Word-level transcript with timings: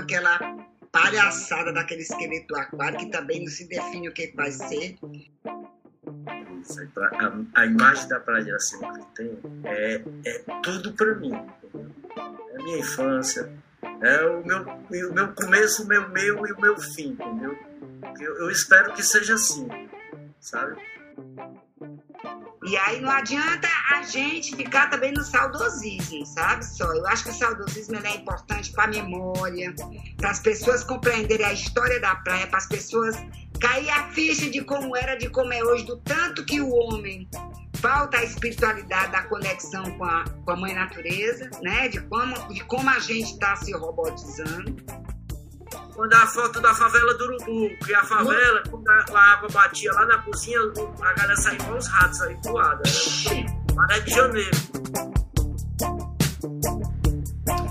aquela 0.00 0.38
palhaçada 0.90 1.72
daquele 1.72 2.02
esqueleto 2.02 2.56
aquário 2.56 2.98
que 2.98 3.06
também 3.06 3.40
não 3.40 3.48
se 3.48 3.68
define 3.68 4.08
o 4.08 4.12
que 4.12 4.32
vai 4.34 4.50
ser. 4.50 4.96
A, 7.54 7.60
a 7.60 7.66
imagem 7.66 8.08
da 8.08 8.20
Praia 8.20 8.44
de 8.44 8.50
Iracema 8.50 8.98
que 8.98 9.14
tenho 9.14 9.40
é, 9.64 10.02
é 10.24 10.60
tudo 10.62 10.92
para 10.94 11.14
mim. 11.16 11.32
É 11.32 12.56
a 12.56 12.62
minha 12.62 12.78
infância, 12.78 13.52
é 14.02 14.24
o 14.26 14.44
meu, 14.44 14.62
o 14.62 15.14
meu 15.14 15.32
começo, 15.34 15.84
o 15.84 15.86
meu 15.86 16.08
meio 16.08 16.46
e 16.46 16.52
o 16.52 16.60
meu 16.60 16.78
fim, 16.78 17.10
entendeu? 17.10 17.56
Eu, 18.20 18.38
eu 18.38 18.50
espero 18.50 18.92
que 18.94 19.02
seja 19.02 19.34
assim, 19.34 19.68
sabe? 20.40 20.76
E 22.68 22.76
aí 22.76 23.00
não 23.00 23.10
adianta 23.10 23.66
a 23.90 24.02
gente 24.02 24.54
ficar 24.54 24.90
também 24.90 25.10
no 25.10 25.24
saudosismo, 25.24 26.26
sabe 26.26 26.62
só? 26.62 26.92
Eu 26.92 27.06
acho 27.06 27.24
que 27.24 27.30
o 27.30 27.32
saudosismo 27.32 27.96
é 27.96 28.16
importante 28.16 28.70
para 28.72 28.84
a 28.84 28.88
memória, 28.88 29.74
para 30.18 30.30
as 30.30 30.40
pessoas 30.40 30.84
compreenderem 30.84 31.46
a 31.46 31.52
história 31.54 31.98
da 31.98 32.16
praia, 32.16 32.46
para 32.46 32.58
as 32.58 32.66
pessoas 32.66 33.16
cair 33.58 33.88
a 33.88 34.10
ficha 34.10 34.50
de 34.50 34.62
como 34.62 34.94
era, 34.94 35.16
de 35.16 35.30
como 35.30 35.50
é 35.50 35.64
hoje, 35.64 35.86
do 35.86 35.96
tanto 35.96 36.44
que 36.44 36.60
o 36.60 36.68
homem 36.68 37.26
falta 37.76 38.18
a 38.18 38.24
espiritualidade 38.24 39.12
da 39.12 39.22
conexão 39.22 39.84
com 39.96 40.04
a, 40.04 40.24
com 40.44 40.50
a 40.50 40.56
mãe 40.56 40.74
natureza, 40.74 41.48
né? 41.62 41.88
De 41.88 42.02
como, 42.02 42.34
de 42.52 42.62
como 42.64 42.90
a 42.90 42.98
gente 42.98 43.32
está 43.32 43.56
se 43.56 43.72
robotizando. 43.72 44.76
Quando 45.98 46.14
a 46.14 46.26
foto 46.28 46.60
da 46.60 46.72
favela 46.72 47.12
do 47.14 47.24
Urubu, 47.24 47.76
que 47.84 47.92
a 47.92 48.04
favela, 48.04 48.62
quando 48.70 48.88
a, 48.88 49.32
água 49.32 49.48
batia 49.52 49.92
lá 49.92 50.06
na 50.06 50.18
cozinha, 50.18 50.60
a 50.60 51.12
galera 51.12 51.36
saía 51.38 51.58
com 51.58 51.76
os 51.76 51.88
ratos 51.88 52.22
aí 52.22 52.36
voada. 52.44 52.82
Maré 53.74 53.98
de 53.98 54.10
Janeiro. 54.12 54.58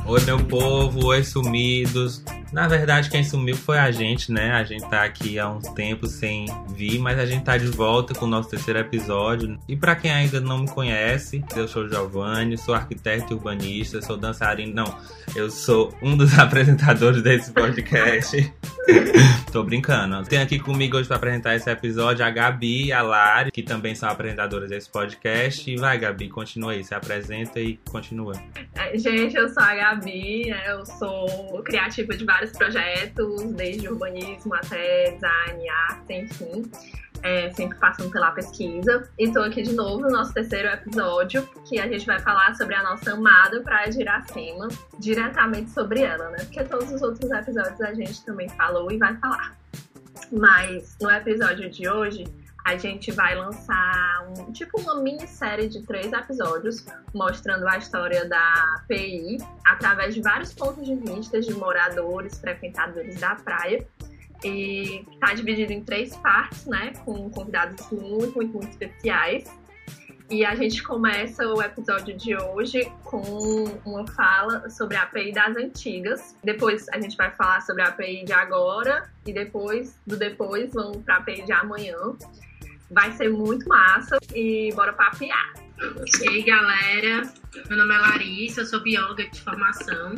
Oi, 0.06 0.22
meu 0.26 0.46
povo, 0.46 1.06
oi, 1.06 1.24
sumidos. 1.24 2.22
Na 2.58 2.68
verdade, 2.68 3.12
quem 3.12 3.24
sumiu 3.24 3.56
foi 3.56 3.78
a 3.78 3.92
gente, 3.92 4.32
né? 4.32 4.54
A 4.54 4.64
gente 4.64 4.90
tá 4.90 5.04
aqui 5.04 5.38
há 5.38 5.48
um 5.48 5.60
tempo 5.60 6.08
sem 6.08 6.48
vir, 6.70 6.98
mas 6.98 7.20
a 7.20 7.24
gente 7.24 7.44
tá 7.44 7.56
de 7.56 7.68
volta 7.68 8.16
com 8.16 8.26
o 8.26 8.28
nosso 8.28 8.50
terceiro 8.50 8.80
episódio. 8.80 9.60
E 9.68 9.76
para 9.76 9.96
quem 9.96 10.10
ainda 10.10 10.42
não 10.42 10.58
me 10.62 10.68
conhece, 10.68 11.46
eu 11.56 11.68
sou 11.68 11.88
Giovanni, 11.88 12.58
sou 12.58 12.74
arquiteto 12.74 13.36
urbanista, 13.36 14.02
sou 14.02 14.18
dançarino. 14.18 14.74
Não, 14.74 14.98
eu 15.36 15.52
sou 15.52 15.94
um 16.02 16.18
dos 16.18 16.34
apresentadores 16.40 17.22
desse 17.22 17.52
podcast. 17.52 18.52
Tô 19.52 19.64
brincando. 19.64 20.24
Tem 20.28 20.40
aqui 20.40 20.60
comigo 20.60 20.98
hoje 20.98 21.08
para 21.08 21.18
apresentar 21.18 21.56
esse 21.56 21.70
episódio 21.70 22.26
a 22.26 22.30
Gabi 22.30 22.86
e 22.86 22.92
a 22.92 23.02
Lari, 23.02 23.52
que 23.52 23.64
também 23.64 23.96
são 23.96 24.10
apresentadoras 24.10 24.70
desse 24.70 24.90
podcast. 24.90 25.70
E 25.70 25.76
vai, 25.76 25.98
Gabi, 25.98 26.30
continua 26.30 26.72
aí, 26.72 26.84
se 26.84 26.94
apresenta 26.94 27.60
e 27.60 27.78
continua. 27.90 28.34
Gente, 28.94 29.36
eu 29.36 29.50
sou 29.50 29.64
a 29.64 29.76
Gabi, 29.76 30.50
né? 30.50 30.64
eu 30.68 30.86
sou 30.86 31.62
criativa 31.64 32.16
de 32.16 32.26
vários 32.26 32.52
projetos, 32.52 33.44
desde 33.54 33.88
urbanismo 33.88 34.54
até 34.56 35.12
design, 35.12 35.70
arte, 35.70 36.14
enfim. 36.14 36.72
É, 37.24 37.52
sempre 37.52 37.78
passando 37.78 38.12
pela 38.12 38.32
pesquisa. 38.32 39.10
Estou 39.18 39.44
aqui 39.44 39.62
de 39.62 39.74
novo 39.74 40.02
no 40.02 40.10
nosso 40.10 40.34
terceiro 40.34 40.68
episódio, 40.70 41.48
que 41.68 41.80
a 41.80 41.88
gente 41.88 42.06
vai 42.06 42.20
falar 42.20 42.56
sobre 42.56 42.76
a 42.76 42.84
nossa 42.84 43.14
amada 43.14 43.62
Praia 43.62 43.90
de 43.90 44.02
Iracema, 44.02 44.68
diretamente 45.00 45.72
sobre 45.72 46.02
ela, 46.02 46.30
né? 46.30 46.38
Porque 46.40 46.64
todos 46.64 46.92
os 46.92 47.02
outros 47.02 47.30
episódios 47.32 47.82
a 47.82 47.94
gente 47.94 48.24
também 48.24 48.50
falou 48.50 48.92
e 48.92 48.98
vai 48.98 49.16
falar. 49.18 49.58
Mas 50.32 50.96
no 51.02 51.10
episódio 51.10 51.70
de 51.70 51.88
hoje, 51.90 52.26
a 52.68 52.76
gente 52.76 53.12
vai 53.12 53.34
lançar 53.34 54.28
um, 54.28 54.52
tipo 54.52 54.82
uma 54.82 54.96
minissérie 55.02 55.70
de 55.70 55.82
três 55.84 56.12
episódios 56.12 56.86
mostrando 57.14 57.66
a 57.66 57.78
história 57.78 58.28
da 58.28 58.84
PI 58.90 59.38
através 59.66 60.14
de 60.14 60.22
vários 60.22 60.54
pontos 60.54 60.86
de 60.86 60.96
vista 60.96 61.40
de 61.40 61.54
moradores, 61.54 62.38
frequentadores 62.40 63.22
da 63.22 63.36
praia. 63.36 63.88
E 64.44 65.06
está 65.12 65.34
dividido 65.34 65.74
em 65.74 65.84
três 65.84 66.16
partes, 66.18 66.66
né? 66.66 66.94
Com 67.04 67.30
convidados 67.30 67.90
muito, 67.92 68.36
muito, 68.36 68.54
muito 68.54 68.70
especiais. 68.70 69.46
E 70.30 70.44
a 70.44 70.54
gente 70.56 70.84
começa 70.84 71.48
o 71.48 71.62
episódio 71.62 72.16
de 72.18 72.36
hoje 72.36 72.92
com 73.06 73.64
uma 73.86 74.06
fala 74.08 74.70
sobre 74.70 74.98
a 74.98 75.04
API 75.04 75.32
das 75.32 75.56
antigas. 75.56 76.36
Depois 76.44 76.88
a 76.90 77.00
gente 77.00 77.16
vai 77.16 77.32
falar 77.32 77.62
sobre 77.62 77.82
a 77.82 77.88
API 77.88 78.26
de 78.26 78.34
agora 78.34 79.10
e 79.26 79.32
depois 79.32 79.98
do 80.06 80.18
depois 80.18 80.74
vamos 80.74 80.98
para 80.98 81.16
a 81.16 81.18
API 81.20 81.44
de 81.44 81.54
amanhã. 81.54 81.96
Vai 82.92 83.14
ser 83.14 83.30
muito 83.30 83.70
massa 83.70 84.18
e 84.36 84.70
bora 84.76 84.92
papear. 84.92 85.54
E 86.22 86.28
aí, 86.28 86.44
galera, 86.44 87.32
meu 87.70 87.78
nome 87.78 87.96
é 87.96 87.98
Larissa, 87.98 88.62
eu 88.62 88.66
sou 88.66 88.82
bióloga 88.82 89.30
de 89.30 89.40
formação, 89.42 90.16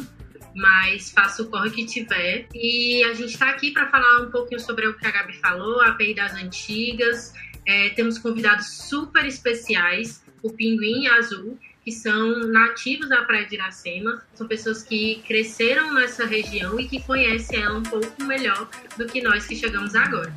mas 0.60 1.12
faço 1.12 1.44
o 1.44 1.50
corre 1.50 1.72
que 1.72 1.86
tiver. 1.86 2.48
E 2.54 3.04
a 3.06 3.14
gente 3.14 3.34
está 3.34 3.50
aqui 3.50 3.72
para 3.72 3.88
falar 3.88 4.22
um 4.22 4.30
pouquinho 4.30 4.60
sobre 4.60 4.88
o 4.88 4.94
que 4.98 5.08
a 5.08 5.12
Gabi 5.12 5.34
falou, 5.38 5.82
a 5.82 5.90
API 5.90 6.14
das 6.14 6.34
antigas. 6.34 7.34
É, 7.66 7.90
temos 7.90 8.18
convidados 8.18 8.68
super 8.68 9.26
especiais, 9.26 10.24
o 10.42 10.52
Pinguim 10.52 11.08
Azul, 11.08 11.58
que 11.84 11.92
são 11.92 12.40
nativos 12.48 13.10
da 13.10 13.24
Praia 13.24 13.46
de 13.46 13.56
Iracema, 13.56 14.22
são 14.34 14.48
pessoas 14.48 14.84
que 14.84 15.22
cresceram 15.28 15.94
nessa 15.94 16.26
região 16.26 16.80
e 16.80 16.88
que 16.88 17.02
conhecem 17.04 17.62
ela 17.62 17.78
um 17.78 17.84
pouco 17.84 18.24
melhor 18.24 18.70
do 18.98 19.06
que 19.06 19.22
nós 19.22 19.46
que 19.46 19.56
chegamos 19.56 19.96
agora. 19.96 20.34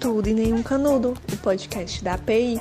Tudo 0.00 0.28
e 0.28 0.34
Nenhum 0.34 0.62
Canudo, 0.62 1.14
o 1.32 1.36
podcast 1.38 2.04
da 2.04 2.14
API. 2.14 2.60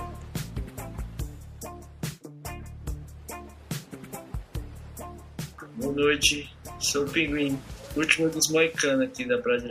Boa 5.75 5.94
noite, 5.94 6.52
sou 6.80 7.06
o 7.06 7.09
Pinguim, 7.09 7.59
último 7.96 8.30
dos 8.30 8.50
moicanos 8.50 9.08
aqui 9.08 9.24
da 9.25 9.38
Praia. 9.38 9.64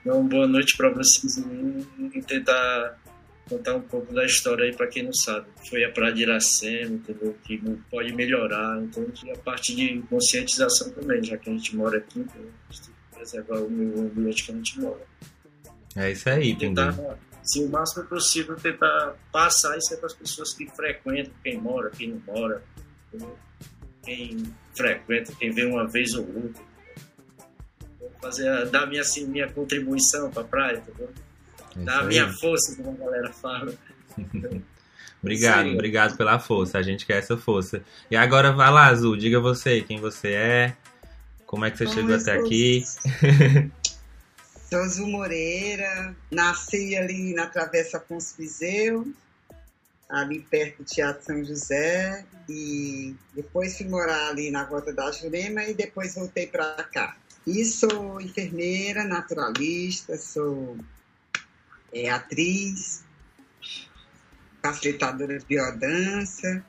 Então, 0.00 0.26
boa 0.26 0.48
noite 0.48 0.76
para 0.76 0.90
vocês 0.90 1.38
e 1.38 2.22
tentar 2.22 2.98
contar 3.48 3.76
um 3.76 3.82
pouco 3.82 4.12
da 4.12 4.24
história 4.24 4.64
aí 4.64 4.74
para 4.74 4.88
quem 4.88 5.04
não 5.04 5.12
sabe. 5.12 5.46
Foi 5.70 5.84
a 5.84 5.92
Praia 5.92 6.12
de 6.12 6.22
Iracema, 6.22 6.96
entendeu? 6.96 7.36
Que 7.44 7.58
pode 7.88 8.12
melhorar, 8.14 8.82
então 8.82 9.06
a 9.32 9.38
parte 9.38 9.76
de 9.76 10.02
conscientização 10.10 10.90
também, 10.90 11.22
já 11.22 11.38
que 11.38 11.48
a 11.48 11.52
gente 11.52 11.76
mora 11.76 11.98
aqui, 11.98 12.18
então 12.18 12.40
a 12.40 12.72
gente 12.72 12.86
tem 12.86 12.94
que 12.94 13.16
preservar 13.16 13.60
o 13.60 13.70
meio 13.70 14.00
ambiente 14.00 14.44
que 14.44 14.50
a 14.50 14.54
gente 14.56 14.80
mora. 14.80 15.06
É 15.96 16.10
isso 16.10 16.28
aí, 16.28 16.54
tentar, 16.54 16.94
se 17.42 17.62
o 17.62 17.70
máximo 17.70 18.04
possível, 18.04 18.56
tentar 18.56 19.14
passar 19.32 19.78
isso 19.78 19.96
para 19.96 20.06
as 20.06 20.14
pessoas 20.14 20.52
que 20.52 20.66
frequentam, 20.66 21.32
quem 21.42 21.58
mora, 21.58 21.90
quem 21.90 22.08
não 22.08 22.22
mora, 22.26 22.62
quem 24.02 24.42
frequenta, 24.76 25.32
quem 25.38 25.50
vê 25.52 25.64
uma 25.64 25.86
vez 25.86 26.12
ou 26.14 26.26
outra. 26.26 26.62
Vou 27.98 28.10
fazer, 28.20 28.66
dar 28.66 28.86
minha, 28.86 29.00
assim, 29.00 29.26
minha 29.26 29.48
contribuição 29.50 30.30
para 30.30 30.42
a 30.42 30.44
praia, 30.44 30.76
entendeu? 30.78 31.08
É 31.76 31.84
dar 31.84 32.00
a 32.00 32.04
minha 32.04 32.30
força, 32.34 32.76
como 32.76 32.90
a 32.90 33.04
galera 33.04 33.32
fala. 33.32 33.72
obrigado, 35.22 35.66
Sim. 35.66 35.74
obrigado 35.74 36.16
pela 36.16 36.38
força. 36.38 36.78
A 36.78 36.82
gente 36.82 37.06
quer 37.06 37.18
essa 37.18 37.36
força. 37.36 37.82
E 38.10 38.16
agora 38.16 38.52
vai 38.52 38.70
lá, 38.70 38.86
Azul, 38.86 39.16
diga 39.16 39.40
você 39.40 39.80
quem 39.82 39.98
você 39.98 40.32
é, 40.32 40.76
como 41.46 41.64
é 41.64 41.70
que 41.70 41.78
você 41.78 41.86
chegou 41.86 42.14
até 42.14 42.32
aqui. 42.32 42.84
Sou 44.68 44.84
Zu 44.88 45.06
Moreira, 45.06 46.12
nasci 46.28 46.96
ali 46.96 47.32
na 47.32 47.46
Travessa 47.46 47.98
Afonso 47.98 48.34
Viseu, 48.36 49.06
ali 50.08 50.40
perto 50.40 50.78
do 50.78 50.84
Teatro 50.84 51.24
São 51.24 51.44
José, 51.44 52.26
e 52.48 53.14
depois 53.32 53.76
fui 53.76 53.86
morar 53.86 54.30
ali 54.30 54.50
na 54.50 54.64
Rota 54.64 54.92
da 54.92 55.12
Jurema 55.12 55.62
e 55.62 55.72
depois 55.72 56.16
voltei 56.16 56.48
para 56.48 56.82
cá. 56.82 57.16
E 57.46 57.64
sou 57.64 58.20
enfermeira, 58.20 59.04
naturalista, 59.04 60.18
sou 60.18 60.76
é, 61.92 62.10
atriz, 62.10 63.04
facilitadora 64.60 65.38
de 65.38 65.46
biodança, 65.46 66.64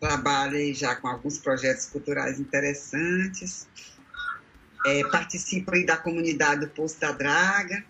trabalho 0.00 0.74
já 0.74 0.96
com 0.96 1.06
alguns 1.06 1.38
projetos 1.38 1.86
culturais 1.86 2.40
interessantes 2.40 3.68
é, 4.86 5.02
participo 5.08 5.74
aí 5.74 5.84
da 5.84 5.96
comunidade 5.96 6.62
do 6.62 6.68
Poço 6.68 7.00
da 7.00 7.12
Draga. 7.12 7.84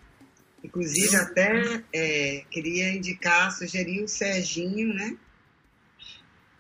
Inclusive, 0.62 1.16
até 1.16 1.82
é, 1.92 2.44
queria 2.50 2.92
indicar, 2.92 3.52
sugerir 3.52 4.02
o 4.02 4.08
Serginho, 4.08 4.92
né? 4.92 5.16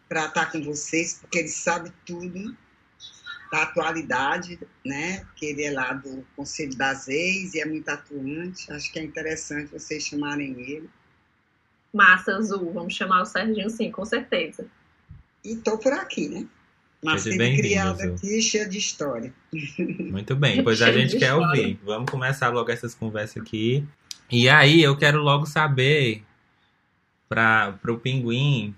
Para 0.08 0.26
estar 0.26 0.52
com 0.52 0.62
vocês, 0.62 1.18
porque 1.20 1.38
ele 1.38 1.48
sabe 1.48 1.92
tudo 2.06 2.56
da 3.50 3.62
atualidade, 3.62 4.58
né? 4.84 5.26
Que 5.34 5.46
ele 5.46 5.64
é 5.64 5.70
lá 5.70 5.92
do 5.92 6.24
Conselho 6.36 6.76
das 6.76 7.08
Ex 7.08 7.54
e 7.54 7.60
é 7.60 7.64
muito 7.64 7.88
atuante. 7.88 8.70
Acho 8.72 8.92
que 8.92 8.98
é 8.98 9.02
interessante 9.02 9.72
vocês 9.72 10.04
chamarem 10.04 10.52
ele. 10.60 10.88
Massa, 11.92 12.36
Azul. 12.36 12.72
Vamos 12.72 12.94
chamar 12.94 13.22
o 13.22 13.26
Serginho, 13.26 13.68
sim, 13.70 13.90
com 13.90 14.04
certeza. 14.04 14.66
E 15.44 15.56
tô 15.56 15.78
por 15.78 15.92
aqui, 15.92 16.28
né? 16.28 16.46
Nascido 17.02 17.40
e 17.42 17.56
criado 17.56 18.00
aqui, 18.02 18.42
cheio 18.42 18.68
de 18.68 18.78
história. 18.78 19.32
Muito 20.10 20.34
bem, 20.34 20.62
pois 20.64 20.82
a 20.82 20.92
gente 20.92 21.16
quer 21.16 21.32
ouvir. 21.34 21.78
Vamos 21.84 22.10
começar 22.10 22.48
logo 22.48 22.70
essas 22.70 22.94
conversas 22.94 23.40
aqui. 23.40 23.86
E 24.30 24.48
aí, 24.48 24.82
eu 24.82 24.96
quero 24.96 25.20
logo 25.20 25.46
saber 25.46 26.24
para 27.28 27.78
o 27.88 27.98
Pinguim 27.98 28.74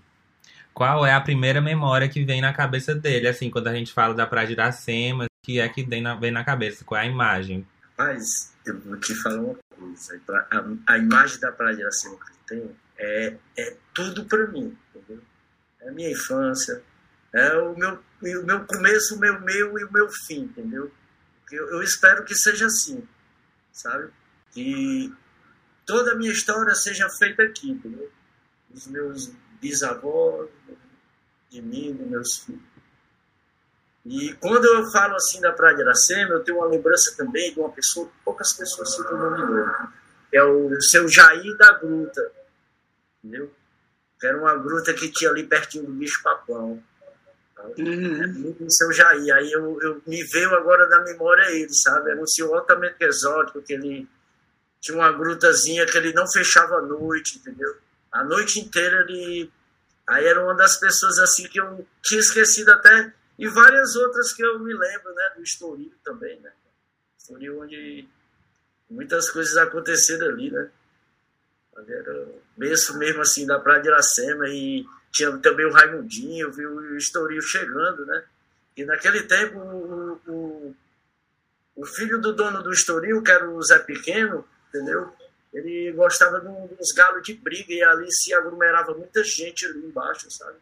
qual 0.74 1.04
é 1.04 1.12
a 1.12 1.20
primeira 1.20 1.60
memória 1.60 2.08
que 2.08 2.24
vem 2.24 2.40
na 2.40 2.52
cabeça 2.52 2.94
dele, 2.94 3.28
assim, 3.28 3.50
quando 3.50 3.68
a 3.68 3.74
gente 3.74 3.92
fala 3.92 4.14
da 4.14 4.26
Praia 4.26 4.46
de 4.46 4.52
Iracema, 4.52 5.26
que 5.42 5.58
é 5.58 5.68
que 5.68 5.82
vem 5.82 6.02
na, 6.02 6.14
vem 6.14 6.30
na 6.30 6.44
cabeça, 6.44 6.84
qual 6.84 7.00
é 7.00 7.04
a 7.04 7.06
imagem? 7.06 7.66
Mas 7.98 8.54
eu 8.64 8.78
vou 8.80 8.96
te 8.96 9.14
falar 9.14 9.40
uma 9.40 9.58
coisa, 9.76 10.20
a, 10.28 10.92
a 10.94 10.98
imagem 10.98 11.40
da 11.40 11.52
Praia 11.52 11.74
de 11.74 11.82
Iracema 11.82 12.16
que 12.16 12.30
eu 12.30 12.36
tenho 12.46 12.76
é, 12.98 13.36
é 13.58 13.76
tudo 13.94 14.24
para 14.26 14.46
mim, 14.46 14.76
entendeu? 14.94 15.22
É 15.80 15.88
a 15.88 15.92
minha 15.92 16.10
infância, 16.10 16.82
é 17.34 17.54
o 17.58 17.76
meu, 17.76 17.98
o 18.22 18.44
meu 18.44 18.64
começo, 18.66 19.14
o 19.14 19.18
meu 19.18 19.40
meio 19.40 19.78
e 19.78 19.84
o 19.84 19.92
meu 19.92 20.08
fim, 20.26 20.42
entendeu? 20.42 20.90
Eu, 21.50 21.70
eu 21.70 21.82
espero 21.82 22.24
que 22.24 22.34
seja 22.34 22.66
assim, 22.66 23.06
sabe? 23.72 24.10
Que 24.52 25.12
toda 25.86 26.12
a 26.12 26.14
minha 26.14 26.32
história 26.32 26.74
seja 26.74 27.08
feita 27.18 27.42
aqui, 27.42 27.70
entendeu? 27.70 28.10
Os 28.72 28.86
meus 28.86 29.32
bisavós, 29.60 30.48
de 31.48 31.60
mim, 31.60 31.92
dos 31.92 32.06
meus 32.06 32.38
filhos. 32.38 32.70
E 34.04 34.32
quando 34.34 34.64
eu 34.64 34.90
falo 34.90 35.14
assim 35.14 35.40
da 35.40 35.52
Praia 35.52 35.76
de 35.76 35.82
Iracema, 35.82 36.30
eu 36.34 36.44
tenho 36.44 36.58
uma 36.58 36.66
lembrança 36.66 37.14
também 37.16 37.52
de 37.52 37.60
uma 37.60 37.70
pessoa 37.70 38.06
que 38.06 38.12
poucas 38.24 38.52
pessoas 38.52 38.94
citam 38.94 39.14
o 39.14 39.30
nome 39.30 39.46
dele. 39.46 39.70
É 40.32 40.42
o 40.42 40.80
seu 40.80 41.08
Jair 41.08 41.56
da 41.56 41.72
Gruta, 41.72 42.32
entendeu? 43.22 43.52
Era 44.22 44.38
uma 44.38 44.54
gruta 44.56 44.92
que 44.92 45.10
tinha 45.10 45.30
ali 45.30 45.46
pertinho 45.46 45.84
do 45.84 45.92
bicho 45.92 46.22
papão. 46.22 46.82
Uhum. 47.78 48.68
Seu 48.68 48.92
Jair. 48.92 49.34
Aí 49.34 49.52
eu, 49.52 49.80
eu, 49.80 50.02
me 50.06 50.22
veio 50.24 50.54
agora 50.54 50.88
na 50.88 51.02
memória 51.02 51.50
ele, 51.50 51.72
sabe? 51.72 52.10
Era 52.10 52.20
um 52.20 52.26
senhor 52.26 52.54
altamente 52.54 53.02
exótico, 53.04 53.62
que 53.62 53.72
ele 53.72 54.08
tinha 54.80 54.96
uma 54.96 55.12
grutazinha 55.12 55.86
que 55.86 55.96
ele 55.96 56.12
não 56.12 56.30
fechava 56.30 56.76
a 56.76 56.82
noite, 56.82 57.38
entendeu? 57.38 57.76
A 58.10 58.24
noite 58.24 58.60
inteira 58.60 59.04
ele. 59.08 59.50
Aí 60.06 60.24
era 60.26 60.42
uma 60.42 60.54
das 60.54 60.78
pessoas 60.78 61.18
assim 61.18 61.46
que 61.48 61.60
eu 61.60 61.86
tinha 62.02 62.20
esquecido 62.20 62.70
até. 62.70 63.12
E 63.38 63.48
várias 63.48 63.96
outras 63.96 64.32
que 64.32 64.42
eu 64.42 64.58
me 64.58 64.74
lembro, 64.74 65.14
né? 65.14 65.32
Do 65.36 65.42
Estoril 65.42 65.92
também, 66.04 66.38
né? 66.40 66.52
Estoril 67.18 67.60
onde 67.60 68.06
muitas 68.88 69.30
coisas 69.30 69.56
aconteceram 69.56 70.28
ali, 70.28 70.50
né? 70.50 70.70
Era 71.88 72.26
berço 72.56 72.98
mesmo 72.98 73.22
assim 73.22 73.46
da 73.46 73.58
Praia 73.58 73.80
de 73.80 73.88
Iracema 73.88 74.48
e 74.48 74.84
tinha 75.12 75.36
também 75.38 75.66
o 75.66 75.72
Raimundinho, 75.72 76.52
viu 76.52 76.70
o 76.70 76.96
Estoril 76.96 77.42
chegando, 77.42 78.06
né? 78.06 78.24
E 78.76 78.84
naquele 78.84 79.24
tempo 79.24 79.58
o, 79.58 80.20
o, 80.26 80.76
o, 81.76 81.86
filho 81.86 82.20
do 82.20 82.32
dono 82.32 82.62
do 82.62 82.72
Estoril, 82.72 83.22
que 83.22 83.30
era 83.30 83.48
o 83.48 83.62
Zé 83.62 83.78
Pequeno, 83.80 84.46
entendeu? 84.68 85.12
Ele 85.52 85.92
gostava 85.92 86.40
de 86.40 86.46
uns 86.46 86.92
galos 86.94 87.22
de 87.24 87.34
briga 87.34 87.72
e 87.72 87.82
ali 87.82 88.06
se 88.10 88.32
aglomerava 88.32 88.94
muita 88.94 89.22
gente 89.24 89.66
ali 89.66 89.84
embaixo, 89.84 90.30
sabe? 90.30 90.56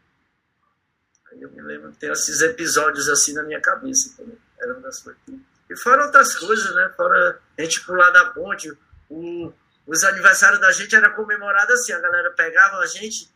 Aí 1.30 1.42
eu 1.42 1.50
me 1.50 1.60
lembro 1.60 1.92
tem 1.92 2.10
esses 2.10 2.40
episódios 2.40 3.08
assim 3.08 3.34
na 3.34 3.42
minha 3.42 3.60
cabeça 3.60 4.14
também. 4.16 4.38
Era 4.58 4.72
uma 4.72 4.80
das 4.80 5.02
coisas. 5.02 5.20
E 5.68 5.76
fora 5.76 6.06
outras 6.06 6.34
coisas, 6.34 6.74
né? 6.74 6.90
Fora 6.96 7.38
a 7.58 7.62
gente 7.62 7.84
pular 7.84 8.10
da 8.10 8.30
ponte, 8.30 8.72
o, 9.10 9.52
os 9.86 10.04
aniversários 10.04 10.58
da 10.58 10.72
gente 10.72 10.96
era 10.96 11.10
comemorado 11.10 11.70
assim, 11.74 11.92
a 11.92 12.00
galera 12.00 12.30
pegava 12.30 12.78
a 12.78 12.86
gente 12.86 13.30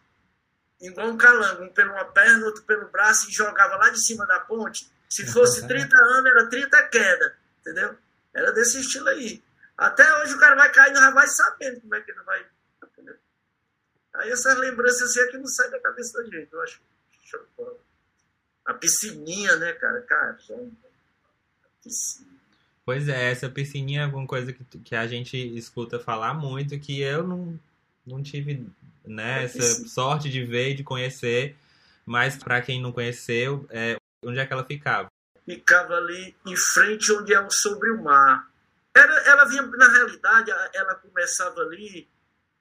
igual 0.83 1.09
um 1.09 1.17
calango, 1.17 1.65
um 1.65 1.73
pelo 1.73 1.93
uma 1.93 2.05
perna, 2.07 2.47
outro 2.47 2.63
pelo 2.65 2.89
braço 2.89 3.29
e 3.29 3.33
jogava 3.33 3.77
lá 3.77 3.91
de 3.91 4.05
cima 4.05 4.27
da 4.27 4.41
ponte. 4.41 4.91
Se 5.09 5.27
fosse 5.31 5.67
30 5.67 5.97
anos, 5.97 6.31
era 6.31 6.49
30 6.49 6.89
queda, 6.89 7.37
entendeu? 7.61 7.97
Era 8.35 8.53
desse 8.53 8.81
estilo 8.81 9.09
aí. 9.09 9.43
Até 9.77 10.03
hoje 10.19 10.35
o 10.35 10.39
cara 10.39 10.57
vai 10.57 10.73
cair 10.73 10.93
e 10.93 10.97
já 10.97 11.11
vai 11.11 11.27
sabendo 11.29 11.81
como 11.81 11.95
é 11.95 12.01
que 12.01 12.11
ele 12.11 12.23
vai. 12.23 12.47
Entendeu? 12.83 13.17
Aí 14.15 14.31
essas 14.31 14.57
lembranças 14.59 15.11
assim 15.11 15.21
é 15.21 15.27
que 15.29 15.39
não 15.39 15.47
saem 15.47 15.71
da 15.71 15.81
cabeça 15.81 16.13
da 16.15 16.25
gente, 16.25 16.53
eu 16.53 16.61
acho. 16.63 16.81
A 18.65 18.75
piscininha, 18.75 19.57
né, 19.57 19.73
cara? 19.75 20.03
Cara, 20.03 20.39
já... 20.39 20.57
piscina. 21.83 22.33
Pois 22.85 23.09
é, 23.09 23.31
essa 23.31 23.49
piscininha 23.49 24.01
é 24.01 24.05
alguma 24.05 24.27
coisa 24.27 24.53
que, 24.53 24.65
que 24.65 24.95
a 24.95 25.07
gente 25.07 25.37
escuta 25.57 26.01
falar 26.01 26.35
muito, 26.35 26.79
que 26.81 27.01
eu 27.01 27.23
não, 27.23 27.59
não 28.07 28.23
tive 28.23 28.67
né, 29.05 29.45
essa 29.45 29.89
sorte 29.89 30.29
de 30.29 30.45
ver 30.45 30.71
e 30.71 30.75
de 30.75 30.85
conhecer, 30.85 31.57
mas 32.05 32.37
para 32.37 32.61
quem 32.61 32.81
não 32.81 32.93
conheceu, 32.93 33.67
é, 33.71 33.97
onde 34.25 34.39
é 34.39 34.47
que 34.47 34.53
ela 34.53 34.65
ficava? 34.65 35.09
Ficava 35.45 35.95
ali 35.95 36.37
em 36.47 36.57
frente 36.57 37.13
onde 37.13 37.35
é 37.35 37.41
o 37.41 37.51
sobre 37.51 37.91
o 37.91 38.03
mar. 38.03 38.49
Era, 38.95 39.15
ela 39.29 39.45
vinha, 39.47 39.63
na 39.63 39.89
realidade, 39.89 40.51
ela 40.75 40.95
começava 40.97 41.61
ali 41.61 42.09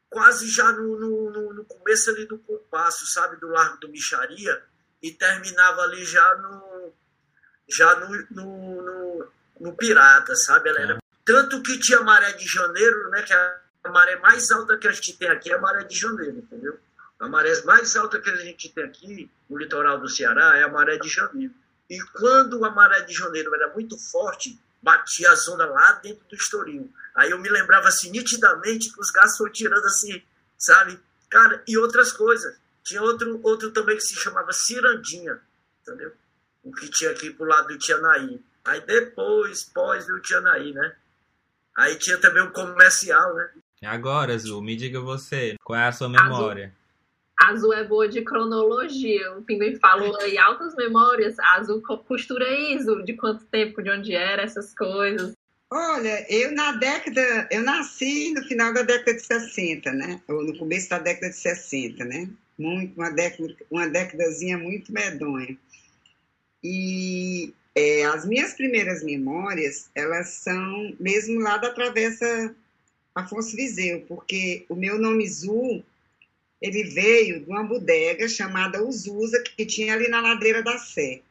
quase 0.09 0.49
já 0.49 0.71
no, 0.71 0.99
no, 0.99 1.53
no 1.53 1.65
começo 1.65 2.09
ali 2.09 2.25
do 2.25 2.37
compasso, 2.39 3.05
sabe, 3.07 3.37
do 3.37 3.47
Largo 3.47 3.77
do 3.77 3.89
Micharia, 3.89 4.61
e 5.01 5.11
terminava 5.11 5.81
ali 5.81 6.03
já 6.05 6.35
no 6.35 6.93
já 7.69 7.95
no, 7.95 8.09
no, 8.31 8.81
no, 8.81 9.27
no 9.61 9.77
Pirata, 9.77 10.35
sabe? 10.35 10.69
Ela 10.69 10.81
era, 10.81 10.97
tanto 11.23 11.61
que 11.63 11.79
tinha 11.79 12.01
Maré 12.01 12.33
de 12.33 12.45
Janeiro, 12.45 13.09
né, 13.09 13.21
que 13.21 13.33
a 13.83 13.89
maré 13.89 14.17
mais 14.17 14.51
alta 14.51 14.77
que 14.77 14.87
a 14.87 14.91
gente 14.91 15.17
tem 15.17 15.29
aqui 15.29 15.51
é 15.51 15.55
a 15.55 15.59
Maré 15.59 15.83
de 15.83 15.97
Janeiro, 15.97 16.37
entendeu? 16.37 16.79
A 17.19 17.27
maré 17.27 17.61
mais 17.63 17.95
alta 17.95 18.19
que 18.19 18.29
a 18.29 18.35
gente 18.35 18.69
tem 18.69 18.83
aqui 18.83 19.29
no 19.49 19.57
litoral 19.57 19.99
do 19.99 20.09
Ceará 20.09 20.57
é 20.57 20.63
a 20.63 20.69
Maré 20.69 20.97
de 20.97 21.09
Janeiro. 21.09 21.53
E 21.89 21.99
quando 22.13 22.63
a 22.63 22.69
Maré 22.69 23.01
de 23.01 23.13
Janeiro 23.13 23.53
era 23.53 23.73
muito 23.73 23.97
forte, 23.97 24.59
batia 24.81 25.31
a 25.31 25.35
zona 25.35 25.65
lá 25.65 25.93
dentro 25.93 26.25
do 26.27 26.35
Estoril. 26.35 26.91
Aí 27.15 27.31
eu 27.31 27.39
me 27.39 27.49
lembrava 27.49 27.87
assim, 27.87 28.09
nitidamente, 28.09 28.91
que 28.91 28.99
os 28.99 29.11
gatos 29.11 29.37
foram 29.37 29.51
tirando 29.51 29.85
assim, 29.85 30.23
sabe? 30.57 30.99
Cara, 31.29 31.63
e 31.67 31.77
outras 31.77 32.11
coisas. 32.11 32.57
Tinha 32.83 33.01
outro, 33.01 33.39
outro 33.43 33.71
também 33.71 33.95
que 33.95 34.03
se 34.03 34.15
chamava 34.15 34.51
Cirandinha, 34.51 35.39
entendeu? 35.81 36.13
O 36.63 36.71
que 36.71 36.89
tinha 36.89 37.11
aqui 37.11 37.31
pro 37.31 37.45
lado 37.45 37.67
do 37.67 37.77
Tianaí. 37.77 38.41
Aí 38.63 38.81
depois, 38.81 39.63
pós 39.63 40.05
do 40.07 40.19
Tianaí, 40.21 40.73
né? 40.73 40.95
Aí 41.77 41.95
tinha 41.95 42.17
também 42.17 42.43
o 42.43 42.51
comercial, 42.51 43.35
né? 43.35 43.49
Agora, 43.83 44.35
Azul, 44.35 44.61
me 44.61 44.75
diga 44.75 44.99
você, 44.99 45.55
qual 45.63 45.79
é 45.79 45.87
a 45.87 45.91
sua 45.91 46.07
memória? 46.07 46.73
Azul, 47.41 47.71
Azul 47.71 47.73
é 47.73 47.83
boa 47.83 48.07
de 48.07 48.21
cronologia. 48.21 49.35
O 49.37 49.41
Pinguim 49.41 49.75
falou 49.75 50.15
aí 50.21 50.37
altas 50.37 50.75
memórias. 50.75 51.39
Azul 51.39 51.81
costura 51.81 52.47
isso, 52.71 53.03
de 53.03 53.13
quanto 53.13 53.43
tempo, 53.45 53.81
de 53.81 53.89
onde 53.89 54.13
era, 54.13 54.43
essas 54.43 54.73
coisas. 54.75 55.33
Olha, 55.71 56.25
eu 56.29 56.51
na 56.51 56.73
década, 56.73 57.47
eu 57.49 57.63
nasci 57.63 58.33
no 58.33 58.43
final 58.43 58.71
da 58.73 58.83
década 58.83 59.15
de 59.15 59.25
60, 59.25 59.91
né? 59.93 60.21
Ou 60.27 60.43
no 60.43 60.57
começo 60.59 60.89
da 60.89 60.99
década 60.99 61.29
de 61.29 61.37
60, 61.37 62.05
né? 62.05 62.29
Muito, 62.59 62.95
uma 62.95 63.09
década, 63.09 63.55
uma 63.71 63.87
décadazinha 63.87 64.57
muito 64.57 64.93
medonha. 64.93 65.57
E 66.63 67.51
é, 67.73 68.05
as 68.05 68.27
minhas 68.27 68.53
primeiras 68.53 69.01
memórias, 69.01 69.89
elas 69.95 70.27
são 70.27 70.95
mesmo 70.99 71.39
lá 71.39 71.57
da 71.57 71.71
Travessa 71.71 72.53
Afonso 73.13 73.55
Viseu, 73.55 74.01
porque 74.07 74.65
o 74.69 74.75
meu 74.75 74.97
nome 74.97 75.27
Zu, 75.27 75.83
ele 76.61 76.83
veio 76.83 77.41
de 77.41 77.49
uma 77.49 77.63
bodega 77.63 78.27
chamada 78.27 78.83
Uzusa, 78.83 79.41
que 79.41 79.65
tinha 79.65 79.93
ali 79.93 80.07
na 80.07 80.21
ladeira 80.21 80.63
da 80.63 80.77
Sé. 80.77 81.21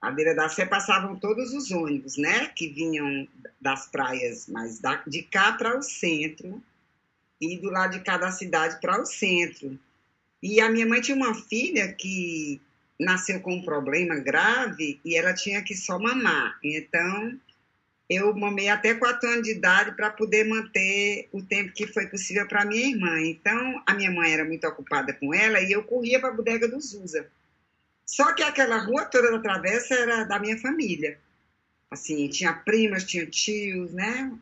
A 0.00 0.08
ladeira 0.08 0.34
da 0.34 0.48
Sé 0.48 0.64
passavam 0.64 1.16
todos 1.16 1.52
os 1.52 1.70
ônibus, 1.70 2.16
né, 2.16 2.48
que 2.48 2.68
vinham 2.68 3.28
das 3.60 3.86
praias, 3.88 4.46
mas 4.48 4.80
de 5.06 5.22
cá 5.22 5.52
para 5.52 5.78
o 5.78 5.82
centro, 5.82 6.62
e 7.40 7.58
do 7.58 7.70
lado 7.70 7.98
de 7.98 8.04
cá 8.04 8.16
da 8.16 8.30
cidade 8.30 8.80
para 8.80 9.02
o 9.02 9.04
centro. 9.04 9.78
E 10.40 10.60
a 10.60 10.70
minha 10.70 10.86
mãe 10.86 11.00
tinha 11.00 11.16
uma 11.16 11.34
filha 11.34 11.92
que 11.92 12.60
nasceu 12.98 13.40
com 13.40 13.54
um 13.54 13.62
problema 13.62 14.16
grave 14.16 15.00
e 15.04 15.16
ela 15.16 15.34
tinha 15.34 15.62
que 15.62 15.74
só 15.74 15.98
mamar. 15.98 16.58
Então, 16.62 17.38
eu 18.14 18.34
mamei 18.34 18.68
até 18.68 18.94
quatro 18.94 19.28
anos 19.28 19.42
de 19.44 19.52
idade 19.52 19.92
para 19.96 20.10
poder 20.10 20.44
manter 20.44 21.28
o 21.32 21.42
tempo 21.42 21.72
que 21.72 21.86
foi 21.86 22.06
possível 22.06 22.46
para 22.46 22.64
minha 22.64 22.88
irmã. 22.88 23.20
Então, 23.20 23.82
a 23.86 23.94
minha 23.94 24.10
mãe 24.10 24.32
era 24.32 24.44
muito 24.44 24.66
ocupada 24.66 25.12
com 25.12 25.32
ela 25.32 25.60
e 25.60 25.72
eu 25.72 25.82
corria 25.82 26.20
para 26.20 26.30
a 26.30 26.34
bodega 26.34 26.68
do 26.68 26.80
Zusa. 26.80 27.28
Só 28.04 28.32
que 28.34 28.42
aquela 28.42 28.78
rua 28.78 29.04
toda 29.06 29.30
da 29.30 29.38
travessa 29.38 29.94
era 29.94 30.24
da 30.24 30.38
minha 30.38 30.58
família. 30.58 31.18
Assim, 31.90 32.28
tinha 32.28 32.52
primas, 32.52 33.04
tinha 33.04 33.26
tios, 33.26 33.92
né? 33.92 34.32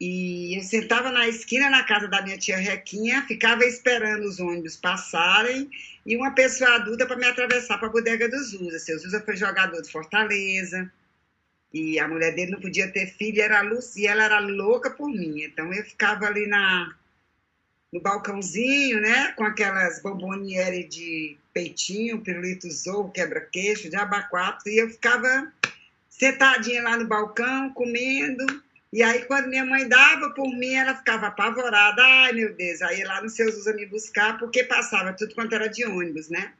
E 0.00 0.56
eu 0.56 0.62
sentava 0.62 1.10
na 1.10 1.26
esquina 1.26 1.68
na 1.68 1.82
casa 1.82 2.06
da 2.06 2.22
minha 2.22 2.38
tia 2.38 2.56
Requinha, 2.56 3.26
ficava 3.26 3.64
esperando 3.64 4.24
os 4.24 4.38
ônibus 4.38 4.76
passarem 4.76 5.68
e 6.06 6.16
uma 6.16 6.30
pessoa 6.30 6.76
adulta 6.76 7.04
para 7.06 7.16
me 7.16 7.26
atravessar 7.26 7.78
para 7.78 7.88
a 7.88 7.90
bodega 7.92 8.28
do 8.28 8.38
Zusa. 8.42 8.78
Seu 8.78 8.98
Zusa 8.98 9.20
foi 9.20 9.36
jogador 9.36 9.82
de 9.82 9.90
Fortaleza 9.90 10.90
e 11.72 11.98
a 11.98 12.08
mulher 12.08 12.34
dele 12.34 12.52
não 12.52 12.60
podia 12.60 12.90
ter 12.90 13.06
filho, 13.06 13.42
era 13.42 13.58
a 13.58 13.62
Lucy, 13.62 14.02
e 14.02 14.06
ela 14.06 14.24
era 14.24 14.38
louca 14.38 14.90
por 14.90 15.08
mim. 15.08 15.42
Então 15.42 15.72
eu 15.72 15.84
ficava 15.84 16.26
ali 16.26 16.46
na, 16.46 16.94
no 17.92 18.00
balcãozinho, 18.00 19.00
né, 19.00 19.32
com 19.32 19.44
aquelas 19.44 20.00
bomboniere 20.00 20.84
de 20.84 21.36
peitinho, 21.52 22.20
pirulito 22.20 22.70
zorro, 22.70 23.10
quebra-queixo, 23.10 23.90
de 23.90 23.96
abacuato, 23.96 24.68
e 24.68 24.78
eu 24.78 24.88
ficava 24.90 25.52
sentadinha 26.08 26.82
lá 26.82 26.96
no 26.96 27.06
balcão, 27.06 27.70
comendo 27.72 28.46
e 28.90 29.02
aí, 29.02 29.24
quando 29.26 29.48
minha 29.48 29.66
mãe 29.66 29.86
dava 29.86 30.30
por 30.30 30.48
mim, 30.48 30.74
ela 30.74 30.94
ficava 30.94 31.26
apavorada. 31.26 32.02
Ai, 32.02 32.32
meu 32.32 32.54
Deus. 32.54 32.80
Aí 32.80 33.04
lá 33.04 33.20
nos 33.20 33.34
seus 33.34 33.54
usa 33.56 33.74
me 33.74 33.84
buscar, 33.84 34.38
porque 34.38 34.64
passava 34.64 35.12
tudo 35.12 35.34
quanto 35.34 35.54
era 35.54 35.68
de 35.68 35.84
ônibus, 35.84 36.30
né? 36.30 36.54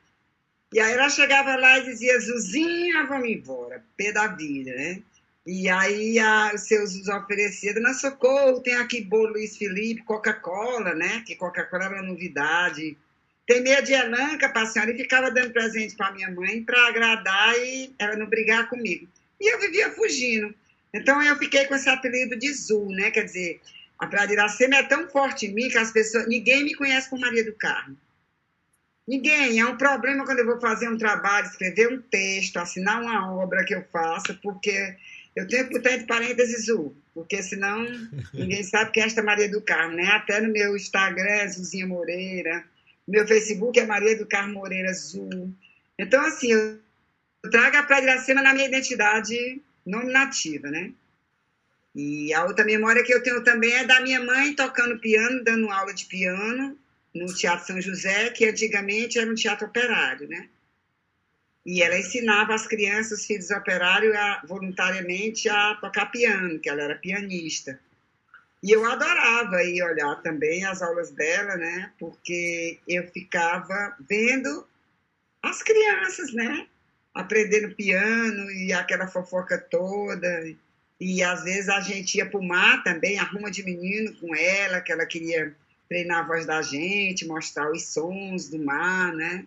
E 0.72 0.80
aí 0.80 0.92
ela 0.92 1.08
chegava 1.08 1.56
lá 1.56 1.78
e 1.78 1.84
dizia, 1.84 2.20
Zuzinha, 2.20 3.06
vamos 3.06 3.28
embora, 3.28 3.82
pé 3.96 4.12
da 4.12 4.26
vida, 4.26 4.70
né? 4.74 5.02
E 5.46 5.66
aí 5.66 6.18
a, 6.18 6.52
os 6.54 6.62
seus 6.62 6.94
os 6.94 7.08
ofereciam, 7.08 7.72
Dona 7.72 7.94
Socorro, 7.94 8.60
tem 8.60 8.74
aqui 8.74 9.00
bolo 9.00 9.32
Luiz 9.32 9.56
Felipe, 9.56 10.02
Coca-Cola, 10.02 10.94
né? 10.94 11.22
Que 11.26 11.34
Coca-Cola 11.34 11.86
era 11.86 12.02
novidade. 12.02 12.98
Tem 13.46 13.62
meia 13.62 13.80
de 13.80 13.94
elanca 13.94 14.50
para 14.50 14.62
a 14.62 14.66
senhora 14.66 14.90
e 14.90 14.96
ficava 14.96 15.30
dando 15.30 15.54
presente 15.54 15.96
para 15.96 16.12
minha 16.12 16.30
mãe 16.30 16.62
para 16.62 16.88
agradar 16.88 17.56
e 17.56 17.94
ela 17.98 18.14
não 18.14 18.26
brigar 18.26 18.68
comigo. 18.68 19.08
E 19.40 19.54
eu 19.54 19.58
vivia 19.58 19.90
fugindo. 19.92 20.54
Então 20.92 21.22
eu 21.22 21.36
fiquei 21.36 21.64
com 21.64 21.74
esse 21.74 21.88
apelido 21.88 22.38
de 22.38 22.52
Zul, 22.52 22.90
né? 22.90 23.10
Quer 23.10 23.24
dizer, 23.24 23.60
a 23.98 24.06
Praia 24.06 24.30
Iracema 24.30 24.76
é 24.76 24.82
tão 24.82 25.08
forte 25.08 25.46
em 25.46 25.54
mim 25.54 25.70
que 25.70 25.78
as 25.78 25.90
pessoas, 25.90 26.28
ninguém 26.28 26.62
me 26.62 26.74
conhece 26.74 27.08
por 27.08 27.18
Maria 27.18 27.42
do 27.42 27.54
Carmo. 27.54 27.96
Ninguém. 29.08 29.58
É 29.58 29.64
um 29.64 29.78
problema 29.78 30.26
quando 30.26 30.40
eu 30.40 30.46
vou 30.46 30.60
fazer 30.60 30.86
um 30.86 30.98
trabalho, 30.98 31.46
escrever 31.46 31.90
um 31.90 32.02
texto, 32.02 32.58
assinar 32.58 33.00
uma 33.00 33.32
obra 33.34 33.64
que 33.64 33.74
eu 33.74 33.82
faço, 33.90 34.38
porque 34.42 34.94
eu 35.34 35.48
tenho 35.48 35.66
que 35.66 35.72
botar 35.72 35.92
entre 35.92 36.06
parênteses 36.06 36.66
Zul, 36.66 36.94
porque 37.14 37.42
senão 37.42 37.86
ninguém 38.34 38.62
sabe 38.62 38.90
que 38.90 39.00
é 39.00 39.04
esta 39.04 39.22
Maria 39.22 39.48
do 39.48 39.62
Carmo, 39.62 39.96
né? 39.96 40.08
Até 40.08 40.42
no 40.42 40.52
meu 40.52 40.76
Instagram 40.76 41.24
é 41.24 41.48
Zuzinha 41.48 41.86
Moreira, 41.86 42.62
meu 43.06 43.26
Facebook 43.26 43.80
é 43.80 43.86
Maria 43.86 44.14
do 44.14 44.26
Carmo 44.26 44.52
Moreira 44.52 44.92
Zul. 44.92 45.54
Então, 45.98 46.20
assim, 46.26 46.52
eu 46.52 46.78
trago 47.50 47.78
a 47.78 47.82
Praia 47.84 48.02
de 48.02 48.08
Iracema 48.10 48.42
na 48.42 48.52
minha 48.52 48.68
identidade 48.68 49.62
nominativa, 49.86 50.70
né? 50.70 50.92
E 51.96 52.34
a 52.34 52.44
outra 52.44 52.62
memória 52.62 53.02
que 53.02 53.12
eu 53.12 53.22
tenho 53.22 53.42
também 53.42 53.72
é 53.72 53.86
da 53.86 54.00
minha 54.02 54.22
mãe 54.22 54.54
tocando 54.54 54.98
piano, 54.98 55.42
dando 55.42 55.70
aula 55.70 55.94
de 55.94 56.04
piano 56.04 56.76
no 57.14 57.26
Teatro 57.34 57.66
São 57.66 57.80
José, 57.80 58.30
que 58.30 58.46
antigamente 58.46 59.18
era 59.18 59.30
um 59.30 59.34
teatro 59.34 59.66
operário, 59.66 60.28
né? 60.28 60.48
E 61.64 61.82
ela 61.82 61.98
ensinava 61.98 62.54
as 62.54 62.66
crianças, 62.66 63.20
os 63.20 63.26
filhos 63.26 63.50
operários, 63.50 64.14
a, 64.16 64.42
voluntariamente 64.46 65.48
a 65.48 65.74
tocar 65.74 66.06
piano, 66.06 66.58
que 66.58 66.68
ela 66.68 66.82
era 66.82 66.94
pianista. 66.94 67.78
E 68.62 68.72
eu 68.72 68.84
adorava 68.84 69.62
ir 69.62 69.82
olhar 69.82 70.16
também 70.22 70.64
as 70.64 70.82
aulas 70.82 71.10
dela, 71.10 71.56
né? 71.56 71.92
Porque 71.98 72.78
eu 72.88 73.06
ficava 73.08 73.96
vendo 74.08 74.66
as 75.42 75.62
crianças, 75.62 76.32
né? 76.32 76.66
Aprendendo 77.14 77.74
piano 77.74 78.50
e 78.50 78.72
aquela 78.72 79.06
fofoca 79.06 79.58
toda. 79.58 80.50
E 81.00 81.22
às 81.22 81.44
vezes 81.44 81.68
a 81.68 81.80
gente 81.80 82.16
ia 82.16 82.26
para 82.26 82.40
o 82.40 82.42
mar 82.42 82.82
também, 82.82 83.18
arruma 83.18 83.50
de 83.50 83.62
menino 83.62 84.14
com 84.16 84.34
ela, 84.34 84.80
que 84.80 84.90
ela 84.90 85.06
queria 85.06 85.54
treinar 85.88 86.24
a 86.24 86.26
voz 86.26 86.46
da 86.46 86.60
gente, 86.62 87.26
mostrar 87.26 87.70
os 87.70 87.86
sons 87.86 88.48
do 88.48 88.58
mar, 88.58 89.12
né? 89.14 89.46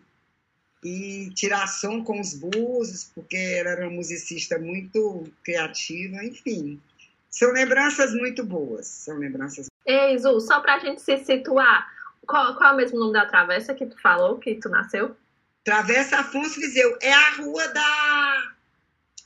e 0.83 1.29
tirar 1.35 1.67
som 1.67 2.03
com 2.03 2.19
os 2.19 2.33
búzios, 2.33 3.03
porque 3.13 3.37
ela 3.37 3.69
era 3.69 3.87
uma 3.87 3.95
musicista 3.97 4.57
muito 4.57 5.31
criativa, 5.43 6.23
enfim. 6.23 6.81
São 7.29 7.51
lembranças 7.51 8.13
muito 8.13 8.43
boas, 8.43 8.87
são 8.87 9.17
lembranças. 9.17 9.67
Ei, 9.85 10.17
Zu, 10.17 10.39
só 10.41 10.59
para 10.59 10.75
a 10.75 10.79
gente 10.79 11.01
se 11.01 11.17
situar, 11.19 11.87
qual, 12.25 12.55
qual 12.55 12.71
é 12.71 12.73
o 12.73 12.77
mesmo 12.77 12.99
nome 12.99 13.13
da 13.13 13.25
travessa 13.25 13.73
que 13.73 13.85
tu 13.85 13.99
falou, 14.01 14.37
que 14.37 14.55
tu 14.55 14.69
nasceu? 14.69 15.15
Travessa 15.63 16.19
Afonso 16.19 16.59
Viseu, 16.59 16.97
é 17.01 17.13
a 17.13 17.31
rua 17.35 17.67
da 17.67 18.51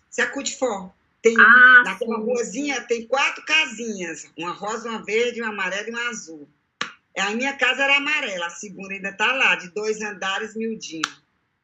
Secudifó. 0.10 0.94
Tem, 1.22 1.36
Ah, 1.40 1.84
naquela 1.86 2.18
sim. 2.18 2.24
ruazinha 2.24 2.82
tem 2.82 3.08
quatro 3.08 3.44
casinhas, 3.46 4.30
uma 4.38 4.52
rosa, 4.52 4.90
uma 4.90 5.04
verde, 5.04 5.42
uma 5.42 5.52
amarela 5.52 5.88
e 5.88 5.92
uma 5.92 6.10
azul. 6.10 6.48
A 7.18 7.32
minha 7.32 7.58
casa 7.58 7.84
era 7.84 7.98
amarela, 7.98 8.48
a 8.48 8.50
segunda 8.50 8.94
ainda 8.94 9.10
está 9.10 9.32
lá, 9.34 9.56
de 9.56 9.70
dois 9.74 10.02
andares, 10.02 10.56
miudinho. 10.56 11.02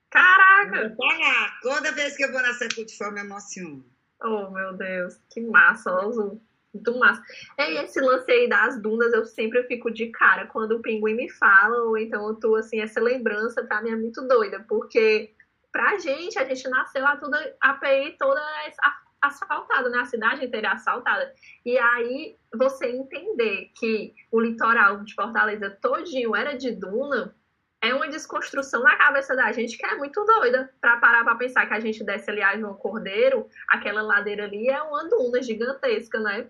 Caraca! 0.10 0.90
Tá 0.90 1.18
lá. 1.18 1.52
Toda 1.62 1.92
vez 1.92 2.16
que 2.16 2.24
eu 2.24 2.32
vou 2.32 2.42
na 2.42 2.54
Secudifó, 2.54 3.06
eu 3.06 3.12
me 3.12 3.22
emociono. 3.22 3.86
Oh, 4.24 4.50
meu 4.52 4.74
Deus, 4.74 5.18
que 5.30 5.42
massa, 5.42 5.92
ó, 5.92 6.12
Zu. 6.12 6.42
Muito 6.74 6.98
massa. 6.98 7.22
E 7.60 7.84
esse 7.84 8.00
lance 8.00 8.32
aí 8.32 8.48
das 8.48 8.82
dunas, 8.82 9.12
eu 9.14 9.26
sempre 9.26 9.62
fico 9.64 9.92
de 9.92 10.08
cara 10.08 10.48
quando 10.48 10.78
o 10.78 10.82
pinguim 10.82 11.16
me 11.16 11.30
fala, 11.30 11.84
ou 11.84 11.98
então 11.98 12.26
eu 12.30 12.36
tô 12.36 12.56
assim, 12.56 12.80
essa 12.80 13.02
lembrança 13.02 13.62
pra 13.64 13.82
mim 13.82 13.90
é 13.92 13.96
muito 13.98 14.22
doida, 14.26 14.66
porque 14.70 15.34
pra 15.70 15.98
gente, 16.00 16.40
a 16.40 16.46
gente 16.46 16.66
nasceu 16.70 17.02
lá 17.02 17.18
toda, 17.18 17.56
a 17.60 17.74
PI 17.74 18.16
toda 18.18 18.40
as- 18.68 18.78
asfaltada, 19.22 19.90
né? 19.90 20.00
A 20.00 20.06
cidade 20.06 20.44
inteira 20.46 20.68
é 20.68 20.72
asfaltada. 20.72 21.34
E 21.66 21.78
aí, 21.78 22.36
você 22.54 22.88
entender 22.88 23.72
que 23.76 24.14
o 24.32 24.40
litoral 24.40 25.04
de 25.04 25.14
Fortaleza 25.14 25.70
todinho 25.82 26.36
era 26.36 26.58
de 26.58 26.72
duna, 26.72 27.36
é 27.84 27.94
uma 27.94 28.08
desconstrução 28.08 28.84
na 28.84 28.96
cabeça 28.96 29.36
da 29.36 29.52
gente 29.52 29.78
que 29.78 29.86
é 29.86 29.96
muito 29.96 30.24
doida. 30.26 30.72
Pra 30.80 30.98
parar 30.98 31.24
pra 31.24 31.36
pensar 31.36 31.66
que 31.68 31.74
a 31.74 31.80
gente 31.80 32.04
desce 32.04 32.30
ali 32.30 32.42
a 32.42 32.58
João 32.58 32.74
Cordeiro, 32.76 33.48
aquela 33.70 34.02
ladeira 34.02 34.46
ali 34.46 34.68
é 34.70 34.82
uma 34.82 35.08
duna 35.08 35.42
gigantesca, 35.42 36.20
né? 36.20 36.48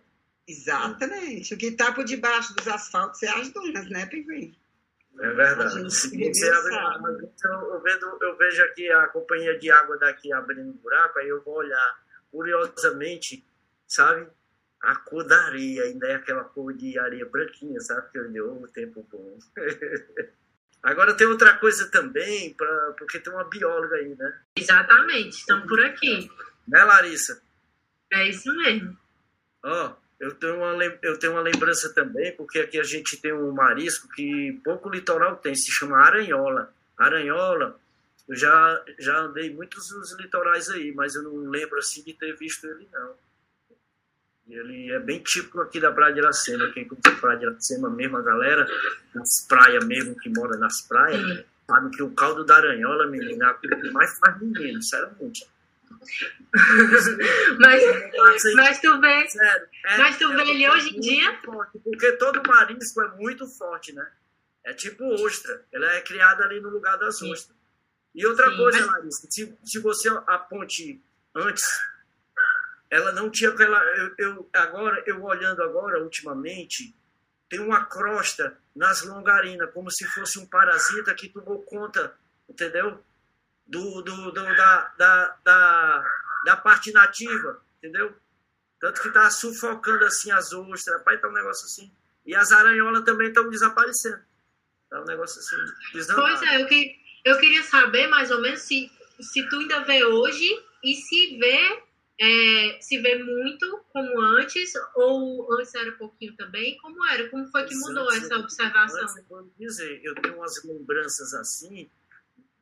Exatamente. 0.47 1.53
O 1.53 1.57
que 1.57 1.67
está 1.67 1.91
por 1.93 2.03
debaixo 2.03 2.53
dos 2.55 2.67
asfaltos 2.67 3.21
é 3.23 3.29
as 3.29 3.49
dunas, 3.51 3.89
né, 3.89 4.05
Pinguim? 4.07 4.55
É 5.19 5.25
A 5.27 5.31
verdade. 5.33 5.83
você 5.83 6.07
abre- 6.49 7.29
então, 7.37 7.73
eu, 7.73 7.81
vendo, 7.81 8.17
eu 8.21 8.37
vejo 8.37 8.63
aqui 8.63 8.89
a 8.91 9.07
companhia 9.07 9.57
de 9.59 9.69
água 9.71 9.97
daqui 9.97 10.31
abrindo 10.33 10.69
um 10.69 10.73
buraco, 10.73 11.19
aí 11.19 11.27
eu 11.29 11.41
vou 11.43 11.55
olhar 11.57 12.00
curiosamente, 12.31 13.45
sabe? 13.88 14.27
A 14.81 14.95
cor 14.95 15.23
da 15.25 15.39
areia, 15.45 15.83
ainda 15.83 16.07
é 16.07 16.15
aquela 16.15 16.43
cor 16.43 16.73
de 16.73 16.97
areia 16.97 17.25
branquinha, 17.25 17.79
sabe? 17.81 18.09
Que 18.11 18.17
eu 18.17 18.31
deu 18.31 18.61
o 18.61 18.67
tempo 18.67 19.05
bom. 19.11 19.38
Agora 20.81 21.13
tem 21.13 21.27
outra 21.27 21.57
coisa 21.57 21.91
também, 21.91 22.53
pra, 22.55 22.93
porque 22.97 23.19
tem 23.19 23.31
uma 23.31 23.43
bióloga 23.43 23.97
aí, 23.97 24.15
né? 24.15 24.39
Exatamente, 24.55 25.38
estamos 25.38 25.67
por 25.67 25.79
aqui. 25.79 26.27
Né, 26.67 26.83
Larissa? 26.83 27.39
É 28.11 28.27
isso 28.27 28.51
mesmo. 28.57 28.97
Ó, 29.63 29.93
eu 30.19 30.33
tenho, 30.35 30.55
uma, 30.55 30.83
eu 31.03 31.19
tenho 31.19 31.33
uma 31.33 31.41
lembrança 31.41 31.93
também, 31.93 32.35
porque 32.35 32.59
aqui 32.59 32.79
a 32.79 32.83
gente 32.83 33.17
tem 33.17 33.31
um 33.31 33.51
marisco 33.51 34.07
que 34.09 34.59
pouco 34.63 34.89
litoral 34.89 35.35
tem, 35.35 35.53
se 35.53 35.71
chama 35.71 35.97
aranhola. 35.97 36.73
Aranhola, 36.97 37.79
eu 38.31 38.35
já, 38.38 38.83
já 38.97 39.17
andei 39.19 39.53
muitos 39.53 39.89
dos 39.89 40.13
litorais 40.17 40.69
aí, 40.69 40.93
mas 40.93 41.15
eu 41.15 41.23
não 41.23 41.50
lembro 41.50 41.77
assim 41.77 42.01
de 42.01 42.13
ter 42.13 42.33
visto 42.38 42.65
ele, 42.65 42.88
não. 42.91 43.13
Ele 44.47 44.91
é 44.91 45.00
bem 45.00 45.21
típico 45.21 45.59
aqui 45.61 45.79
da 45.79 45.91
Praia 45.91 46.13
de 46.13 46.19
Iracema. 46.19 46.71
Quem 46.71 46.88
conhece 46.88 47.07
a 47.09 47.15
Praia 47.19 47.38
de 47.39 47.45
Iracema 47.45 47.89
mesmo, 47.89 48.17
a 48.17 48.21
galera 48.21 48.65
nas 49.13 49.45
praias 49.47 49.85
mesmo, 49.85 50.15
que 50.17 50.29
mora 50.29 50.57
nas 50.57 50.81
praias, 50.88 51.21
Sim. 51.21 51.43
sabe 51.69 51.95
que 51.95 52.03
o 52.03 52.11
caldo 52.13 52.43
da 52.45 52.55
aranhola, 52.57 53.07
menina, 53.07 53.45
é 53.45 53.50
a 53.50 53.53
coisa 53.53 53.75
que 53.75 53.91
mais 53.91 54.17
faz 54.19 54.39
menino, 54.41 54.81
sinceramente. 54.81 55.45
Mas, 57.59 57.83
Mas, 58.17 58.43
mas 58.55 58.81
tu 58.81 59.00
vê, 59.00 59.29
Sério. 59.29 59.67
é- 59.85 59.97
Mas 59.97 60.17
tu 60.17 60.31
é 60.31 60.35
vê 60.35 60.41
ele 60.51 60.65
uma 60.67 60.75
hoje 60.75 60.97
em 60.97 61.00
dia? 61.00 61.39
forte, 61.43 61.79
porque 61.79 62.11
todo 62.13 62.41
marisco 62.47 63.01
é 63.01 63.07
muito 63.17 63.45
forte, 63.47 63.93
né? 63.93 64.09
É 64.65 64.73
tipo 64.73 65.03
ostra. 65.23 65.63
Ela 65.71 65.93
é 65.93 66.01
criada 66.01 66.43
ali 66.45 66.59
no 66.59 66.69
lugar 66.69 66.97
das 66.97 67.21
ostras. 67.21 67.55
E 68.13 68.25
outra 68.25 68.50
Sim, 68.50 68.58
coisa, 68.58 68.77
mas- 68.80 68.88
Larissa, 68.91 69.27
se, 69.30 69.58
se 69.63 69.80
você 69.80 70.10
a 70.27 70.38
ponte 70.38 71.01
antes, 71.36 71.63
ela 72.89 73.12
não 73.13 73.30
tinha 73.30 73.50
aquela. 73.51 73.80
Eu, 73.98 74.15
eu- 74.18 74.50
agora, 74.53 75.01
eu 75.08 75.24
olhando 75.24 75.63
agora, 75.63 76.01
ultimamente, 76.03 76.94
tem 77.50 77.60
uma 77.60 77.86
crosta 77.86 78.58
nas 78.75 79.01
longarinas, 79.03 79.72
como 79.74 79.89
se 79.91 80.06
fosse 80.08 80.39
um 80.39 80.46
parasita 80.46 81.13
que 81.15 81.30
tomou 81.30 81.62
conta, 81.63 82.13
entendeu? 82.50 83.01
Do, 83.65 84.01
do, 84.01 84.32
do- 84.32 84.56
da, 84.56 84.94
da, 84.98 85.38
da, 85.44 86.03
da 86.46 86.58
parte 86.58 86.91
nativa, 86.91 87.62
entendeu? 87.77 88.13
Tanto 88.80 89.01
que 89.01 89.12
tá 89.12 89.30
sufocando 89.30 90.03
assim 90.06 90.32
as 90.32 90.51
ostras, 90.51 90.98
rapaz, 90.98 91.22
tá 91.22 91.30
um 91.30 91.34
negócio 91.34 91.65
assim. 91.65 91.91
E 92.25 92.36
as 92.36 92.51
aranholas 92.51 93.03
também 93.06 93.27
estão 93.30 93.50
desaparecendo. 93.50 94.20
Tá 94.89 95.01
um 95.01 95.06
negócio 95.06 95.39
assim, 95.39 95.56
desandado. 95.94 96.27
Pois 96.27 96.41
é, 96.41 96.62
eu, 96.62 96.68
que, 96.68 97.00
eu 97.23 97.37
queria 97.39 97.63
saber 97.63 98.07
mais 98.07 98.31
ou 98.31 98.41
menos 98.41 98.61
se, 98.61 98.91
se 99.19 99.47
tu 99.49 99.57
ainda 99.59 99.83
vê 99.83 100.03
hoje 100.03 100.47
e 100.83 100.95
se 100.95 101.37
vê, 101.37 101.83
é, 102.19 102.79
se 102.81 102.99
vê 102.99 103.17
muito 103.23 103.83
como 103.93 104.19
antes, 104.21 104.73
ou 104.95 105.53
antes 105.53 105.73
era 105.75 105.91
pouquinho 105.93 106.35
também, 106.35 106.77
como 106.77 107.05
era? 107.07 107.29
Como 107.29 107.47
foi 107.51 107.65
que 107.65 107.75
mudou 107.75 108.09
Antes, 108.09 108.23
essa 108.23 108.37
observação? 108.37 109.01
Antes, 109.01 109.17
eu 109.29 109.51
dizer, 109.57 110.01
eu 110.03 110.15
tenho 110.15 110.35
umas 110.37 110.63
lembranças 110.63 111.33
assim 111.33 111.89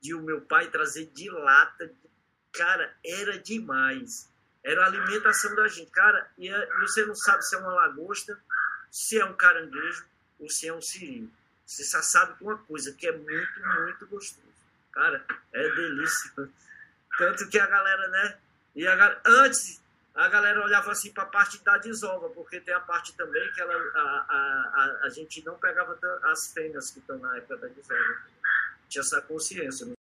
de 0.01 0.13
o 0.13 0.21
meu 0.21 0.41
pai 0.41 0.69
trazer 0.69 1.07
de 1.07 1.29
lata. 1.29 1.91
Cara, 2.51 2.95
era 3.05 3.37
demais. 3.37 4.29
Era 4.63 4.83
a 4.83 4.87
alimentação 4.87 5.55
da 5.55 5.67
gente. 5.67 5.91
Cara, 5.91 6.29
e 6.37 6.49
é- 6.49 6.79
você 6.81 7.05
não 7.05 7.15
sabe 7.15 7.43
se 7.45 7.55
é 7.55 7.59
uma 7.59 7.73
lagosta, 7.73 8.41
se 8.91 9.19
é 9.19 9.25
um 9.25 9.33
caranguejo 9.35 10.05
ou 10.39 10.49
se 10.49 10.67
é 10.67 10.73
um 10.73 10.81
siri. 10.81 11.29
Você 11.65 11.83
só 11.83 12.01
sabe 12.01 12.35
uma 12.41 12.57
coisa, 12.57 12.93
que 12.93 13.07
é 13.07 13.11
muito, 13.15 13.59
muito 13.83 14.07
gostoso. 14.07 14.48
Cara, 14.99 15.25
é 15.53 15.69
delícia. 15.69 16.49
Tanto 17.17 17.47
que 17.47 17.57
a 17.57 17.65
galera, 17.67 18.07
né? 18.09 18.37
E 18.75 18.85
a, 18.85 19.21
antes, 19.25 19.81
a 20.13 20.27
galera 20.27 20.61
olhava 20.61 20.91
assim 20.91 21.13
para 21.13 21.23
a 21.23 21.27
parte 21.27 21.63
da 21.63 21.77
desova, 21.77 22.27
porque 22.31 22.59
tem 22.59 22.73
a 22.73 22.81
parte 22.81 23.15
também 23.15 23.49
que 23.53 23.61
ela, 23.61 23.73
a, 23.73 23.99
a, 24.01 24.99
a, 25.05 25.09
gente 25.09 25.41
não 25.45 25.57
pegava 25.57 25.97
as 26.23 26.51
fêmeas 26.51 26.91
que 26.91 26.99
estão 26.99 27.17
na 27.17 27.37
época 27.37 27.55
da 27.55 27.67
desova. 27.67 28.23
Tinha 28.89 29.01
essa 29.01 29.21
consciência. 29.21 29.85
né? 29.85 29.93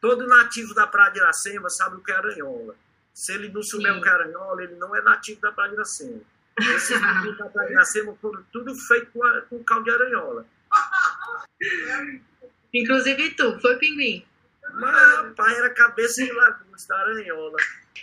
Todo 0.00 0.26
nativo 0.26 0.74
da 0.74 0.88
Praia 0.88 1.12
de 1.12 1.20
Iracema 1.20 1.70
sabe 1.70 1.96
o 1.96 2.02
que 2.02 2.10
é 2.10 2.16
aranhola. 2.16 2.74
Se 3.14 3.32
ele 3.32 3.50
não 3.50 3.62
souber 3.62 3.96
o 3.96 4.02
que 4.02 4.08
é 4.08 4.12
aranhola, 4.12 4.64
ele 4.64 4.74
não 4.74 4.96
é 4.96 5.00
nativo 5.00 5.40
da 5.40 5.52
Praia 5.52 5.70
de 5.70 5.76
Iracema. 5.76 6.22
Esses 6.58 7.00
meninos 7.00 7.38
da 7.38 7.48
Praia 7.48 7.68
de 7.68 7.74
Iracema 7.74 8.16
foram 8.20 8.42
tudo 8.52 8.74
feito 8.74 9.12
com, 9.12 9.20
com 9.48 9.62
caldo 9.62 9.84
de 9.84 9.90
aranhola. 9.92 10.44
Inclusive 12.74 13.30
tu, 13.34 13.60
foi 13.60 13.76
pinguim. 13.78 14.26
Mas, 14.74 15.16
rapaz, 15.16 15.58
era 15.58 15.70
cabeça 15.70 16.24
de 16.24 16.32
lagoas 16.32 16.86
da 16.86 16.96
aranhola. 16.96 17.56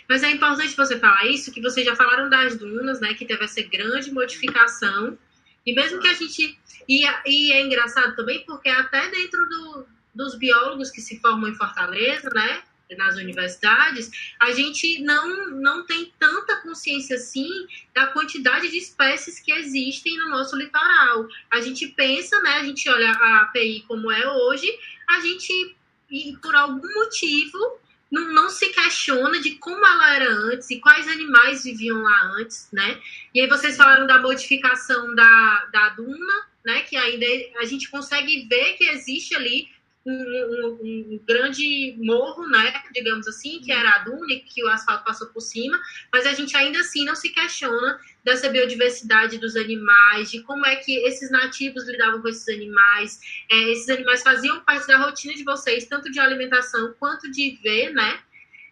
Mas 0.08 0.22
é 0.22 0.30
importante 0.30 0.76
você 0.76 0.98
falar 0.98 1.26
isso, 1.26 1.52
que 1.52 1.60
vocês 1.60 1.84
já 1.84 1.94
falaram 1.94 2.28
das 2.28 2.56
dunas, 2.56 3.00
né? 3.00 3.14
Que 3.14 3.26
teve 3.26 3.44
essa 3.44 3.62
grande 3.62 4.10
modificação. 4.10 5.18
E 5.66 5.74
mesmo 5.74 6.00
que 6.00 6.08
a 6.08 6.14
gente. 6.14 6.58
E, 6.88 7.04
e 7.26 7.52
é 7.52 7.62
engraçado 7.62 8.16
também, 8.16 8.44
porque 8.46 8.68
até 8.70 9.10
dentro 9.10 9.38
do, 9.48 9.86
dos 10.14 10.34
biólogos 10.34 10.90
que 10.90 11.02
se 11.02 11.20
formam 11.20 11.50
em 11.50 11.54
Fortaleza, 11.54 12.30
né? 12.30 12.62
Nas 12.96 13.16
universidades, 13.16 14.10
a 14.40 14.50
gente 14.52 15.02
não, 15.02 15.50
não 15.50 15.84
tem 15.84 16.10
tanta 16.18 16.56
consciência 16.62 17.16
assim 17.16 17.50
da 17.94 18.06
quantidade 18.06 18.70
de 18.70 18.78
espécies 18.78 19.38
que 19.40 19.52
existem 19.52 20.16
no 20.16 20.30
nosso 20.30 20.56
litoral. 20.56 21.28
A 21.50 21.60
gente 21.60 21.86
pensa, 21.88 22.40
né? 22.40 22.52
A 22.52 22.64
gente 22.64 22.88
olha 22.88 23.10
a 23.10 23.42
API 23.42 23.84
como 23.86 24.10
é 24.10 24.26
hoje, 24.26 24.66
a 25.06 25.20
gente, 25.20 25.76
e 26.10 26.36
por 26.40 26.54
algum 26.54 26.92
motivo, 26.94 27.78
não, 28.10 28.32
não, 28.32 28.48
se 28.48 28.68
questiona 28.70 29.38
de 29.40 29.56
como 29.56 29.84
ela 29.84 30.14
era 30.14 30.30
antes 30.30 30.70
e 30.70 30.80
quais 30.80 31.06
animais 31.06 31.64
viviam 31.64 32.02
lá 32.02 32.32
antes, 32.38 32.68
né? 32.72 33.00
E 33.34 33.40
aí 33.40 33.48
vocês 33.48 33.76
falaram 33.76 34.06
da 34.06 34.18
modificação 34.18 35.14
da, 35.14 35.68
da 35.72 35.90
duna, 35.90 36.48
né? 36.64 36.80
Que 36.82 36.96
ainda 36.96 37.26
a 37.58 37.64
gente 37.64 37.90
consegue 37.90 38.46
ver 38.48 38.74
que 38.74 38.84
existe 38.84 39.34
ali 39.34 39.68
um, 40.10 40.78
um, 40.82 41.20
grande 41.26 41.96
morro, 41.98 42.48
né, 42.48 42.72
digamos 42.92 43.26
assim, 43.28 43.60
que 43.60 43.70
era 43.70 43.96
a 43.96 43.98
duna 43.98 44.32
e 44.32 44.40
que 44.40 44.64
o 44.64 44.68
asfalto 44.68 45.04
passou 45.04 45.28
por 45.28 45.40
cima, 45.40 45.78
mas 46.12 46.26
a 46.26 46.32
gente 46.32 46.56
ainda 46.56 46.80
assim 46.80 47.04
não 47.04 47.14
se 47.14 47.28
questiona 47.30 47.98
dessa 48.24 48.48
biodiversidade 48.48 49.38
dos 49.38 49.56
animais, 49.56 50.30
de 50.30 50.42
como 50.42 50.64
é 50.66 50.76
que 50.76 50.96
esses 51.06 51.30
nativos 51.30 51.86
lidavam 51.88 52.20
com 52.22 52.28
esses 52.28 52.48
animais, 52.48 53.20
é, 53.50 53.70
esses 53.70 53.88
animais 53.88 54.22
faziam 54.22 54.60
parte 54.60 54.86
da 54.86 54.98
rotina 54.98 55.34
de 55.34 55.44
vocês, 55.44 55.86
tanto 55.86 56.10
de 56.10 56.18
alimentação 56.18 56.94
quanto 56.98 57.30
de 57.30 57.58
ver, 57.62 57.92
né? 57.92 58.20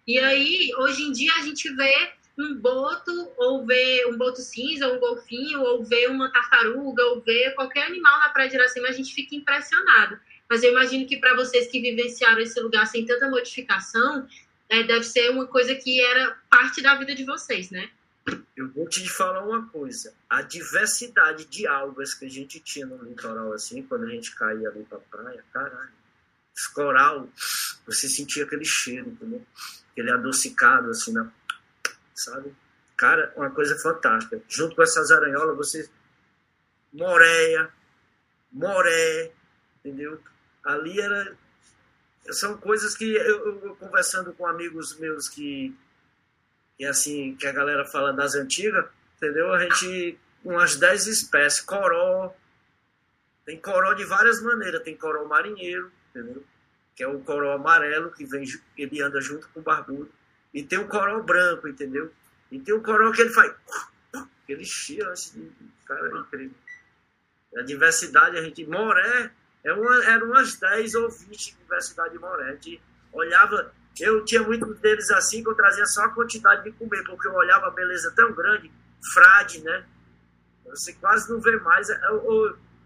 E 0.07 0.19
aí, 0.19 0.71
hoje 0.79 1.03
em 1.03 1.13
dia, 1.13 1.33
a 1.35 1.43
gente 1.43 1.69
vê 1.75 2.13
um 2.39 2.55
boto, 2.55 3.11
ou 3.39 3.67
vê 3.67 4.07
um 4.07 4.17
boto 4.17 4.41
cinza, 4.41 4.93
um 4.93 5.01
golfinho, 5.01 5.63
ou 5.63 5.83
vê 5.85 6.07
uma 6.07 6.31
tartaruga, 6.31 7.05
ou 7.07 7.23
vê 7.23 7.51
qualquer 7.53 7.87
animal 7.87 8.19
na 8.21 8.29
Praia 8.29 8.49
de 8.49 8.57
Iracema, 8.57 8.89
a 8.89 8.93
gente 8.93 9.15
fica 9.15 9.35
impressionado. 9.35 10.19
Mas 10.49 10.63
eu 10.63 10.71
imagino 10.71 11.07
que 11.07 11.19
para 11.19 11.35
vocês 11.35 11.69
que 11.69 11.81
vivenciaram 11.81 12.41
esse 12.41 12.61
lugar 12.61 12.87
sem 12.87 13.05
tanta 13.05 13.29
modificação, 13.29 14.27
é, 14.69 14.83
deve 14.83 15.05
ser 15.05 15.31
uma 15.31 15.47
coisa 15.47 15.75
que 15.75 16.01
era 16.01 16.37
parte 16.51 16.83
da 16.83 16.95
vida 16.97 17.15
de 17.15 17.25
vocês, 17.25 17.71
né? 17.71 17.91
Eu 18.57 18.69
vou 18.73 18.89
te 18.89 19.09
falar 19.09 19.45
uma 19.45 19.69
coisa. 19.69 20.13
A 20.29 20.43
diversidade 20.43 21.45
de 21.45 21.67
algas 21.67 22.15
que 22.15 22.27
a 22.27 22.29
gente 22.29 22.59
tinha 22.59 22.87
no 22.87 23.03
litoral, 23.05 23.53
assim, 23.53 23.83
quando 23.83 24.05
a 24.05 24.09
gente 24.09 24.35
caía 24.35 24.69
ali 24.69 24.85
pra 24.85 24.99
praia, 24.99 25.45
caralho. 25.53 25.93
Esse 26.57 26.73
coral, 26.73 27.29
você 27.87 28.09
sentia 28.09 28.45
aquele 28.45 28.65
cheiro, 28.65 29.11
entendeu? 29.11 29.47
Aquele 29.93 30.11
adocicado, 30.11 30.91
assim, 30.91 31.13
na, 31.13 31.31
sabe? 32.15 32.53
Cara, 32.97 33.33
uma 33.37 33.51
coisa 33.51 33.77
fantástica. 33.79 34.41
Junto 34.49 34.75
com 34.75 34.83
essas 34.83 35.11
aranholas, 35.11 35.57
você. 35.57 35.89
Moreia, 36.93 37.69
moré, 38.51 39.33
entendeu? 39.79 40.21
Ali 40.67 41.01
era. 41.01 41.37
São 42.31 42.57
coisas 42.59 42.97
que 42.97 43.15
eu, 43.15 43.63
eu 43.65 43.77
conversando 43.77 44.33
com 44.33 44.47
amigos 44.47 44.99
meus 44.99 45.29
que, 45.29 45.73
que 46.77 46.85
assim, 46.85 47.37
que 47.37 47.47
a 47.47 47.53
galera 47.53 47.85
fala 47.85 48.13
das 48.13 48.35
antigas, 48.35 48.85
entendeu? 49.17 49.53
A 49.53 49.61
gente, 49.61 50.19
umas 50.45 50.75
10 50.75 51.07
espécies, 51.07 51.61
coró, 51.61 52.35
tem 53.45 53.61
coró 53.61 53.93
de 53.93 54.05
várias 54.05 54.43
maneiras, 54.43 54.83
tem 54.83 54.97
coró 54.97 55.25
marinheiro, 55.25 55.93
entendeu? 56.11 56.43
Que 56.97 57.05
é 57.05 57.09
o 57.09 57.21
coró 57.21 57.53
amarelo, 57.53 58.11
que 58.11 58.25
vem, 58.25 58.45
ele 58.77 59.01
anda 59.01 59.21
junto 59.21 59.49
com 59.51 59.61
o 59.61 59.63
barbudo. 59.63 60.11
E 60.53 60.65
tem 60.65 60.81
o 60.81 60.89
coró 60.89 61.23
branco, 61.23 61.69
entendeu? 61.69 62.13
E 62.51 62.59
tem 62.59 62.75
o 62.75 62.83
coró 62.83 63.13
que 63.13 63.21
ele 63.21 63.31
faz. 63.31 63.55
Ele 64.49 64.65
cheira, 64.65 65.13
assim, 65.13 65.53
cara, 65.85 66.09
é 66.09 66.19
incrível. 66.19 66.57
A 67.57 67.63
diversidade, 67.63 68.37
a 68.37 68.43
gente. 68.43 68.67
Moré, 68.67 69.31
é 69.67 69.73
uma, 69.73 70.05
eram 70.05 70.29
umas 70.29 70.55
10 70.55 70.95
ou 70.95 71.11
20 71.11 71.29
de 71.29 71.57
Universidade 71.59 72.13
de 72.13 72.21
Morete. 72.21 72.81
Olhava, 73.13 73.73
eu 73.99 74.25
tinha 74.25 74.41
muitos 74.41 74.79
deles 74.79 75.11
assim 75.11 75.43
que 75.43 75.49
eu 75.49 75.57
trazia 75.57 75.85
só 75.87 76.05
a 76.05 76.11
quantidade 76.11 76.63
de 76.63 76.71
comer, 76.71 77.03
porque 77.03 77.27
eu 77.27 77.35
olhava 77.35 77.67
a 77.67 77.71
beleza 77.71 78.13
tão 78.15 78.33
grande, 78.33 78.71
frade, 79.13 79.61
né? 79.63 79.85
Você 80.67 80.93
quase 80.93 81.29
não 81.33 81.41
vê 81.41 81.57
mais. 81.57 81.91
É, 81.91 81.99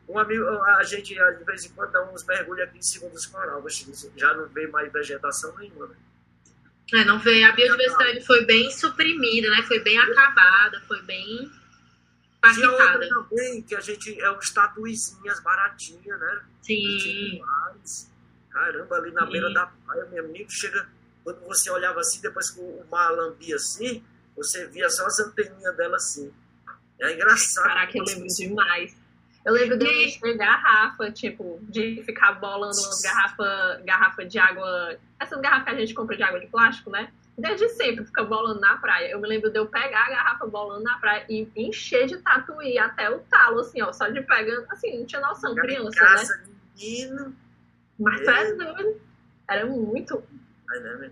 um 0.09 0.19
amigo, 0.19 0.45
a 0.45 0.83
gente 0.83 1.15
de 1.15 1.45
vez 1.45 1.67
em 1.67 1.69
quando 1.71 1.93
dá 1.93 2.03
uns 2.11 2.25
mergulhos 2.25 2.67
aqui 2.67 2.79
em 2.79 2.83
cima 2.83 3.11
dos 3.11 3.27
coral, 3.27 3.63
já 4.17 4.33
não 4.33 4.49
vê 4.49 4.67
mais 4.67 4.91
vegetação 4.91 5.55
nenhuma. 5.59 5.87
Né? 5.87 5.97
É, 6.95 7.05
não 7.05 7.19
vê. 7.19 7.45
A 7.45 7.53
biodiversidade 7.53 8.25
foi 8.25 8.47
bem 8.47 8.71
suprimida, 8.71 9.51
né? 9.51 9.63
Foi 9.65 9.81
bem 9.81 9.99
acabada, 9.99 10.81
foi 10.89 11.03
bem 11.03 11.51
tinha 12.55 12.71
outra 12.71 13.09
também, 13.09 13.63
que 13.63 13.75
a 13.75 13.81
gente 13.81 14.21
é 14.21 14.31
os 14.31 14.51
tatuizinhas 14.53 15.41
baratinhas, 15.41 16.21
né? 16.21 16.41
Sim. 16.63 17.43
Caramba, 18.51 18.97
ali 18.97 19.13
na 19.13 19.27
Sim. 19.27 19.33
beira 19.33 19.53
da 19.53 19.67
praia, 19.67 20.07
meu 20.07 20.25
amigo, 20.25 20.51
chega. 20.51 20.89
Quando 21.23 21.41
você 21.41 21.71
olhava 21.71 22.01
assim, 22.01 22.21
depois 22.23 22.51
que 22.51 22.61
o 22.61 22.85
mar 22.91 23.11
lambia 23.11 23.57
assim, 23.57 24.03
você 24.35 24.67
via 24.69 24.89
só 24.89 25.07
as 25.07 25.19
anteninhas 25.21 25.77
dela 25.77 25.97
assim. 25.97 26.33
É 26.99 27.15
engraçado. 27.15 27.65
Caraca, 27.65 27.97
eu 27.97 28.05
lembro 28.05 28.27
demais. 28.27 28.97
Eu 29.45 29.55
lembro 29.55 29.79
de 29.79 29.87
eu 29.87 29.93
encher 29.93 30.37
garrafa, 30.37 31.11
tipo, 31.11 31.59
de 31.63 32.03
ficar 32.05 32.33
bolando 32.33 32.77
umas 32.79 33.01
garrafas 33.03 33.83
garrafa 33.85 34.25
de 34.25 34.39
água. 34.39 34.99
Essas 35.19 35.41
garrafas 35.41 35.65
que 35.65 35.71
a 35.71 35.79
gente 35.79 35.95
compra 35.95 36.17
de 36.17 36.23
água 36.23 36.41
de 36.41 36.47
plástico, 36.47 36.91
né? 36.91 37.11
Desde 37.37 37.69
sempre 37.71 38.05
fica 38.05 38.23
bolando 38.25 38.61
na 38.61 38.77
praia. 38.77 39.11
Eu 39.11 39.21
me 39.21 39.29
lembro 39.29 39.51
de 39.51 39.59
eu 39.59 39.67
pegar 39.67 40.07
a 40.07 40.11
garrafa 40.11 40.47
bolando 40.47 40.85
na 40.85 40.99
praia 40.99 41.25
e 41.29 41.49
encher 41.57 42.07
de 42.07 42.19
tatuí 42.19 42.79
até 42.79 43.11
o 43.11 43.21
talo, 43.21 43.61
assim, 43.61 43.81
ó, 43.83 43.93
só 43.93 44.09
de 44.09 44.21
pegando, 44.23 44.67
assim, 44.71 44.99
não 44.99 45.07
tinha 45.07 45.21
noção, 45.21 45.55
criança, 45.55 46.01
caça, 46.01 46.37
né? 46.37 46.45
Menino. 46.79 47.37
Mas 47.99 48.21
é. 48.21 48.51
é 48.51 48.55
doido. 48.55 49.01
Era 49.49 49.67
muito. 49.67 50.23
É 50.73 51.11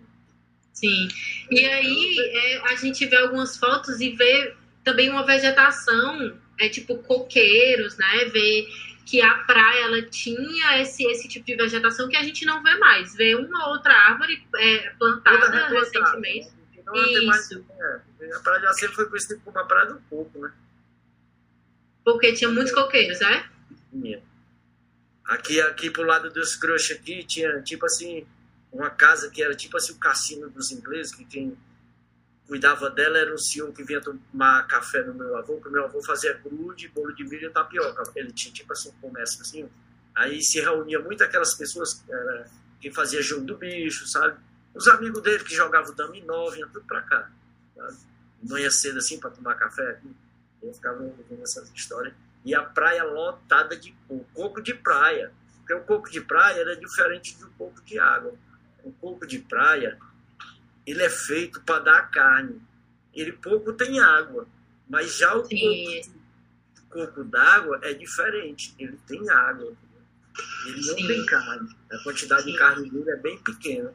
Sim. 0.73 1.09
E 1.51 1.65
aí 1.65 2.17
é, 2.21 2.73
a 2.73 2.77
gente 2.77 3.05
vê 3.07 3.17
algumas 3.17 3.57
fotos 3.57 4.01
e 4.01 4.11
vê 4.11 4.55
também 4.85 5.11
uma 5.11 5.27
vegetação, 5.27 6.39
é 6.59 6.69
tipo 6.69 6.97
coqueiros, 6.99 7.97
né? 7.97 8.25
Vê 8.33 8.67
que 9.09 9.23
a 9.23 9.37
praia 9.45 9.85
ela 9.85 10.03
tinha 10.03 10.83
esse, 10.83 11.03
esse 11.07 11.27
tipo 11.29 11.47
de 11.47 11.57
vegetação 11.57 12.11
que 12.11 12.17
a 12.17 12.23
gente 12.23 12.45
não 12.45 12.63
vê 12.63 12.77
mais. 12.77 13.15
Vê 13.15 13.35
uma 13.35 13.71
outra 13.71 13.95
árvore 13.95 14.47
é, 14.55 14.91
plantada 14.99 15.69
recentemente. 15.69 16.51
Isso. 16.95 17.27
Mais, 17.27 17.51
é, 17.51 18.35
a 18.35 18.41
praia 18.41 18.61
de 18.61 18.67
Acema 18.67 18.93
foi 18.93 19.09
conhecida 19.09 19.41
como 19.43 19.59
a 19.59 19.65
praia 19.65 19.87
do 19.87 20.01
coco, 20.11 20.39
né? 20.39 20.53
Porque 22.05 22.35
tinha 22.35 22.51
muitos 22.51 22.71
coqueiros, 22.71 23.19
é? 23.23 23.49
Tinha. 23.91 24.23
Aqui, 25.25 25.59
aqui 25.59 25.89
pro 25.91 26.05
lado 26.05 26.31
dos 26.31 26.55
crush 26.57 26.93
aqui 26.93 27.25
tinha 27.25 27.63
tipo 27.63 27.87
assim 27.87 28.27
uma 28.71 28.91
casa 28.91 29.31
que 29.31 29.43
era 29.43 29.55
tipo 29.55 29.79
assim 29.79 29.93
o 29.93 29.99
cassino 29.99 30.51
dos 30.51 30.71
ingleses 30.71 31.15
que 31.15 31.25
quem 31.25 31.57
cuidava 32.49 32.89
dela 32.89 33.19
era 33.19 33.33
um 33.33 33.39
senhor 33.39 33.71
que 33.73 33.85
vinha 33.85 34.01
tomar 34.01 34.67
café 34.67 35.03
no 35.05 35.13
meu 35.13 35.37
avô, 35.37 35.61
que 35.61 35.69
meu 35.69 35.85
avô 35.85 36.03
fazia 36.03 36.33
grude, 36.33 36.89
bolo 36.89 37.15
de 37.15 37.23
milho 37.23 37.49
e 37.49 37.51
tapioca. 37.51 38.03
Ele 38.17 38.33
tinha 38.33 38.53
tipo 38.53 38.73
assim 38.73 38.89
um 38.89 39.01
comércio 39.03 39.43
assim. 39.43 39.69
Aí 40.15 40.43
se 40.43 40.59
reunia 40.59 40.99
muito 40.99 41.23
aquelas 41.23 41.55
pessoas 41.55 42.03
era, 42.09 42.49
que 42.81 42.91
fazia 42.91 43.21
jogo 43.21 43.45
do 43.45 43.59
bicho, 43.59 44.07
sabe? 44.09 44.39
Os 44.75 44.89
amigos 44.89 45.23
dele 45.23 45.45
que 45.45 45.55
jogavam 45.55 45.95
dominó, 45.95 46.51
vinha 46.51 46.67
tudo 46.67 46.87
pra 46.87 47.03
cá. 47.03 47.31
Sabe? 47.77 47.97
Manhã 48.43 48.71
cedo 48.71 48.99
assim 48.99 49.21
para 49.21 49.31
tomar 49.31 49.55
café 49.55 49.91
aqui. 49.91 50.11
Eu 50.63 50.73
ficava 50.73 51.03
ouvindo 51.03 51.43
essas 51.43 51.71
histórias. 51.75 52.15
E 52.45 52.55
a 52.55 52.63
praia 52.63 53.05
lotada 53.05 53.77
de 53.77 53.95
coco, 54.09 54.27
coco 54.33 54.63
de 54.63 54.73
praia. 54.73 55.31
Porque 55.59 55.75
o 55.75 55.83
coco 55.83 56.11
de 56.11 56.23
praia 56.23 56.61
era 56.61 56.75
diferente 56.75 57.37
do 57.37 57.51
coco 57.51 57.81
de 57.83 57.99
água. 57.99 58.35
O 58.83 58.93
coco 58.93 59.27
de 59.27 59.39
praia 59.39 59.99
ele 60.91 61.03
é 61.03 61.11
feito 61.11 61.61
para 61.61 61.81
dar 61.81 62.11
carne. 62.11 62.61
Ele 63.13 63.33
pouco 63.33 63.73
tem 63.75 64.01
água, 64.01 64.47
mas 64.89 65.17
já 65.19 65.35
o 65.35 65.43
coco, 65.43 66.11
coco 66.89 67.25
d'água 67.25 67.79
é 67.83 67.93
diferente. 67.93 68.75
Ele 68.79 68.99
tem 69.07 69.29
água. 69.29 69.77
Ele 70.67 70.77
não 70.87 70.95
Sim. 70.95 71.07
tem 71.07 71.27
carne. 71.27 71.77
A 71.93 71.99
quantidade 71.99 72.45
Sim. 72.45 72.53
de 72.53 72.59
carne 72.59 72.91
dele 72.91 73.11
é 73.11 73.17
bem 73.17 73.39
pequena. 73.39 73.93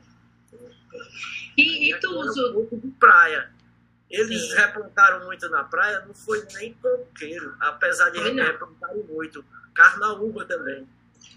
E, 1.58 1.92
e 1.92 2.00
tu 2.00 2.12
usa. 2.12 2.50
Um 2.50 2.54
pouco 2.54 2.78
de 2.78 2.88
praia. 2.92 3.52
Eles 4.10 4.50
Sim. 4.50 4.56
replantaram 4.56 5.26
muito 5.26 5.50
na 5.50 5.64
praia, 5.64 6.06
não 6.06 6.14
foi 6.14 6.46
nem 6.54 6.76
coqueiro, 6.76 7.56
apesar 7.60 8.12
de 8.12 8.20
replantarem 8.20 9.04
muito. 9.06 9.44
Carnaúba 9.74 10.46
também. 10.46 10.88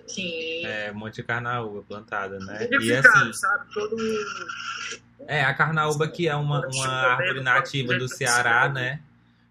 Sim. 0.06 0.66
É, 0.66 0.92
um 0.92 0.96
monte 0.96 1.16
de 1.16 1.22
carnaúba 1.22 1.82
plantada, 1.82 2.38
né? 2.38 2.68
E 2.70 2.86
E 2.86 2.92
assim, 2.94 3.32
sabe? 3.32 3.72
Todo. 3.72 3.96
É, 5.26 5.42
a 5.44 5.54
carnaúba 5.54 6.08
que 6.08 6.28
é 6.28 6.34
uma, 6.34 6.60
uma 6.76 6.86
árvore 7.12 7.40
nativa 7.42 7.94
do 7.98 8.08
Ceará, 8.08 8.68
né? 8.68 9.00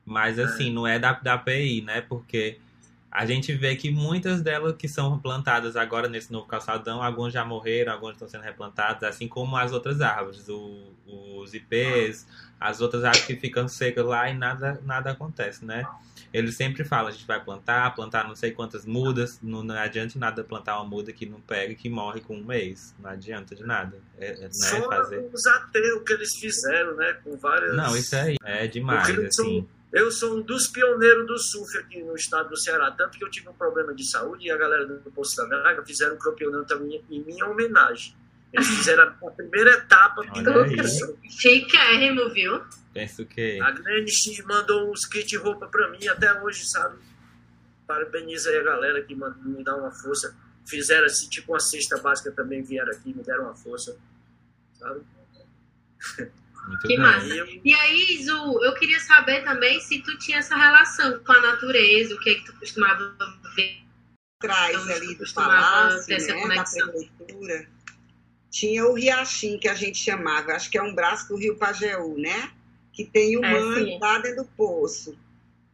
Mas 0.06 0.38
assim, 0.38 0.72
não 0.72 0.86
é 0.86 1.00
da, 1.00 1.14
da 1.14 1.34
API, 1.34 1.82
né? 1.82 2.02
Porque 2.02 2.60
a 3.12 3.26
gente 3.26 3.54
vê 3.54 3.76
que 3.76 3.90
muitas 3.90 4.42
delas 4.42 4.76
que 4.76 4.88
são 4.88 5.18
plantadas 5.18 5.76
agora 5.76 6.08
nesse 6.08 6.32
novo 6.32 6.46
calçadão, 6.48 7.02
algumas 7.02 7.34
já 7.34 7.44
morreram, 7.46 7.94
algumas 7.94 8.16
estão 8.16 8.28
sendo 8.28 8.44
replantadas, 8.44 9.04
assim 9.04 9.28
como 9.28 9.56
as 9.58 9.72
outras 9.72 10.02
árvores, 10.02 10.48
o- 10.50 10.94
os 11.40 11.54
ipês, 11.54 12.28
as 12.60 12.82
outras 12.82 13.04
árvores 13.04 13.26
que 13.26 13.36
ficam 13.36 13.68
secas 13.68 14.06
lá 14.06 14.30
e 14.30 14.34
nada, 14.34 14.80
nada 14.84 15.12
acontece, 15.12 15.64
né? 15.66 15.88
Eles 16.36 16.58
sempre 16.58 16.84
falam, 16.84 17.08
a 17.08 17.12
gente 17.12 17.26
vai 17.26 17.42
plantar, 17.42 17.96
plantar 17.96 18.28
não 18.28 18.36
sei 18.36 18.52
quantas 18.52 18.86
mudas, 18.86 19.40
não, 19.42 19.64
não 19.64 19.74
adianta 19.74 20.20
nada 20.20 20.44
plantar 20.44 20.76
uma 20.76 20.84
muda 20.84 21.14
que 21.14 21.26
não 21.26 21.40
pega 21.40 21.72
e 21.72 21.76
que 21.76 21.88
morre 21.88 22.20
com 22.20 22.36
um 22.36 22.44
mês, 22.44 22.94
não 23.00 23.10
adianta 23.10 23.56
de 23.56 23.64
nada, 23.64 24.02
é, 24.18 24.32
é, 24.32 24.40
né? 24.42 24.50
Só 24.52 24.82
Fazer... 24.90 25.30
os 25.32 25.46
ateus 25.46 26.04
que 26.04 26.12
eles 26.12 26.36
fizeram, 26.38 26.94
né? 26.98 27.14
Com 27.24 27.38
várias. 27.38 27.74
Não, 27.78 27.96
isso 27.96 28.14
aí 28.18 28.36
é 28.44 28.68
demais, 28.68 29.08
são- 29.08 29.46
assim. 29.46 29.68
Eu 29.94 30.12
sou 30.12 30.38
um 30.38 30.42
dos 30.42 30.68
pioneiros 30.68 31.26
do 31.26 31.40
surf 31.40 31.78
aqui 31.78 32.04
no 32.04 32.14
estado 32.16 32.50
do 32.50 32.58
Ceará. 32.58 32.92
Tanto 32.92 33.18
que 33.18 33.24
eu 33.24 33.30
tive 33.30 33.48
um 33.48 33.54
problema 33.54 33.96
de 33.96 34.06
saúde 34.06 34.46
e 34.46 34.52
a 34.52 34.58
galera 34.58 34.86
do 34.86 35.10
Poço 35.10 35.38
da 35.38 35.46
Draga 35.46 35.86
fizeram 35.86 36.16
um 36.16 36.20
campeonato 36.20 36.74
em 37.10 37.24
minha 37.24 37.46
homenagem. 37.46 38.14
Eles 38.54 38.68
fizeram 38.68 39.04
a 39.04 39.32
primeira 39.32 39.72
etapa 39.72 40.22
surf. 40.88 41.30
Chiquérrimo, 41.30 42.30
viu? 42.30 42.62
Penso 42.94 43.26
que. 43.26 43.60
A 43.62 43.72
Glenn 43.72 44.08
X 44.08 44.44
mandou 44.46 44.92
uns 44.92 45.06
kit 45.06 45.36
roupa 45.38 45.68
pra 45.68 45.90
mim 45.90 46.08
até 46.08 46.42
hoje, 46.42 46.66
sabe? 46.66 46.98
Parabeniza 47.86 48.50
aí 48.50 48.58
a 48.58 48.64
galera 48.64 49.04
que 49.04 49.14
me 49.16 49.64
dá 49.64 49.76
uma 49.76 49.92
força. 49.92 50.36
Fizeram 50.66 51.06
assim, 51.06 51.30
tipo 51.30 51.52
uma 51.52 51.60
cesta 51.60 51.98
básica 52.00 52.32
também 52.32 52.64
vieram 52.64 52.92
aqui, 52.92 53.14
me 53.14 53.22
deram 53.24 53.44
uma 53.44 53.56
força. 53.56 53.98
Sabe? 54.80 55.02
Muito 56.68 56.82
Que 56.82 56.88
bem. 56.88 56.98
massa. 57.00 57.26
E 57.28 57.38
eu, 57.38 57.62
E 57.64 57.74
aí, 57.76 58.24
Zu, 58.24 58.64
eu 58.64 58.74
queria 58.76 59.00
saber 59.02 59.44
também 59.44 59.80
se 59.82 60.02
tu 60.02 60.18
tinha 60.18 60.40
essa 60.40 60.56
relação 60.56 61.20
com 61.20 61.32
a 61.34 61.42
natureza, 61.42 62.16
o 62.16 62.20
que 62.20 62.30
é 62.32 62.36
que 62.36 62.46
tu 62.46 62.54
costumava 62.60 63.16
ver. 63.56 63.82
atrás 64.42 64.76
Então, 64.82 64.96
ali 64.96 65.08
do 65.14 65.18
costumava 65.18 65.52
palácio, 65.52 66.06
ter 66.08 66.14
essa 66.16 66.28
né, 66.34 66.34
da 66.36 66.42
conexão. 66.42 66.90
prefeitura, 66.90 67.68
tinha 68.56 68.86
o 68.86 68.94
Riachim, 68.94 69.58
que 69.58 69.68
a 69.68 69.74
gente 69.74 69.98
chamava, 69.98 70.54
acho 70.54 70.70
que 70.70 70.78
é 70.78 70.82
um 70.82 70.96
braço 70.96 71.28
do 71.28 71.36
Rio 71.36 71.58
Pajeú, 71.58 72.18
né? 72.18 72.54
Que 72.94 73.04
tem 73.04 73.38
o 73.38 73.44
É, 73.44 74.00
lá 74.00 74.18
dentro 74.20 74.44
do 74.44 74.50
poço. 74.52 75.14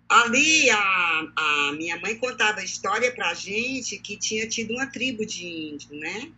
Ali, 0.10 0.68
a, 0.72 1.28
a 1.36 1.74
minha 1.74 2.00
mãe 2.00 2.16
contava 2.16 2.60
a 2.60 2.64
história 2.64 3.12
pra 3.12 3.36
gente 3.36 4.00
que 4.00 4.18
tinha 4.18 4.50
tido 4.50 4.74
uma 4.74 4.88
tribo 4.88 5.24
de 5.24 5.46
índio, 5.46 5.96
né? 5.96 6.32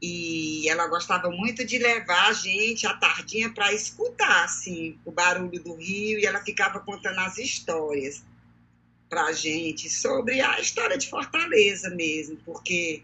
E 0.00 0.68
ela 0.68 0.86
gostava 0.86 1.28
muito 1.30 1.64
de 1.64 1.78
levar 1.78 2.28
a 2.28 2.32
gente 2.32 2.86
à 2.86 2.94
tardinha 2.94 3.52
para 3.52 3.72
escutar, 3.72 4.44
assim, 4.44 4.96
o 5.04 5.10
barulho 5.10 5.60
do 5.60 5.74
rio, 5.74 6.16
e 6.20 6.24
ela 6.24 6.44
ficava 6.44 6.78
contando 6.78 7.18
as 7.18 7.38
histórias 7.38 8.24
para 9.10 9.24
a 9.24 9.32
gente 9.32 9.90
sobre 9.90 10.40
a 10.40 10.60
história 10.60 10.96
de 10.96 11.10
Fortaleza 11.10 11.90
mesmo, 11.90 12.36
porque 12.44 13.02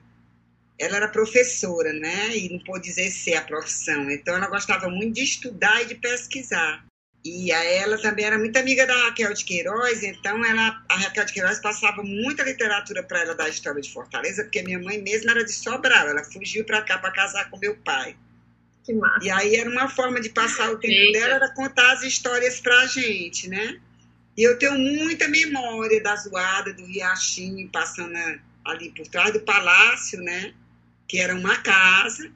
ela 0.79 0.97
era 0.97 1.09
professora, 1.09 1.93
né? 1.93 2.37
E 2.37 2.49
não 2.51 2.61
pôde 2.61 2.89
exercer 2.89 3.37
a 3.37 3.43
profissão. 3.43 4.11
Então 4.11 4.37
ela 4.37 4.47
gostava 4.47 4.89
muito 4.89 5.15
de 5.15 5.25
estudar 5.25 5.83
e 5.83 5.87
de 5.87 5.95
pesquisar. 5.97 6.85
E 7.25 7.53
a 7.53 7.65
ela 7.65 7.99
também 7.99 8.25
era 8.25 8.39
muito 8.39 8.57
amiga 8.57 8.87
da 8.87 8.95
Raquel 9.05 9.35
de 9.35 9.45
Queiroz, 9.45 10.03
então 10.03 10.45
ela, 10.45 10.83
a 10.89 10.97
Raquel 10.97 11.25
de 11.25 11.33
Queiroz 11.33 11.59
passava 11.59 12.03
muita 12.03 12.45
literatura 12.45 13.03
para 13.03 13.21
ela 13.21 13.35
da 13.35 13.49
história 13.49 13.83
de 13.83 13.93
Fortaleza, 13.93 14.45
porque 14.45 14.63
minha 14.63 14.79
mãe 14.79 15.03
mesma 15.03 15.33
era 15.33 15.45
de 15.45 15.53
Sobral, 15.53 16.09
ela 16.09 16.23
fugiu 16.25 16.65
para 16.65 16.81
cá 16.83 16.97
para 16.97 17.11
casar 17.11 17.51
com 17.51 17.59
meu 17.59 17.77
pai. 17.79 18.17
Que 18.85 18.95
massa. 18.95 19.27
E 19.27 19.31
aí 19.31 19.57
era 19.57 19.69
uma 19.69 19.89
forma 19.89 20.21
de 20.21 20.31
passar 20.31 20.71
o 20.71 20.79
tempo 20.79 20.95
Eita. 20.95 21.19
dela, 21.19 21.35
era 21.35 21.55
contar 21.55 21.93
as 21.93 22.03
histórias 22.03 22.61
pra 22.61 22.87
gente, 22.87 23.49
né? 23.49 23.79
E 24.37 24.45
eu 24.45 24.57
tenho 24.57 24.79
muita 24.79 25.29
memória 25.29 26.01
da 26.01 26.15
zoada 26.15 26.73
do 26.73 26.87
Riachinho 26.87 27.69
passando 27.71 28.17
ali 28.65 28.91
por 28.97 29.07
trás 29.09 29.33
do 29.33 29.41
palácio, 29.41 30.21
né? 30.23 30.55
Que 31.09 31.19
era 31.19 31.35
uma 31.35 31.57
casa, 31.59 32.31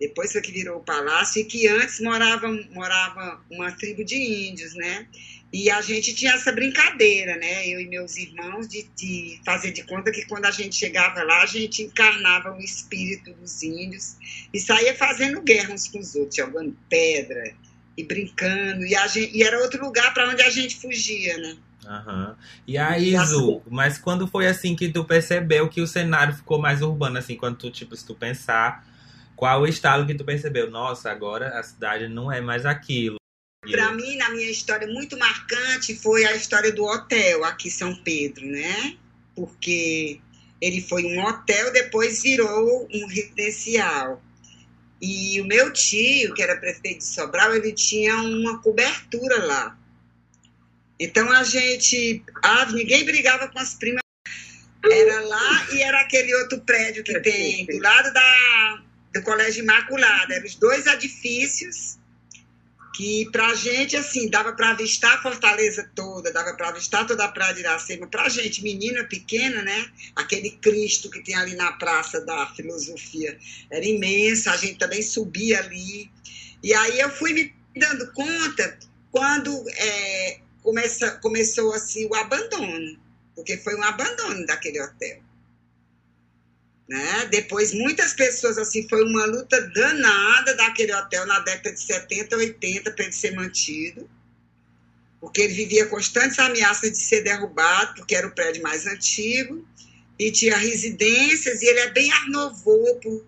depois 0.00 0.32
foi 0.32 0.40
que 0.40 0.50
virou 0.50 0.78
o 0.78 0.84
palácio, 0.84 1.42
e 1.42 1.44
que 1.44 1.68
antes 1.68 2.00
morava, 2.00 2.48
morava 2.72 3.44
uma 3.50 3.70
tribo 3.70 4.02
de 4.02 4.16
índios, 4.16 4.74
né? 4.74 5.06
E 5.52 5.68
a 5.70 5.82
gente 5.82 6.14
tinha 6.14 6.32
essa 6.32 6.50
brincadeira, 6.50 7.36
né? 7.36 7.68
Eu 7.68 7.80
e 7.80 7.86
meus 7.86 8.16
irmãos, 8.16 8.66
de, 8.66 8.84
de 8.96 9.38
fazer 9.44 9.72
de 9.72 9.82
conta 9.82 10.10
que 10.10 10.24
quando 10.26 10.46
a 10.46 10.50
gente 10.50 10.74
chegava 10.76 11.22
lá, 11.22 11.42
a 11.42 11.46
gente 11.46 11.82
encarnava 11.82 12.56
o 12.56 12.60
espírito 12.60 13.34
dos 13.34 13.62
índios 13.62 14.16
e 14.54 14.58
saía 14.58 14.94
fazendo 14.94 15.42
guerra 15.42 15.74
uns 15.74 15.88
com 15.88 15.98
os 15.98 16.14
outros, 16.14 16.36
jogando 16.36 16.74
pedra 16.88 17.54
e 17.94 18.02
brincando. 18.02 18.86
E, 18.86 18.96
gente, 19.08 19.36
e 19.36 19.42
era 19.42 19.60
outro 19.60 19.84
lugar 19.84 20.14
para 20.14 20.30
onde 20.30 20.40
a 20.40 20.50
gente 20.50 20.76
fugia, 20.76 21.36
né? 21.36 21.56
Aham. 21.86 22.36
E 22.66 22.76
aí, 22.76 23.16
Assim. 23.16 23.32
Zu, 23.32 23.62
mas 23.68 23.98
quando 23.98 24.26
foi 24.26 24.46
assim 24.46 24.76
que 24.76 24.88
tu 24.88 25.04
percebeu 25.04 25.68
que 25.68 25.80
o 25.80 25.86
cenário 25.86 26.34
ficou 26.34 26.58
mais 26.58 26.82
urbano, 26.82 27.18
assim, 27.18 27.36
quando 27.36 27.56
tu, 27.56 27.70
tipo, 27.70 27.96
se 27.96 28.06
tu 28.06 28.14
pensar, 28.14 28.86
qual 29.34 29.62
o 29.62 29.66
estalo 29.66 30.06
que 30.06 30.14
tu 30.14 30.24
percebeu? 30.24 30.70
Nossa, 30.70 31.10
agora 31.10 31.58
a 31.58 31.62
cidade 31.62 32.08
não 32.08 32.30
é 32.30 32.40
mais 32.40 32.66
aquilo. 32.66 33.16
Para 33.62 33.92
mim, 33.92 34.16
na 34.16 34.30
minha 34.30 34.50
história, 34.50 34.86
muito 34.86 35.18
marcante 35.18 35.94
foi 35.94 36.24
a 36.24 36.34
história 36.34 36.72
do 36.72 36.84
hotel 36.84 37.44
aqui 37.44 37.68
em 37.68 37.70
São 37.70 37.94
Pedro, 38.02 38.46
né? 38.46 38.96
Porque 39.34 40.20
ele 40.60 40.80
foi 40.82 41.04
um 41.04 41.22
hotel, 41.24 41.72
depois 41.72 42.22
virou 42.22 42.88
um 42.92 43.06
residencial. 43.06 44.22
E 45.00 45.40
o 45.40 45.46
meu 45.46 45.72
tio, 45.72 46.34
que 46.34 46.42
era 46.42 46.56
prefeito 46.56 46.98
de 46.98 47.06
Sobral, 47.06 47.54
ele 47.54 47.72
tinha 47.72 48.16
uma 48.16 48.60
cobertura 48.60 49.44
lá. 49.44 49.78
Então 51.00 51.32
a 51.32 51.42
gente. 51.42 52.22
Ah, 52.42 52.66
ninguém 52.66 53.04
brigava 53.06 53.48
com 53.48 53.58
as 53.58 53.74
primas. 53.74 54.02
Era 54.84 55.20
lá 55.22 55.68
e 55.72 55.82
era 55.82 56.00
aquele 56.00 56.34
outro 56.36 56.60
prédio 56.60 57.02
que 57.02 57.18
tem 57.20 57.66
do 57.66 57.78
lado 57.78 58.12
da, 58.12 58.82
do 59.14 59.22
Colégio 59.22 59.62
Imaculada. 59.62 60.34
Eram 60.34 60.46
os 60.46 60.54
dois 60.54 60.86
edifícios 60.86 61.98
que 62.94 63.30
pra 63.30 63.54
gente, 63.54 63.96
assim, 63.96 64.28
dava 64.28 64.52
para 64.52 64.70
avistar 64.70 65.14
a 65.14 65.22
Fortaleza 65.22 65.90
toda, 65.94 66.30
dava 66.32 66.54
para 66.54 66.68
avistar 66.68 67.06
toda 67.06 67.24
a 67.24 67.28
Praia 67.28 67.54
de 67.54 67.60
Iracema. 67.60 68.06
Pra 68.06 68.28
gente, 68.28 68.62
menina 68.62 69.04
pequena, 69.04 69.62
né? 69.62 69.90
Aquele 70.16 70.50
Cristo 70.50 71.10
que 71.10 71.22
tem 71.22 71.34
ali 71.34 71.54
na 71.54 71.72
Praça 71.72 72.20
da 72.20 72.46
Filosofia 72.54 73.38
era 73.70 73.86
imenso, 73.86 74.50
a 74.50 74.56
gente 74.56 74.78
também 74.78 75.02
subia 75.02 75.60
ali. 75.60 76.10
E 76.62 76.74
aí 76.74 77.00
eu 77.00 77.08
fui 77.10 77.32
me 77.32 77.54
dando 77.74 78.12
conta 78.12 78.78
quando 79.10 79.64
é, 79.76 80.40
começa, 80.62 81.12
começou, 81.22 81.72
assim, 81.72 82.06
o 82.06 82.14
abandono, 82.14 82.98
porque 83.34 83.56
foi 83.58 83.74
um 83.74 83.82
abandono 83.82 84.44
daquele 84.46 84.80
hotel. 84.80 85.22
Né? 86.88 87.26
Depois, 87.30 87.72
muitas 87.72 88.12
pessoas, 88.14 88.58
assim, 88.58 88.88
foi 88.88 89.04
uma 89.04 89.24
luta 89.24 89.60
danada 89.68 90.54
daquele 90.56 90.92
hotel 90.92 91.24
na 91.26 91.38
década 91.40 91.72
de 91.72 91.80
70, 91.80 92.36
80, 92.36 92.90
para 92.90 93.04
ele 93.04 93.12
ser 93.12 93.34
mantido, 93.34 94.10
porque 95.20 95.42
ele 95.42 95.54
vivia 95.54 95.86
constantes 95.86 96.38
ameaças 96.38 96.90
de 96.90 96.98
ser 96.98 97.22
derrubado, 97.22 97.94
porque 97.94 98.14
era 98.16 98.26
o 98.26 98.34
prédio 98.34 98.62
mais 98.62 98.86
antigo, 98.86 99.64
e 100.18 100.32
tinha 100.32 100.56
residências, 100.56 101.62
e 101.62 101.66
ele 101.66 101.80
é 101.80 101.90
bem 101.90 102.12
arnovou 102.12 102.96
por, 102.96 103.24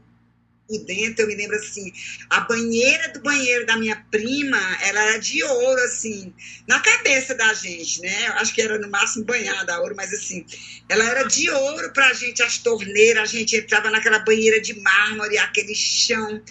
por 0.68 0.84
dentro, 0.84 1.22
eu 1.22 1.28
me 1.28 1.34
lembro 1.34 1.56
assim, 1.56 1.92
a 2.30 2.40
banheira 2.40 3.08
do 3.10 3.20
banheiro 3.20 3.66
da 3.66 3.76
minha 3.76 3.96
prima, 4.10 4.58
ela 4.82 5.02
era 5.02 5.18
de 5.18 5.42
ouro, 5.42 5.82
assim, 5.82 6.32
na 6.66 6.80
cabeça 6.80 7.34
da 7.34 7.52
gente, 7.54 8.00
né? 8.00 8.28
Eu 8.28 8.32
acho 8.34 8.54
que 8.54 8.62
era 8.62 8.78
no 8.78 8.90
máximo 8.90 9.24
banhada 9.24 9.74
a 9.74 9.80
ouro, 9.80 9.94
mas 9.96 10.12
assim, 10.12 10.46
ela 10.88 11.04
era 11.04 11.24
de 11.24 11.50
ouro 11.50 11.92
pra 11.92 12.12
gente, 12.12 12.42
as 12.42 12.58
torneiras, 12.58 13.22
a 13.22 13.26
gente 13.26 13.56
entrava 13.56 13.90
naquela 13.90 14.20
banheira 14.20 14.60
de 14.60 14.80
mármore, 14.80 15.38
aquele 15.38 15.74
chão 15.74 16.42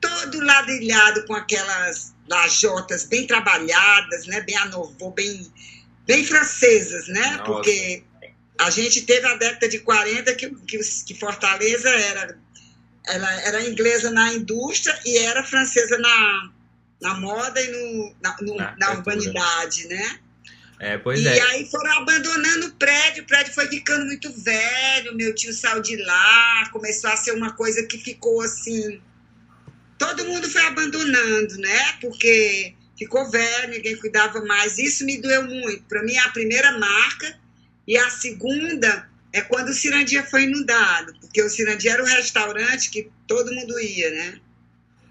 todo 0.00 0.40
ladrilhado 0.40 1.24
com 1.26 1.34
aquelas 1.34 2.14
lajotas 2.28 3.04
bem 3.04 3.26
trabalhadas, 3.26 4.26
né? 4.26 4.40
Bem 4.40 4.56
anovou, 4.56 5.12
bem, 5.12 5.50
bem 6.06 6.24
francesas, 6.24 7.08
né? 7.08 7.36
Nossa. 7.38 7.44
Porque 7.44 8.02
a 8.58 8.70
gente 8.70 9.02
teve 9.02 9.26
a 9.26 9.34
década 9.34 9.68
de 9.68 9.78
40 9.80 10.34
que, 10.34 10.48
que, 10.66 10.78
que 10.78 11.14
Fortaleza 11.14 11.88
era, 11.90 12.38
ela 13.06 13.32
era 13.42 13.64
inglesa 13.64 14.10
na 14.10 14.32
indústria 14.34 14.98
e 15.04 15.16
era 15.18 15.42
francesa 15.44 15.96
na, 15.98 16.50
na 17.00 17.14
moda 17.14 17.60
e 17.60 17.68
no, 17.70 18.14
na, 18.22 18.36
no- 18.40 18.56
Na 18.56 18.74
na 18.78 18.92
urbanidade, 18.92 19.86
né? 19.88 20.18
É, 20.78 20.98
pois 20.98 21.20
e 21.20 21.26
é. 21.28 21.40
aí 21.40 21.66
foram 21.70 21.90
abandonando 21.98 22.66
o 22.66 22.72
prédio, 22.72 23.22
o 23.22 23.26
prédio 23.26 23.54
foi 23.54 23.66
ficando 23.66 24.04
muito 24.04 24.30
velho, 24.42 25.14
meu 25.16 25.34
tio 25.34 25.52
saiu 25.52 25.80
de 25.80 25.96
lá, 25.96 26.68
começou 26.70 27.08
a 27.08 27.16
ser 27.16 27.32
uma 27.32 27.52
coisa 27.54 27.82
que 27.86 27.96
ficou 27.96 28.42
assim. 28.42 29.00
Todo 29.98 30.26
mundo 30.26 30.50
foi 30.50 30.60
abandonando, 30.66 31.56
né? 31.56 31.92
Porque 32.00 32.74
ficou 32.98 33.30
velho, 33.30 33.70
ninguém 33.70 33.96
cuidava 33.96 34.44
mais. 34.44 34.78
Isso 34.78 35.06
me 35.06 35.16
doeu 35.18 35.44
muito. 35.44 35.82
Para 35.84 36.02
mim, 36.02 36.16
a 36.18 36.28
primeira 36.28 36.78
marca 36.78 37.38
e 37.88 37.96
a 37.96 38.10
segunda 38.10 39.08
é 39.32 39.40
quando 39.42 39.68
o 39.68 39.74
Cirandia 39.74 40.24
foi 40.24 40.44
inundado, 40.44 41.14
porque 41.20 41.42
o 41.42 41.48
Cirandia 41.50 41.92
era 41.92 42.02
um 42.02 42.06
restaurante 42.06 42.90
que 42.90 43.10
todo 43.26 43.52
mundo 43.52 43.78
ia, 43.80 44.10
né? 44.10 44.40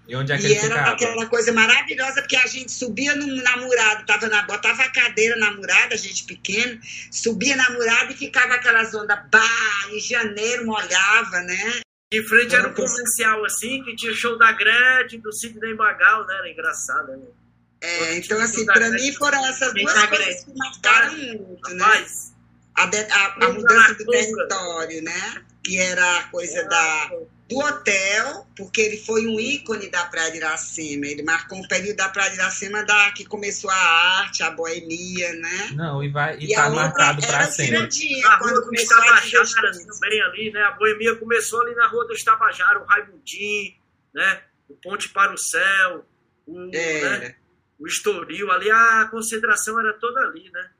E 0.08 0.14
onde 0.14 0.32
é 0.32 0.38
que 0.38 0.44
E 0.44 0.52
ele 0.52 0.54
era 0.54 0.68
ficava? 0.68 0.90
aquela 0.92 1.26
coisa 1.26 1.52
maravilhosa, 1.52 2.20
porque 2.22 2.36
a 2.36 2.46
gente 2.46 2.70
subia 2.70 3.14
no, 3.16 3.26
na 3.42 3.56
murada, 3.56 4.04
tava 4.06 4.28
na, 4.28 4.42
botava 4.42 4.82
a 4.82 4.90
cadeira 4.90 5.36
na 5.36 5.52
murada, 5.52 5.94
a 5.94 5.98
gente 5.98 6.24
pequeno, 6.24 6.80
subia 7.10 7.56
na 7.56 7.70
murada 7.70 8.12
e 8.12 8.16
ficava 8.16 8.54
aquelas 8.54 8.94
ondas, 8.94 9.18
bah, 9.30 9.88
em 9.92 10.00
janeiro 10.00 10.64
molhava, 10.64 11.40
né? 11.40 11.80
De 12.12 12.22
frente 12.22 12.54
era 12.54 12.68
um 12.68 12.72
comercial 12.72 13.44
assim, 13.44 13.82
que 13.82 13.96
tinha 13.96 14.14
show 14.14 14.38
da 14.38 14.52
Gretchen, 14.52 15.18
do 15.20 15.32
Sidney 15.32 15.74
Magal, 15.74 16.24
né? 16.26 16.36
Era 16.36 16.50
engraçado, 16.50 17.16
né? 17.16 17.26
É, 17.80 18.16
então, 18.16 18.40
assim, 18.40 18.64
para 18.64 18.90
mim 18.90 19.12
foram 19.12 19.44
essas 19.46 19.74
duas 19.74 19.92
coisas 19.92 20.08
grande. 20.08 20.44
que 20.44 20.56
marcaram 20.56 21.12
muito, 21.16 21.74
né? 21.74 21.84
Rapaz, 21.84 22.32
A, 22.76 22.86
de- 22.86 22.96
a- 22.98 23.34
a 23.40 23.48
mudança 23.52 23.94
do 23.94 24.04
território, 24.06 25.02
né? 25.02 25.44
Que 25.64 25.78
era 25.80 26.18
a 26.18 26.22
coisa 26.24 26.62
da, 26.68 27.10
do 27.48 27.58
hotel, 27.58 28.46
porque 28.56 28.80
ele 28.82 28.98
foi 28.98 29.26
um 29.26 29.40
ícone 29.40 29.88
da 29.88 30.04
Praia 30.04 30.30
de 30.30 30.36
Iracema. 30.36 31.06
Ele 31.06 31.22
marcou 31.22 31.58
um 31.58 31.66
período 31.66 31.96
da 31.96 32.08
Praia 32.08 32.30
de 32.30 32.36
Iracema 32.36 32.84
da, 32.84 33.10
que 33.12 33.24
começou 33.24 33.70
a 33.70 33.74
arte, 34.20 34.42
a 34.42 34.50
boemia, 34.50 35.32
né? 35.34 35.70
Não, 35.74 36.02
e, 36.04 36.08
vai, 36.10 36.36
e, 36.38 36.52
E 36.52 36.54
tá 36.54 36.66
a 36.66 36.70
marcado 36.70 37.18
o 37.18 37.22
sempre. 37.50 37.72
Na 38.22 38.38
quando 38.38 38.50
rua 38.50 38.60
do 38.60 38.66
começou 38.66 38.96
a 38.96 39.00
Tabajara, 39.00 39.42
existir. 39.42 39.66
assim, 39.90 40.00
bem 40.00 40.22
ali, 40.22 40.52
né? 40.52 40.62
A 40.62 40.72
boemia 40.72 41.14
começou 41.16 41.62
ali 41.62 41.74
na 41.74 41.86
rua 41.88 42.06
do 42.06 42.14
Tabajara, 42.24 42.78
o 42.80 42.84
Raimundinho, 42.84 43.74
né? 44.14 44.42
O 44.68 44.74
Ponte 44.74 45.08
para 45.08 45.32
o 45.32 45.38
Céu, 45.38 46.04
o, 46.46 46.70
né? 47.20 47.34
O 47.78 47.86
Estoril, 47.86 48.50
ali 48.52 48.70
a 48.70 49.06
concentração 49.10 49.78
era 49.80 49.92
toda 49.94 50.20
ali, 50.20 50.50
né? 50.52 50.70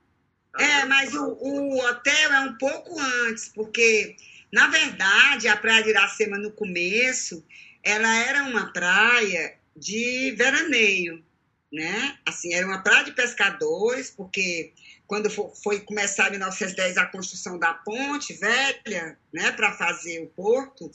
É, 0.58 0.84
mas 0.86 1.14
o, 1.14 1.24
o 1.32 1.78
hotel 1.84 2.32
é 2.32 2.40
um 2.40 2.54
pouco 2.56 2.98
antes, 2.98 3.48
porque, 3.48 4.16
na 4.52 4.68
verdade, 4.68 5.48
a 5.48 5.56
Praia 5.56 5.82
de 5.82 5.90
Iracema, 5.90 6.38
no 6.38 6.50
começo, 6.50 7.44
ela 7.82 8.14
era 8.16 8.44
uma 8.44 8.72
praia 8.72 9.54
de 9.76 10.32
veraneio, 10.32 11.22
né? 11.70 12.16
Assim, 12.24 12.54
era 12.54 12.66
uma 12.66 12.82
praia 12.82 13.04
de 13.04 13.12
pescadores, 13.12 14.10
porque 14.10 14.72
quando 15.06 15.30
fo- 15.30 15.52
foi 15.62 15.80
começar 15.80 16.28
em 16.28 16.32
1910 16.32 16.96
a 16.96 17.06
construção 17.06 17.58
da 17.58 17.74
ponte 17.74 18.32
velha, 18.34 19.18
né, 19.32 19.52
para 19.52 19.72
fazer 19.72 20.22
o 20.22 20.26
porto, 20.28 20.90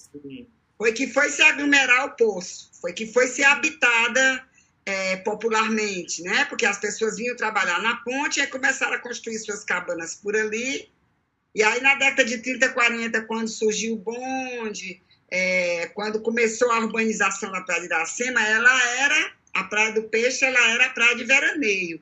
foi 0.78 0.92
que 0.94 1.08
foi 1.08 1.30
se 1.30 1.42
aglomerar 1.44 2.06
o 2.08 2.16
poço, 2.16 2.72
foi 2.82 2.94
que 2.94 3.06
foi 3.06 3.28
ser 3.28 3.44
habitada 3.44 4.44
é, 4.86 5.18
popularmente, 5.18 6.24
né? 6.24 6.46
Porque 6.46 6.66
as 6.66 6.80
pessoas 6.80 7.18
vinham 7.18 7.36
trabalhar 7.36 7.82
na 7.82 7.98
ponte 7.98 8.40
e 8.40 8.48
começaram 8.48 8.94
a 8.94 9.00
construir 9.00 9.38
suas 9.40 9.64
cabanas 9.64 10.16
por 10.16 10.36
ali. 10.36 10.90
E 11.54 11.64
aí, 11.64 11.82
na 11.82 11.96
década 11.96 12.26
de 12.26 12.38
30, 12.40 12.70
40, 12.70 13.22
quando 13.26 13.48
surgiu 13.48 13.96
o 13.96 13.98
bonde, 13.98 15.02
é, 15.30 15.88
quando 15.94 16.22
começou 16.22 16.72
a 16.72 16.80
urbanização 16.80 17.52
da 17.52 17.62
Praia 17.62 17.82
de 17.82 17.88
Iracema, 17.88 18.42
ela 18.42 18.84
era, 19.00 19.34
a 19.54 19.64
Praia 19.66 19.92
do 19.92 20.04
Peixe, 20.04 20.46
ela 20.46 20.72
era 20.72 20.86
a 20.86 20.90
praia 20.90 21.16
de 21.16 21.24
veraneio. 21.26 22.02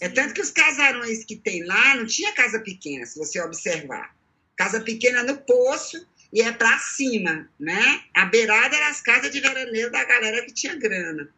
É 0.00 0.08
tanto 0.08 0.32
que 0.32 0.40
os 0.40 0.50
casarões 0.50 1.24
que 1.24 1.36
tem 1.36 1.64
lá 1.64 1.96
não 1.96 2.06
tinha 2.06 2.32
casa 2.32 2.58
pequena, 2.60 3.04
se 3.04 3.18
você 3.18 3.40
observar. 3.40 4.14
Casa 4.56 4.80
pequena 4.80 5.22
no 5.22 5.36
poço 5.38 6.06
e 6.32 6.40
é 6.40 6.52
para 6.52 6.78
cima, 6.78 7.48
né? 7.58 8.02
A 8.14 8.24
beirada 8.24 8.76
era 8.76 8.88
as 8.88 9.00
casas 9.00 9.30
de 9.30 9.40
veraneio 9.40 9.90
da 9.90 10.04
galera 10.04 10.44
que 10.44 10.52
tinha 10.52 10.74
grana. 10.76 11.28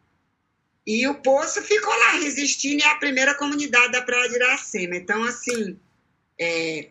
E 0.86 1.06
o 1.06 1.14
poço 1.14 1.62
ficou 1.62 1.96
lá 1.96 2.12
resistindo 2.12 2.82
é 2.82 2.86
a 2.86 2.96
primeira 2.96 3.34
comunidade 3.34 3.92
da 3.92 4.02
Praia 4.02 4.28
de 4.28 4.34
Iracema. 4.34 4.96
Então, 4.96 5.22
assim, 5.24 5.78
é, 6.38 6.88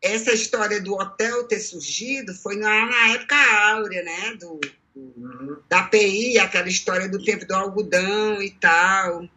essa 0.00 0.32
história 0.32 0.80
do 0.80 0.94
hotel 0.94 1.44
ter 1.44 1.58
surgido 1.58 2.32
foi 2.34 2.56
na, 2.56 2.86
na 2.86 3.08
época 3.14 3.34
áurea, 3.72 4.02
né? 4.04 4.36
Do, 4.36 4.60
Uhum. 4.98 5.56
da 5.68 5.84
PI, 5.84 6.38
aquela 6.38 6.68
história 6.68 7.08
do 7.08 7.22
tempo 7.22 7.46
do 7.46 7.54
algodão 7.54 8.42
e 8.42 8.50
tal. 8.50 9.28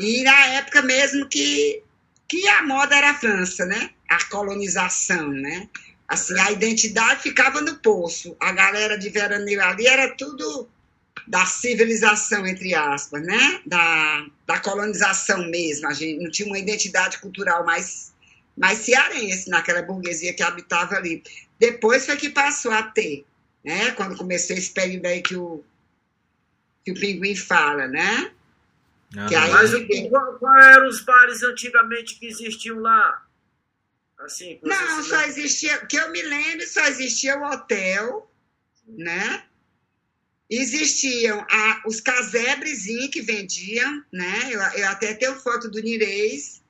E 0.00 0.22
na 0.24 0.46
época 0.54 0.82
mesmo 0.82 1.28
que, 1.28 1.82
que 2.26 2.48
a 2.48 2.62
moda 2.62 2.96
era 2.96 3.10
a 3.10 3.14
França, 3.14 3.64
né? 3.64 3.90
A 4.08 4.24
colonização, 4.24 5.28
né? 5.28 5.68
Assim, 6.08 6.38
a 6.40 6.50
identidade 6.50 7.22
ficava 7.22 7.60
no 7.60 7.76
poço. 7.76 8.36
A 8.40 8.50
galera 8.50 8.98
de 8.98 9.08
veraneio 9.08 9.62
ali 9.62 9.86
era 9.86 10.14
tudo 10.16 10.68
da 11.26 11.44
civilização, 11.46 12.46
entre 12.46 12.74
aspas, 12.74 13.22
né? 13.24 13.60
Da, 13.66 14.26
da 14.46 14.60
colonização 14.60 15.48
mesmo. 15.50 15.88
A 15.88 15.92
gente 15.92 16.22
não 16.22 16.30
tinha 16.30 16.46
uma 16.48 16.58
identidade 16.58 17.18
cultural 17.18 17.64
mais, 17.64 18.12
mais 18.56 18.78
cearense 18.78 19.48
naquela 19.50 19.82
burguesia 19.82 20.34
que 20.34 20.42
habitava 20.42 20.96
ali. 20.96 21.22
Depois 21.58 22.06
foi 22.06 22.16
que 22.16 22.30
passou 22.30 22.70
a 22.72 22.82
ter, 22.82 23.24
né? 23.64 23.90
Quando 23.92 24.16
começou 24.16 24.56
esse 24.56 24.70
período 24.70 25.06
aí 25.06 25.22
que 25.22 25.36
o, 25.36 25.64
que 26.84 26.92
o 26.92 26.94
Pinguim 26.94 27.34
fala, 27.36 27.86
né? 27.86 28.32
Que 29.28 29.34
aí- 29.34 29.50
Mas 29.50 29.72
o, 29.72 29.86
qual, 30.10 30.34
qual 30.38 30.54
eram 30.62 30.86
os 30.88 31.00
bares 31.00 31.42
antigamente 31.42 32.18
que 32.18 32.26
existiam 32.26 32.78
lá? 32.80 33.22
Assim, 34.18 34.58
Não, 34.62 35.02
se 35.02 35.08
só 35.10 35.22
existia, 35.22 35.78
que 35.86 35.96
eu 35.96 36.10
me 36.10 36.20
lembro, 36.20 36.66
só 36.66 36.84
existia 36.86 37.38
o 37.38 37.44
hotel, 37.44 38.28
né? 38.86 39.44
Existiam 40.50 41.44
a- 41.50 41.82
os 41.86 42.00
casebrezinhos 42.00 43.08
que 43.08 43.20
vendiam, 43.20 44.02
né? 44.12 44.48
Eu, 44.50 44.60
eu 44.60 44.88
até 44.88 45.12
tenho 45.14 45.38
foto 45.40 45.70
do 45.70 45.80
Nireis, 45.80 46.62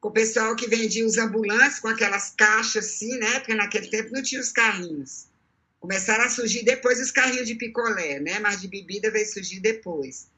com 0.00 0.08
o 0.08 0.12
pessoal 0.12 0.56
que 0.56 0.66
vendia 0.66 1.04
os 1.04 1.18
ambulantes 1.18 1.78
com 1.78 1.88
aquelas 1.88 2.30
caixas 2.30 2.86
assim, 2.86 3.18
né? 3.18 3.38
Porque 3.40 3.54
naquele 3.54 3.88
tempo 3.88 4.12
não 4.12 4.22
tinha 4.22 4.40
os 4.40 4.52
carrinhos. 4.52 5.26
Começaram 5.80 6.24
a 6.24 6.30
surgir 6.30 6.64
depois 6.64 7.00
os 7.00 7.10
carrinhos 7.10 7.46
de 7.46 7.54
picolé, 7.54 8.18
né? 8.20 8.38
Mas 8.38 8.60
de 8.60 8.68
bebida 8.68 9.10
veio 9.10 9.26
surgir 9.26 9.60
depois. 9.60 10.28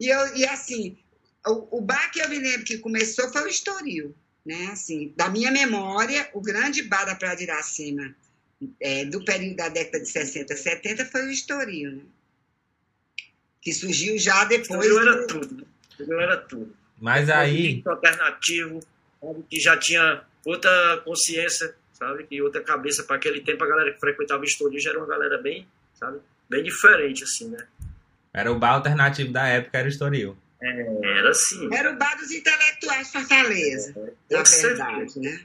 E, 0.00 0.08
eu, 0.08 0.36
e 0.36 0.44
assim, 0.46 0.98
o, 1.46 1.78
o 1.78 1.80
bar 1.80 2.10
que 2.10 2.20
eu 2.20 2.28
me 2.28 2.38
lembro 2.38 2.64
que 2.64 2.78
começou 2.78 3.30
foi 3.32 3.42
o 3.42 3.48
Estoril 3.48 4.14
né? 4.48 4.70
Assim, 4.72 5.12
da 5.14 5.28
minha 5.28 5.50
memória, 5.50 6.28
o 6.32 6.40
grande 6.40 6.82
bar 6.82 7.04
da 7.04 7.14
Praia 7.14 7.36
de 7.36 7.42
Iracema, 7.42 8.16
é, 8.80 9.04
do 9.04 9.22
período 9.22 9.56
da 9.56 9.68
década 9.68 10.00
de 10.02 10.08
60, 10.10 10.56
70, 10.56 11.04
foi 11.04 11.26
o 11.26 11.30
Estoril, 11.30 11.92
né? 11.96 12.02
Que 13.68 13.74
surgiu 13.74 14.18
já 14.18 14.44
depois. 14.44 14.68
Estoril 14.84 14.98
era 15.00 15.16
do- 15.20 15.26
tudo. 15.26 15.56
né? 15.56 15.62
Estoril 15.90 16.20
era 16.20 16.36
tudo. 16.36 16.76
Mas 17.00 17.28
aí, 17.30 17.82
alternativo, 17.86 18.80
que 19.50 19.60
já 19.60 19.76
tinha 19.76 20.22
outra 20.44 21.00
consciência, 21.04 21.74
sabe? 21.92 22.24
Que 22.24 22.40
outra 22.42 22.62
cabeça 22.62 23.02
para 23.04 23.16
aquele 23.16 23.40
tempo, 23.40 23.62
a 23.64 23.66
galera 23.68 23.92
que 23.92 24.00
frequentava 24.00 24.40
o 24.42 24.44
Estoril 24.44 24.80
já 24.80 24.90
era 24.90 24.98
uma 24.98 25.06
galera 25.08 25.38
bem, 25.38 25.66
sabe? 25.94 26.18
Bem 26.48 26.62
diferente, 26.64 27.24
assim, 27.24 27.48
né? 27.48 27.58
era 28.32 28.52
o 28.52 28.58
bar 28.58 28.74
alternativo 28.74 29.32
da 29.32 29.46
época, 29.48 29.78
era 29.78 29.86
o 29.86 29.90
Estoril. 29.90 30.36
Era 30.60 31.30
assim. 31.30 31.68
Era 31.74 31.92
o 31.92 31.96
bar 31.98 32.16
dos 32.16 32.30
intelectuais 32.30 33.10
Fortaleza, 33.12 33.92
na 34.30 34.38
Com 34.38 34.44
certeza. 34.44 34.84
verdade, 34.84 35.18
né? 35.20 35.40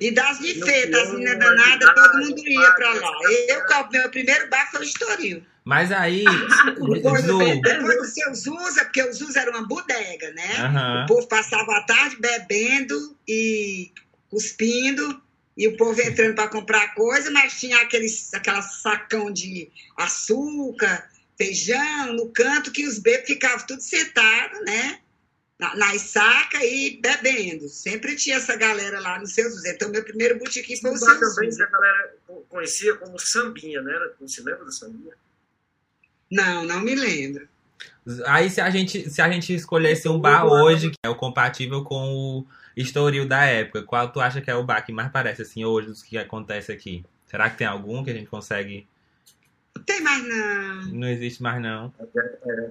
E 0.00 0.10
das 0.10 0.38
Não 0.38 0.46
bifetas, 0.46 1.00
as 1.00 1.08
tinha 1.08 1.18
meninas 1.18 1.34
uma 1.34 1.56
danadas, 1.56 1.94
todo 1.94 2.18
mundo 2.18 2.48
ia 2.48 2.72
para 2.72 2.94
lá. 2.94 3.12
Eu, 3.48 3.60
o 3.60 3.90
meu 3.90 4.10
primeiro 4.10 4.48
bar 4.48 4.70
foi 4.70 4.80
o 4.80 4.84
Estoril. 4.84 5.42
Mas 5.64 5.92
aí, 5.92 6.24
Depois, 6.94 7.24
Zu, 7.24 7.38
depois 7.60 7.96
do 7.98 8.04
seu 8.06 8.34
Zusa, 8.34 8.84
porque 8.84 9.02
o 9.02 9.12
Zusa 9.12 9.40
era 9.40 9.50
uma 9.50 9.66
bodega, 9.66 10.30
né? 10.32 10.56
aham. 10.58 11.04
O 11.04 11.06
povo 11.06 11.28
passava 11.28 11.76
a 11.76 11.82
tarde 11.82 12.16
bebendo 12.18 13.16
e 13.28 13.92
cuspindo, 14.30 15.20
e 15.56 15.68
o 15.68 15.76
povo 15.76 16.00
entrando 16.00 16.34
para 16.34 16.48
comprar 16.48 16.94
coisa, 16.94 17.30
mas 17.30 17.60
tinha 17.60 17.76
aqueles, 17.82 18.32
aquela 18.32 18.62
sacão 18.62 19.30
de 19.30 19.70
açúcar, 19.96 21.08
feijão 21.36 22.14
no 22.14 22.30
canto, 22.30 22.72
que 22.72 22.86
os 22.86 22.98
bebês 22.98 23.26
ficavam 23.26 23.66
tudo 23.66 23.82
sentados, 23.82 24.64
né? 24.64 25.00
Na, 25.60 25.76
nas 25.76 26.00
sacas 26.00 26.62
e 26.62 26.98
bebendo. 27.02 27.68
Sempre 27.68 28.16
tinha 28.16 28.36
essa 28.36 28.56
galera 28.56 28.98
lá 28.98 29.20
no 29.20 29.26
seu 29.26 29.48
Zuzé. 29.50 29.74
Então, 29.74 29.90
meu 29.90 30.02
primeiro 30.02 30.38
botequim 30.38 30.74
foi 30.80 30.90
o 30.92 30.96
seu 30.96 31.06
bar 31.06 31.20
também 31.20 31.50
que 31.50 31.62
a 31.62 31.66
galera 31.66 32.14
conhecia 32.48 32.96
como 32.96 33.18
sambinha, 33.18 33.82
né? 33.82 33.92
Era- 33.94 34.14
Você 34.20 34.40
lembra 34.42 34.64
do 34.64 34.72
sambinha? 34.72 35.12
Não, 36.30 36.64
não 36.64 36.80
me 36.80 36.94
lembro. 36.94 37.46
Aí 38.26 38.48
se 38.50 38.60
a 38.60 38.70
gente 38.70 39.08
se 39.10 39.20
a 39.20 39.30
gente 39.30 39.54
escolhesse 39.54 40.08
um 40.08 40.18
bar 40.18 40.46
hoje 40.46 40.90
que 40.90 40.96
é 41.02 41.08
o 41.08 41.14
compatível 41.14 41.84
com 41.84 42.38
o 42.38 42.46
Estoril 42.76 43.26
da 43.28 43.44
época, 43.44 43.82
qual 43.82 44.10
tu 44.10 44.20
acha 44.20 44.40
que 44.40 44.50
é 44.50 44.54
o 44.54 44.64
bar 44.64 44.80
que 44.84 44.92
mais 44.92 45.10
parece 45.12 45.42
assim 45.42 45.64
hoje 45.64 45.88
dos 45.88 46.02
que 46.02 46.16
acontece 46.16 46.72
aqui? 46.72 47.04
Será 47.26 47.50
que 47.50 47.58
tem 47.58 47.66
algum 47.66 48.02
que 48.02 48.10
a 48.10 48.14
gente 48.14 48.28
consegue? 48.28 48.86
Tem 49.86 50.00
mais 50.00 50.22
não. 50.24 50.82
Não 50.92 51.08
existe 51.08 51.42
mais 51.42 51.60
não. 51.60 51.92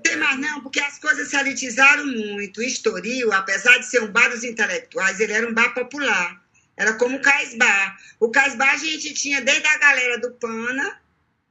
Tem 0.04 0.18
mais 0.18 0.40
não, 0.40 0.62
porque 0.62 0.80
as 0.80 1.00
coisas 1.00 1.30
se 1.30 1.38
elitizaram 1.38 2.06
muito. 2.06 2.60
O 2.60 2.64
Estoril, 2.64 3.32
apesar 3.34 3.78
de 3.78 3.86
ser 3.86 4.02
um 4.04 4.12
bar 4.12 4.30
dos 4.30 4.44
intelectuais, 4.44 5.20
ele 5.20 5.34
era 5.34 5.48
um 5.48 5.54
bar 5.54 5.74
popular. 5.74 6.42
Era 6.78 6.94
como 6.94 7.18
o 7.18 7.22
Cais 7.22 7.56
Bar. 7.56 7.98
O 8.20 8.30
Cais 8.30 8.56
Bar 8.56 8.74
a 8.74 8.78
gente 8.78 9.14
tinha 9.14 9.42
desde 9.42 9.68
a 9.68 9.78
galera 9.78 10.18
do 10.18 10.32
Pana 10.32 10.98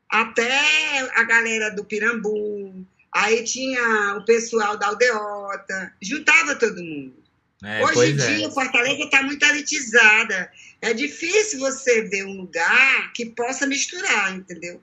até 0.09 1.01
a 1.15 1.23
galera 1.25 1.71
do 1.71 1.85
Pirambu. 1.85 2.87
Aí 3.13 3.45
tinha 3.45 4.17
o 4.17 4.25
pessoal 4.25 4.79
da 4.79 4.87
Aldeota. 4.87 5.93
Juntava 6.01 6.55
todo 6.55 6.83
mundo. 6.83 7.15
É, 7.63 7.85
Hoje 7.85 8.13
em 8.13 8.21
é. 8.21 8.37
dia, 8.37 8.51
Fortaleza 8.51 9.03
está 9.03 9.23
muito 9.23 9.45
elitizada. 9.45 10.51
É 10.81 10.95
difícil 10.95 11.59
você 11.59 12.03
ver 12.03 12.25
um 12.25 12.37
lugar 12.37 13.13
que 13.13 13.27
possa 13.27 13.67
misturar, 13.67 14.35
entendeu? 14.35 14.81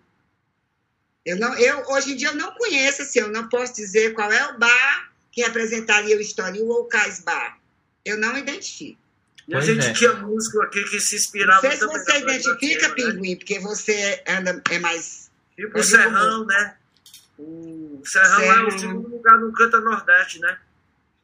Eu 1.25 1.37
não, 1.37 1.57
eu, 1.57 1.83
hoje 1.87 2.13
em 2.13 2.15
dia 2.15 2.27
eu 2.29 2.35
não 2.35 2.51
conheço, 2.53 3.01
assim, 3.01 3.19
eu 3.19 3.29
não 3.29 3.49
posso 3.49 3.73
dizer 3.73 4.13
qual 4.13 4.31
é 4.31 4.51
o 4.51 4.59
bar 4.59 5.11
que 5.31 5.41
representaria 5.41 6.15
o 6.15 6.21
Estoril 6.21 6.67
ou 6.67 6.81
o 6.81 6.85
Cais 6.85 7.19
Bar. 7.21 7.57
Eu 8.05 8.17
não 8.17 8.37
identifico. 8.37 8.99
E 9.47 9.55
a 9.55 9.59
gente 9.59 9.85
é. 9.85 9.93
tinha 9.93 10.13
músico 10.13 10.61
aqui 10.61 10.83
que 10.83 10.99
se 10.99 11.15
Não 11.15 11.19
inspirava 11.19 11.61
sei 11.61 11.71
se 11.71 11.85
você 11.85 12.17
identifica, 12.19 12.87
né? 12.87 12.93
Pinguim, 12.93 13.35
porque 13.35 13.59
você 13.59 14.23
anda, 14.27 14.61
é 14.71 14.79
mais. 14.79 15.29
Tipo 15.55 15.77
É 15.77 15.81
o 15.81 15.83
Serrão, 15.83 16.45
né? 16.45 16.77
O 17.37 18.01
Serrão, 18.05 18.41
é 18.41 18.45
Serrão. 18.45 18.67
o 18.67 18.79
segundo 18.79 19.09
lugar 19.09 19.37
no 19.37 19.51
Canta 19.51 19.79
Nordeste, 19.79 20.39
né? 20.39 20.57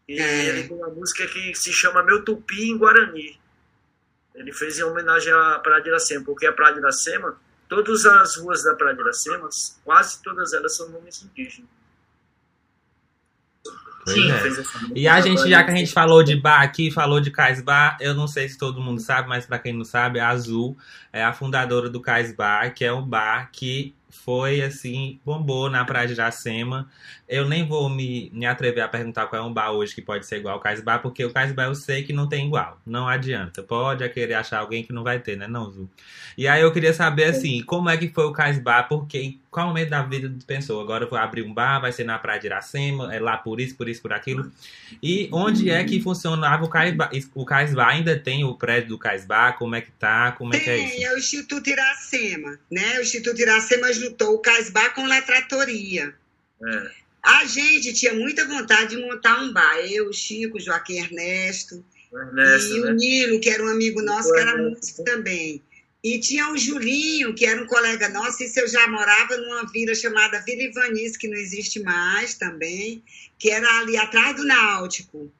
E 0.07 0.19
É. 0.19 0.45
ele 0.45 0.67
tem 0.67 0.77
uma 0.77 0.89
música 0.89 1.25
que 1.27 1.55
se 1.55 1.71
chama 1.71 2.03
Meu 2.03 2.23
Tupi 2.23 2.69
em 2.69 2.77
Guarani. 2.77 3.39
Ele 4.35 4.51
fez 4.53 4.77
em 4.77 4.83
homenagem 4.83 5.31
à 5.31 5.59
Praia 5.59 5.81
de 5.81 5.89
Iracema, 5.89 6.25
porque 6.25 6.45
a 6.45 6.53
Praia 6.53 6.73
de 6.73 6.79
Iracema, 6.79 7.39
todas 7.71 8.05
as 8.05 8.35
ruas 8.35 8.63
da 8.65 8.75
Praia 8.75 8.93
de 8.93 9.01
Iracema, 9.01 9.47
quase 9.85 10.21
todas 10.21 10.51
elas 10.51 10.75
são 10.75 10.89
nomes 10.89 11.23
indígenas. 11.23 11.69
Pois 14.03 14.15
Sim. 14.15 14.29
é. 14.31 14.37
Fez 14.39 14.59
essa 14.59 14.77
música 14.79 14.99
E 14.99 15.07
a 15.07 15.21
gente, 15.21 15.47
já 15.49 15.63
que 15.63 15.69
a 15.69 15.73
ele. 15.73 15.79
gente 15.85 15.93
falou 15.93 16.21
de 16.21 16.35
bar 16.35 16.61
aqui, 16.61 16.91
falou 16.91 17.21
de 17.21 17.31
Cais 17.31 17.61
Bar, 17.61 17.97
eu 18.01 18.13
não 18.13 18.27
sei 18.27 18.49
se 18.49 18.57
todo 18.57 18.81
mundo 18.81 18.99
sabe, 18.99 19.29
mas 19.29 19.45
pra 19.45 19.59
quem 19.59 19.73
não 19.73 19.85
sabe, 19.85 20.19
a 20.19 20.29
Azul 20.29 20.77
é 21.13 21.23
a 21.23 21.31
fundadora 21.31 21.89
do 21.89 22.01
Cais 22.01 22.35
Bar, 22.35 22.73
que 22.73 22.83
é 22.83 22.91
um 22.91 23.05
bar 23.05 23.49
que 23.51 23.95
foi 24.11 24.61
assim, 24.61 25.19
bombou 25.25 25.69
na 25.69 25.83
Praia 25.85 26.07
de 26.07 26.13
Iracema. 26.13 26.89
Eu 27.27 27.47
nem 27.47 27.65
vou 27.65 27.89
me, 27.89 28.29
me 28.33 28.45
atrever 28.45 28.83
a 28.83 28.87
perguntar 28.87 29.27
qual 29.27 29.41
é 29.41 29.45
um 29.45 29.53
bar 29.53 29.71
hoje 29.71 29.95
que 29.95 30.01
pode 30.01 30.25
ser 30.25 30.37
igual 30.37 30.55
ao 30.55 30.59
Cais 30.59 30.81
Bar, 30.81 30.99
porque 30.99 31.23
o 31.23 31.31
Cais 31.31 31.53
Bar 31.53 31.65
eu 31.65 31.75
sei 31.75 32.03
que 32.03 32.11
não 32.11 32.27
tem 32.27 32.45
igual. 32.47 32.79
Não 32.85 33.07
adianta. 33.07 33.63
Pode 33.63 34.07
querer 34.09 34.33
achar 34.33 34.59
alguém 34.59 34.83
que 34.83 34.91
não 34.91 35.03
vai 35.03 35.19
ter, 35.19 35.37
né, 35.37 35.47
não, 35.47 35.71
Zu? 35.71 35.89
E 36.37 36.47
aí 36.47 36.61
eu 36.61 36.71
queria 36.71 36.93
saber 36.93 37.25
assim, 37.25 37.63
como 37.63 37.89
é 37.89 37.97
que 37.97 38.09
foi 38.09 38.25
o 38.25 38.31
Cais 38.31 38.59
Bar, 38.59 38.87
porque 38.87 39.17
em 39.17 39.41
qual 39.51 39.67
momento 39.67 39.89
da 39.89 40.01
vida 40.01 40.33
pensou? 40.47 40.79
Agora 40.79 41.03
eu 41.03 41.09
vou 41.09 41.19
abrir 41.19 41.43
um 41.43 41.53
bar, 41.53 41.81
vai 41.81 41.91
ser 41.91 42.05
na 42.05 42.17
Praia 42.17 42.39
de 42.39 42.47
Iracema, 42.47 43.13
é 43.13 43.19
lá 43.19 43.37
por 43.37 43.59
isso, 43.59 43.75
por 43.75 43.89
isso, 43.89 44.01
por 44.01 44.13
aquilo. 44.13 44.49
E 45.03 45.29
onde 45.31 45.69
é 45.69 45.83
que 45.83 46.01
funcionava 46.01 46.63
o 46.63 46.69
Cais 46.69 46.95
Bar? 46.95 47.11
O 47.35 47.45
Cais 47.45 47.73
Bar 47.73 47.89
ainda 47.89 48.17
tem 48.17 48.45
o 48.45 48.55
prédio 48.55 48.89
do 48.89 48.97
Cais 48.97 49.25
Bar? 49.25 49.57
Como 49.57 49.75
é 49.75 49.81
que 49.81 49.91
tá? 49.91 50.31
Como 50.31 50.55
é 50.55 50.59
que 50.59 50.69
é 50.69 50.75
Tem, 50.77 50.85
isso? 50.85 51.05
é 51.05 51.13
o 51.13 51.17
Instituto 51.17 51.69
Iracema, 51.69 52.57
né? 52.71 52.97
O 52.99 53.01
Instituto 53.01 53.41
Iracema 53.41 53.91
juntou 54.01 54.35
o 54.35 54.39
Cais 54.39 54.69
Bar 54.69 54.93
com 54.93 55.05
a 55.05 55.21
Tratoria. 55.21 56.13
É. 56.63 56.91
A 57.23 57.45
gente 57.45 57.93
tinha 57.93 58.13
muita 58.13 58.47
vontade 58.47 58.95
de 58.95 59.01
montar 59.01 59.41
um 59.41 59.53
bar. 59.53 59.77
Eu, 59.79 60.09
o 60.09 60.13
Chico, 60.13 60.57
o 60.57 60.59
Joaquim 60.59 60.97
Ernesto, 60.97 61.83
O 62.11 62.17
Ernesto, 62.17 62.75
e 62.75 62.81
o 62.81 62.85
né? 62.85 62.93
Nilo, 62.93 63.39
que 63.39 63.49
era 63.49 63.63
um 63.63 63.67
amigo 63.67 64.01
nosso, 64.01 64.29
O 64.29 64.33
que 64.33 64.39
era 64.39 64.51
Ernesto. 64.51 64.77
músico 64.77 65.03
também. 65.03 65.61
E 66.03 66.19
tinha 66.19 66.51
o 66.51 66.57
Julinho, 66.57 67.35
que 67.35 67.45
era 67.45 67.61
um 67.61 67.67
colega 67.67 68.09
nosso, 68.09 68.43
isso 68.43 68.59
eu 68.59 68.67
já 68.67 68.87
morava 68.87 69.37
numa 69.37 69.67
vila 69.71 69.93
chamada 69.93 70.41
Vila 70.41 70.63
Ivanice, 70.63 71.17
que 71.17 71.27
não 71.27 71.37
existe 71.37 71.79
mais 71.79 72.33
também, 72.33 73.03
que 73.37 73.51
era 73.51 73.67
ali 73.79 73.95
atrás 73.97 74.35
do 74.35 74.43
Náutico, 74.43 75.31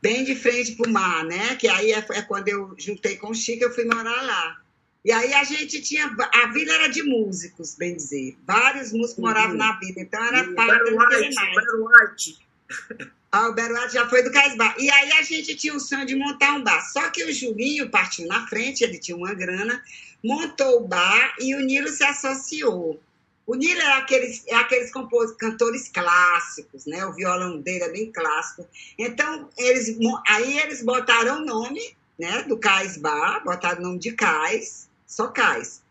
bem 0.00 0.24
de 0.24 0.34
frente 0.34 0.72
para 0.72 0.88
o 0.88 0.92
mar, 0.92 1.24
né? 1.24 1.56
Que 1.56 1.68
aí 1.68 1.92
é, 1.92 1.98
é 1.98 2.22
quando 2.22 2.48
eu 2.48 2.74
juntei 2.78 3.16
com 3.16 3.28
o 3.28 3.34
Chico, 3.34 3.64
eu 3.64 3.74
fui 3.74 3.84
morar 3.84 4.22
lá. 4.22 4.62
E 5.04 5.12
aí 5.12 5.32
a 5.32 5.44
gente 5.44 5.80
tinha. 5.80 6.14
A 6.34 6.46
vila 6.48 6.72
era 6.74 6.88
de 6.88 7.02
músicos, 7.02 7.74
bem 7.74 7.94
dizer. 7.96 8.36
Vários 8.46 8.92
músicos 8.92 9.22
moravam 9.22 9.54
na 9.56 9.78
vila, 9.78 10.00
então 10.00 10.22
era 10.24 10.38
E 10.44 10.48
o 10.48 10.54
fácil 10.54 10.66
Barry 10.66 10.90
não 10.96 11.08
ter 11.08 11.16
White, 11.20 11.34
mais. 11.34 11.50
o 11.50 11.84
Barry 11.84 12.10
White. 12.10 12.38
Ah, 13.30 13.48
o 13.48 13.52
Beruado 13.52 13.92
já 13.92 14.08
foi 14.08 14.22
do 14.22 14.32
Casbar. 14.32 14.74
E 14.78 14.90
aí 14.90 15.12
a 15.12 15.22
gente 15.22 15.54
tinha 15.54 15.74
o 15.74 15.78
sonho 15.80 16.06
de 16.06 16.16
montar 16.16 16.54
um 16.54 16.64
bar. 16.64 16.80
Só 16.80 17.10
que 17.10 17.22
o 17.24 17.30
Julinho 17.34 17.90
partiu 17.90 18.26
na 18.26 18.46
frente, 18.46 18.82
ele 18.82 18.98
tinha 18.98 19.14
uma 19.14 19.34
grana, 19.34 19.82
montou 20.24 20.78
o 20.82 20.88
bar 20.88 21.34
e 21.38 21.54
o 21.54 21.60
Nilo 21.60 21.88
se 21.88 22.02
associou. 22.02 22.98
O 23.46 23.54
Nilo 23.54 23.82
é 23.82 23.92
aqueles, 23.98 24.44
é 24.46 24.54
aqueles 24.54 24.90
compos- 24.90 25.32
cantores 25.32 25.88
clássicos, 25.90 26.86
né? 26.86 27.04
O 27.04 27.12
violão 27.12 27.60
dele 27.60 27.84
é 27.84 27.90
bem 27.90 28.10
clássico. 28.10 28.66
Então, 28.98 29.50
eles, 29.58 29.94
aí 30.26 30.58
eles 30.60 30.82
botaram 30.82 31.42
o 31.42 31.44
nome 31.44 31.82
né, 32.18 32.44
do 32.44 32.56
Cais 32.56 32.96
Bar, 32.96 33.44
botaram 33.44 33.80
o 33.80 33.84
nome 33.88 33.98
de 33.98 34.12
Cais, 34.12 34.87
só 35.08 35.28
Cais. 35.28 35.82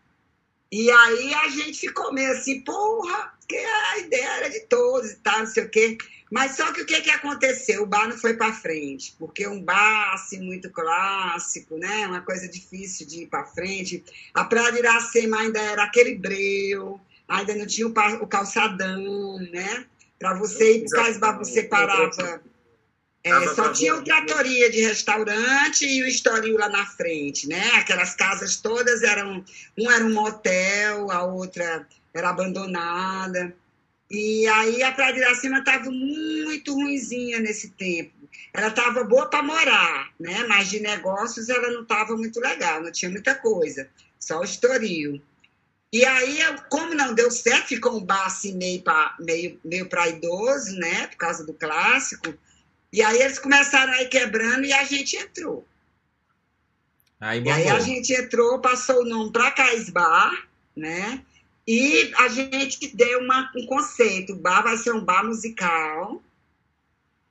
E 0.70 0.90
aí 0.90 1.34
a 1.34 1.48
gente 1.48 1.80
ficou 1.80 2.12
meio 2.12 2.30
assim, 2.32 2.60
porra, 2.60 3.32
porque 3.40 3.56
a 3.56 3.98
ideia 3.98 4.28
era 4.36 4.48
de 4.50 4.60
todos 4.60 5.10
e 5.10 5.16
tal, 5.16 5.40
não 5.40 5.46
sei 5.46 5.64
o 5.64 5.68
quê. 5.68 5.98
Mas 6.30 6.56
só 6.56 6.70
que 6.72 6.82
o 6.82 6.86
que, 6.86 7.00
que 7.00 7.10
aconteceu? 7.10 7.82
O 7.82 7.86
bar 7.86 8.06
não 8.06 8.16
foi 8.16 8.34
para 8.34 8.52
frente, 8.52 9.14
porque 9.18 9.46
um 9.46 9.62
bar 9.62 10.12
assim, 10.12 10.40
muito 10.40 10.70
clássico, 10.70 11.78
né? 11.78 12.06
uma 12.06 12.20
coisa 12.20 12.46
difícil 12.46 13.06
de 13.06 13.22
ir 13.22 13.26
para 13.26 13.46
frente. 13.46 14.04
A 14.34 14.44
Praia 14.44 14.72
de 14.72 14.78
Iracema 14.78 15.40
ainda 15.40 15.58
era 15.58 15.84
aquele 15.84 16.14
breu, 16.16 17.00
ainda 17.26 17.54
não 17.54 17.66
tinha 17.66 17.86
o, 17.86 18.26
calçadão, 18.26 19.38
né? 19.50 19.86
Para 20.18 20.34
você 20.34 20.78
ir 20.78 20.90
para 20.90 21.34
o 21.34 21.38
você 21.38 21.62
parava. 21.62 22.42
É, 23.30 23.54
só 23.54 23.72
tinha 23.72 24.00
tratoria 24.02 24.70
de 24.70 24.80
restaurante 24.80 25.86
e 25.86 26.02
o 26.02 26.06
estoril 26.06 26.56
lá 26.58 26.68
na 26.68 26.86
frente, 26.86 27.48
né? 27.48 27.72
Aquelas 27.74 28.14
casas 28.14 28.56
todas 28.56 29.02
eram. 29.02 29.44
Um 29.78 29.90
era 29.90 30.04
um 30.04 30.12
motel, 30.12 31.10
a 31.10 31.24
outra 31.24 31.86
era 32.14 32.30
abandonada. 32.30 33.54
E 34.10 34.46
aí 34.46 34.82
a 34.82 34.92
Praia 34.92 35.12
de 35.12 35.20
Iracema 35.20 35.58
estava 35.58 35.90
muito 35.90 36.74
ruinzinha 36.74 37.40
nesse 37.40 37.70
tempo. 37.70 38.12
Ela 38.54 38.68
estava 38.68 39.04
boa 39.04 39.26
para 39.26 39.42
morar, 39.42 40.10
né? 40.18 40.44
mas 40.48 40.70
de 40.70 40.80
negócios 40.80 41.48
ela 41.48 41.70
não 41.70 41.82
estava 41.82 42.16
muito 42.16 42.40
legal, 42.40 42.82
não 42.82 42.90
tinha 42.90 43.10
muita 43.10 43.34
coisa, 43.34 43.88
só 44.18 44.40
o 44.40 44.44
estoril. 44.44 45.20
E 45.92 46.04
aí, 46.04 46.38
como 46.68 46.94
não 46.94 47.14
deu 47.14 47.30
certo, 47.30 47.68
ficou 47.68 47.96
um 47.96 48.04
bar 48.04 48.26
assim 48.26 48.54
meio 48.54 48.82
para 48.82 49.16
meio, 49.18 49.58
meio 49.64 49.88
pra 49.88 50.08
idoso, 50.08 50.76
né? 50.76 51.06
Por 51.06 51.16
causa 51.16 51.46
do 51.46 51.54
clássico. 51.54 52.34
E 52.92 53.02
aí 53.02 53.20
eles 53.20 53.38
começaram 53.38 53.92
a 53.92 54.02
ir 54.02 54.08
quebrando 54.08 54.64
e 54.64 54.72
a 54.72 54.84
gente 54.84 55.16
entrou. 55.16 55.66
Aí 57.20 57.42
E 57.42 57.50
aí 57.50 57.68
a 57.68 57.80
gente 57.80 58.12
entrou, 58.12 58.60
passou 58.60 59.02
o 59.02 59.04
nome 59.04 59.32
para 59.32 59.50
Cais 59.50 59.90
Bar, 59.90 60.48
né? 60.74 61.22
E 61.66 62.12
a 62.16 62.28
gente 62.28 62.96
deu 62.96 63.20
uma, 63.20 63.52
um 63.54 63.66
conceito. 63.66 64.32
O 64.32 64.36
bar 64.36 64.62
vai 64.62 64.76
ser 64.78 64.94
um 64.94 65.04
bar 65.04 65.22
musical, 65.24 66.22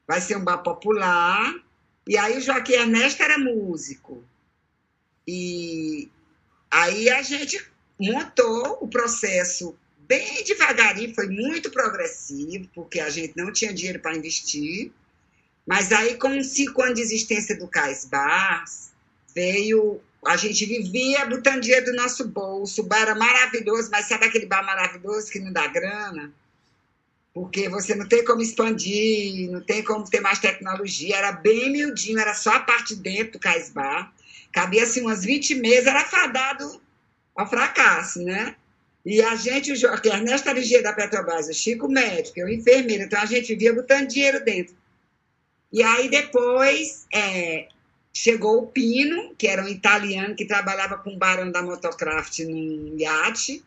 vai 0.08 0.22
ser 0.22 0.38
um 0.38 0.44
bar 0.44 0.60
popular. 0.60 1.56
E 2.08 2.18
aí 2.18 2.38
o 2.38 2.42
Joaquim 2.42 2.74
Ernesto 2.74 3.24
era 3.24 3.40
músico. 3.40 4.24
E 5.28 6.10
aí 6.70 7.10
a 7.10 7.22
gente 7.24 7.66
montou 8.00 8.78
o 8.80 8.88
processo 8.88 9.76
bem 10.08 10.44
devagarinho, 10.44 11.16
foi 11.16 11.28
muito 11.28 11.72
progressivo, 11.72 12.70
porque 12.76 13.00
a 13.00 13.10
gente 13.10 13.36
não 13.36 13.52
tinha 13.52 13.74
dinheiro 13.74 14.00
para 14.00 14.16
investir. 14.16 14.92
Mas 15.68 15.92
aí, 15.92 16.16
com 16.16 16.42
cinco 16.42 16.82
anos 16.82 16.96
de 16.96 17.02
existência 17.02 17.58
do 17.58 17.68
Cais 17.68 18.06
Bar, 18.06 18.64
veio. 19.36 20.00
A 20.26 20.36
gente 20.36 20.66
vivia 20.66 21.26
botando 21.26 21.62
dinheiro 21.62 21.88
do 21.88 21.94
nosso 21.94 22.28
bolso. 22.28 22.82
O 22.82 22.86
bar 22.86 23.02
era 23.02 23.16
maravilhoso, 23.16 23.90
mas 23.92 24.08
sabe 24.08 24.26
aquele 24.26 24.46
bar 24.46 24.66
maravilhoso 24.66 25.30
que 25.30 25.40
não 25.40 25.54
dá 25.54 25.68
grana? 25.68 26.34
Porque 27.34 27.70
você 27.70 27.94
não 27.94 28.08
tem 28.08 28.26
como 28.26 28.42
expandir, 28.42 29.52
não 29.52 29.62
tem 29.62 29.84
como 29.84 30.10
ter 30.10 30.22
mais 30.22 30.40
tecnologia. 30.40 31.18
Era 31.18 31.34
bem 31.34 31.70
miudinho, 31.70 32.18
era 32.18 32.34
só 32.34 32.52
a 32.52 32.60
parte 32.62 32.96
de 32.96 33.02
dentro 33.02 33.34
do 33.34 33.40
Cais 33.40 33.70
Bar. 33.70 34.12
Cabia 34.52 34.84
assim 34.84 35.02
umas 35.02 35.24
20 35.24 35.56
mesas, 35.56 35.88
era 35.88 36.04
fadado 36.04 36.82
ao 37.36 37.48
fracasso, 37.48 38.24
né? 38.24 38.56
E 39.06 39.22
a 39.22 39.36
gente, 39.36 39.72
o 39.72 40.08
Ernesto 40.08 40.50
Arigia 40.50 40.82
da 40.82 40.94
Petrobras, 40.94 41.48
o 41.48 41.54
Chico 41.54 41.88
médico, 41.88 42.40
eu 42.40 42.50
enfermeira, 42.50 43.04
então 43.04 43.22
a 43.22 43.26
gente 43.26 43.50
vivia 43.50 43.74
botando 43.74 44.08
dinheiro 44.08 44.44
dentro. 44.44 44.76
E 45.72 45.84
aí 45.84 46.10
depois 46.10 47.06
é, 47.14 47.68
chegou 48.14 48.64
o 48.64 48.68
Pino, 48.68 49.36
que 49.38 49.48
era 49.48 49.64
um 49.64 49.68
italiano 49.68 50.36
que 50.36 50.46
trabalhava 50.46 50.98
com 50.98 51.12
o 51.12 51.18
barão 51.18 51.52
da 51.52 51.62
Motocraft 51.62 52.40
num 52.40 52.96
iate, 52.98 53.64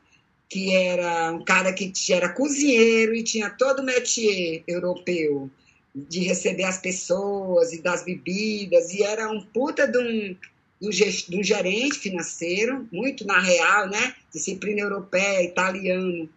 que 0.48 0.74
era 0.74 1.30
um 1.30 1.44
cara 1.44 1.72
que 1.72 1.92
era 2.12 2.28
cozinheiro 2.32 3.14
e 3.14 3.22
tinha 3.22 3.50
todo 3.50 3.80
o 3.80 3.84
métier 3.84 4.64
europeu 4.66 5.48
de 5.94 6.20
receber 6.20 6.64
as 6.64 6.78
pessoas 6.78 7.72
e 7.72 7.82
das 7.82 8.04
bebidas, 8.04 8.92
e 8.92 9.02
era 9.02 9.30
um 9.30 9.40
puta 9.40 9.86
de 9.86 9.98
um, 9.98 10.36
de 10.80 10.86
um, 10.86 10.90
de 10.90 11.38
um 11.38 11.42
gerente 11.42 11.98
financeiro, 11.98 12.88
muito 12.92 13.26
na 13.26 13.38
real, 13.38 13.88
né? 13.88 14.14
Disciplina 14.32 14.80
europeia, 14.80 15.42
italiano. 15.42 16.28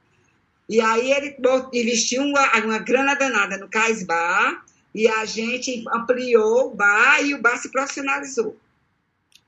E 0.68 0.80
aí 0.82 1.12
ele 1.12 1.36
investiu 1.74 2.24
uma, 2.24 2.58
uma 2.60 2.80
grana 2.80 3.16
danada 3.16 3.58
no 3.58 3.68
Cais 3.68 4.04
Bar, 4.04 4.63
e 4.94 5.08
a 5.08 5.26
gente 5.26 5.84
ampliou 5.94 6.72
o 6.72 6.76
bar 6.76 7.22
e 7.22 7.34
o 7.34 7.42
bar 7.42 7.58
se 7.58 7.72
profissionalizou. 7.72 8.58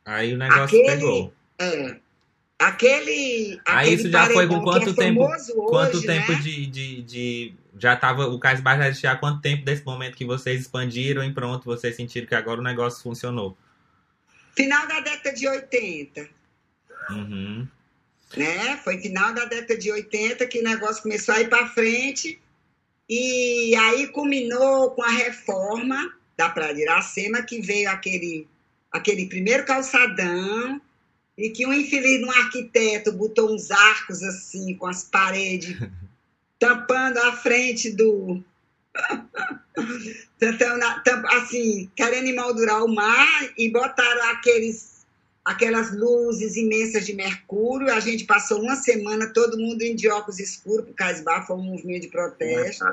Aí 0.03 0.33
o 0.33 0.37
negócio 0.37 0.63
Aquele- 0.79 0.85
pegou. 0.85 1.33
É. 1.59 1.95
Aquele. 2.57 3.59
Aí 3.65 3.93
isso 3.93 4.09
já 4.09 4.27
foi 4.27 4.47
com 4.47 4.59
que 4.59 4.63
quanto 4.63 4.89
é 4.89 4.93
tempo? 4.93 5.21
famoso 5.25 5.53
Quanto 5.67 5.97
hoje, 5.97 6.07
tempo 6.07 6.31
né? 6.31 6.39
de, 6.39 6.65
de, 6.67 7.01
de- 7.01 7.53
Já 7.77 7.95
tava. 7.97 8.27
O 8.27 8.39
Cais 8.39 8.61
Bar 8.61 8.93
já 8.93 9.11
há 9.11 9.15
quanto 9.17 9.41
tempo 9.41 9.65
desse 9.65 9.83
momento 9.85 10.15
que 10.15 10.23
vocês 10.23 10.61
expandiram 10.61 11.21
e 11.23 11.33
pronto, 11.33 11.65
vocês 11.65 11.95
sentiram 11.95 12.25
que 12.27 12.33
agora 12.35 12.61
o 12.61 12.63
negócio 12.63 13.03
funcionou? 13.03 13.57
Final 14.55 14.87
da 14.87 15.01
década 15.01 15.33
de 15.35 15.47
80. 15.47 16.29
Uhum. 17.09 17.67
né? 18.37 18.77
Foi 18.83 18.99
final 18.99 19.33
da 19.33 19.43
década 19.45 19.77
de 19.77 19.91
80 19.91 20.45
que 20.47 20.59
o 20.59 20.63
negócio 20.63 21.03
começou 21.03 21.35
a 21.35 21.41
ir 21.41 21.49
para 21.49 21.67
frente 21.67 22.39
e 23.09 23.75
aí 23.75 24.07
culminou 24.07 24.91
com 24.91 25.03
a 25.03 25.09
reforma 25.09 26.13
da 26.35 26.49
Praia 26.49 26.73
de 26.73 26.81
Iracema, 26.81 27.43
que 27.43 27.61
veio 27.61 27.89
aquele, 27.89 28.47
aquele 28.91 29.27
primeiro 29.27 29.65
calçadão 29.65 30.81
e 31.37 31.49
que 31.49 31.65
um 31.65 31.73
infeliz 31.73 32.23
um 32.23 32.31
arquiteto 32.31 33.11
botou 33.11 33.53
uns 33.53 33.69
arcos 33.69 34.23
assim 34.23 34.73
com 34.75 34.87
as 34.87 35.03
paredes 35.03 35.77
tampando 36.59 37.17
a 37.17 37.33
frente 37.33 37.91
do 37.91 38.43
assim, 41.37 41.89
querendo 41.95 42.27
emoldurar 42.27 42.83
o 42.83 42.93
mar 42.93 43.27
e 43.57 43.69
botaram 43.69 44.31
aqueles 44.31 44.94
aquelas 45.45 45.95
luzes 45.95 46.57
imensas 46.57 47.05
de 47.05 47.13
mercúrio. 47.13 47.93
A 47.93 47.99
gente 47.99 48.25
passou 48.25 48.59
uma 48.59 48.75
semana, 48.75 49.31
todo 49.31 49.59
mundo 49.59 49.83
em 49.83 49.95
óculos 50.07 50.39
escuros, 50.39 50.85
porque 50.85 51.03
Casbar 51.03 51.45
foi 51.45 51.55
um 51.55 51.61
movimento 51.63 52.01
de 52.01 52.07
protesto. 52.07 52.83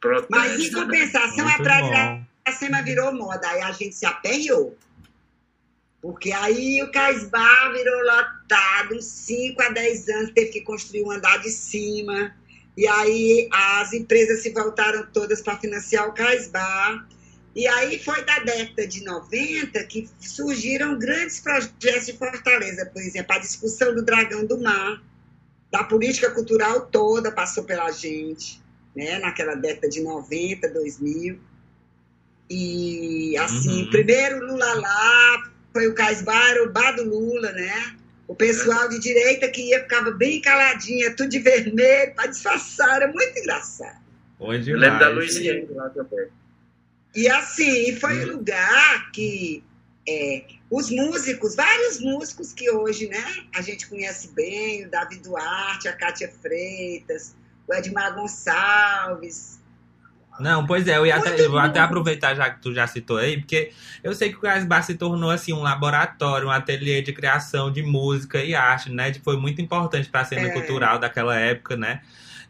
Protesto. 0.00 0.26
Mas, 0.28 0.60
em 0.60 0.72
compensação, 0.72 1.46
a 1.46 1.50
Muito 1.50 1.62
Praia 1.62 1.82
de 1.82 1.88
bom. 1.88 2.26
Iracema 2.44 2.82
virou 2.82 3.14
moda. 3.14 3.48
Aí 3.48 3.60
a 3.60 3.70
gente 3.70 3.94
se 3.94 4.04
aperreou. 4.04 4.76
Porque 6.02 6.32
aí 6.32 6.82
o 6.82 6.90
Casbar 6.90 7.72
virou 7.72 8.02
lotado, 8.02 8.96
uns 8.96 9.04
5 9.04 9.62
a 9.62 9.68
10 9.68 10.08
anos, 10.08 10.32
teve 10.32 10.50
que 10.50 10.60
construir 10.62 11.04
um 11.04 11.12
andar 11.12 11.38
de 11.38 11.50
cima. 11.50 12.34
E 12.76 12.88
aí 12.88 13.48
as 13.52 13.92
empresas 13.92 14.42
se 14.42 14.50
voltaram 14.50 15.06
todas 15.12 15.40
para 15.40 15.56
financiar 15.58 16.08
o 16.08 16.12
Casbar. 16.12 17.06
E 17.54 17.66
aí 17.66 17.98
foi 17.98 18.24
da 18.24 18.38
década 18.38 18.86
de 18.86 19.04
90 19.04 19.84
que 19.84 20.08
surgiram 20.18 20.98
grandes 20.98 21.40
projetos 21.40 22.06
de 22.06 22.14
Fortaleza, 22.14 22.86
por 22.86 23.02
exemplo, 23.02 23.34
a 23.34 23.38
discussão 23.38 23.94
do 23.94 24.02
Dragão 24.02 24.46
do 24.46 24.58
Mar, 24.58 25.02
da 25.70 25.84
política 25.84 26.30
cultural 26.30 26.86
toda 26.86 27.30
passou 27.30 27.64
pela 27.64 27.90
gente, 27.90 28.60
né, 28.96 29.18
naquela 29.18 29.54
década 29.54 29.88
de 29.88 30.00
90, 30.02 30.68
2000. 30.68 31.38
E 32.48 33.36
assim, 33.38 33.84
Uhum. 33.84 33.90
primeiro 33.90 34.46
Lula 34.46 34.74
lá, 34.74 35.50
foi 35.72 35.88
o 35.88 35.94
Casbar, 35.94 36.56
o 36.62 36.70
bar 36.70 36.92
do 36.96 37.04
Lula, 37.04 37.52
né? 37.52 37.96
O 38.28 38.34
pessoal 38.34 38.88
de 38.88 38.98
direita 38.98 39.48
que 39.48 39.70
ia 39.70 39.80
ficava 39.82 40.10
bem 40.10 40.40
caladinha, 40.40 41.14
tudo 41.16 41.28
de 41.30 41.38
vermelho, 41.38 42.14
para 42.14 42.28
disfarçar, 42.28 42.96
era 42.96 43.12
muito 43.12 43.38
engraçado. 43.38 44.00
Onde 44.38 44.70
Eu 44.70 44.78
lembro 44.78 44.98
da? 44.98 45.08
Luiziane 45.08 45.66
lá 45.70 45.88
também. 45.90 46.28
E 47.14 47.28
assim, 47.28 47.94
foi 47.96 48.24
um 48.24 48.36
lugar 48.36 49.10
que 49.12 49.62
é, 50.08 50.44
os 50.70 50.90
músicos, 50.90 51.54
vários 51.54 52.00
músicos 52.00 52.52
que 52.52 52.70
hoje 52.70 53.08
né, 53.08 53.22
a 53.54 53.60
gente 53.60 53.86
conhece 53.86 54.32
bem, 54.34 54.86
o 54.86 54.90
Davi 54.90 55.16
Duarte, 55.16 55.88
a 55.88 55.92
Kátia 55.92 56.32
Freitas, 56.40 57.36
o 57.68 57.74
Edmar 57.74 58.14
Gonçalves. 58.14 59.60
Não, 60.40 60.66
pois 60.66 60.88
é, 60.88 60.96
eu 60.96 61.04
ia 61.04 61.16
até, 61.16 61.38
eu 61.38 61.50
vou 61.50 61.60
até 61.60 61.78
aproveitar 61.78 62.34
já 62.34 62.48
que 62.48 62.60
tu 62.62 62.72
já 62.72 62.86
citou 62.86 63.18
aí, 63.18 63.38
porque 63.38 63.70
eu 64.02 64.14
sei 64.14 64.30
que 64.30 64.38
o 64.38 64.40
Cais 64.40 64.64
Bar 64.64 64.82
se 64.82 64.94
tornou 64.94 65.30
assim 65.30 65.52
um 65.52 65.62
laboratório, 65.62 66.48
um 66.48 66.50
ateliê 66.50 67.02
de 67.02 67.12
criação 67.12 67.70
de 67.70 67.82
música 67.82 68.42
e 68.42 68.54
arte, 68.54 68.90
né? 68.90 69.12
Foi 69.22 69.36
muito 69.36 69.60
importante 69.60 70.08
para 70.08 70.22
a 70.22 70.24
cena 70.24 70.48
É. 70.48 70.50
cultural 70.50 70.98
daquela 70.98 71.38
época, 71.38 71.76
né? 71.76 72.00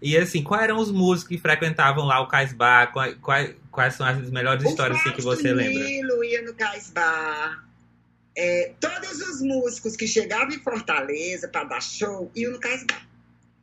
E 0.03 0.17
assim, 0.17 0.43
quais 0.43 0.65
eram 0.65 0.79
os 0.79 0.91
músicos 0.91 1.29
que 1.37 1.39
frequentavam 1.41 2.05
lá 2.05 2.21
o 2.21 2.27
Cais 2.27 2.53
Bar? 2.53 2.93
Quais, 2.93 3.17
quais, 3.23 3.55
quais 3.71 3.95
são 3.95 4.05
as 4.05 4.29
melhores 4.31 4.65
histórias 4.65 4.99
assim, 4.99 5.13
que 5.13 5.23
você 5.23 5.53
lembra? 5.53 5.85
Nilo 5.85 6.25
ia 6.25 6.43
no 6.43 6.53
Cais 6.55 6.91
Bar. 6.91 7.65
É, 8.37 8.73
todos 8.81 9.21
os 9.21 9.41
músicos 9.41 9.95
que 9.95 10.09
chegavam 10.09 10.49
em 10.53 10.59
Fortaleza 10.59 11.47
para 11.47 11.65
dar 11.65 11.81
show 11.81 12.31
iam 12.35 12.51
no 12.53 12.59
Cais 12.59 12.83
Bar. 12.85 13.07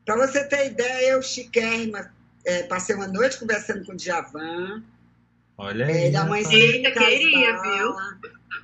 Para 0.06 0.16
você 0.16 0.44
ter 0.46 0.68
ideia, 0.68 1.12
eu, 1.12 1.22
chiquérrima, 1.22 2.10
é, 2.46 2.64
passei 2.64 2.96
uma 2.96 3.08
noite 3.08 3.38
conversando 3.38 3.86
com 3.86 3.92
o 3.92 3.96
Djavan. 3.98 4.82
Olha 5.58 5.84
É, 5.84 6.06
aí. 6.06 6.12
ele 6.56 6.92
Cais 6.92 7.20
queria, 7.20 7.62
viu? 7.62 7.96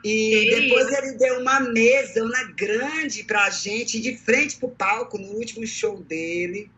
E 0.01 0.29
Queria. 0.31 0.61
depois 0.61 0.91
ele 0.93 1.11
deu 1.17 1.39
uma 1.41 1.59
mesona 1.59 2.43
grande 2.55 3.23
pra 3.23 3.49
gente, 3.49 3.99
de 3.99 4.15
frente 4.15 4.55
pro 4.55 4.69
palco, 4.69 5.17
no 5.17 5.27
último 5.33 5.67
show 5.67 6.01
dele. 6.01 6.71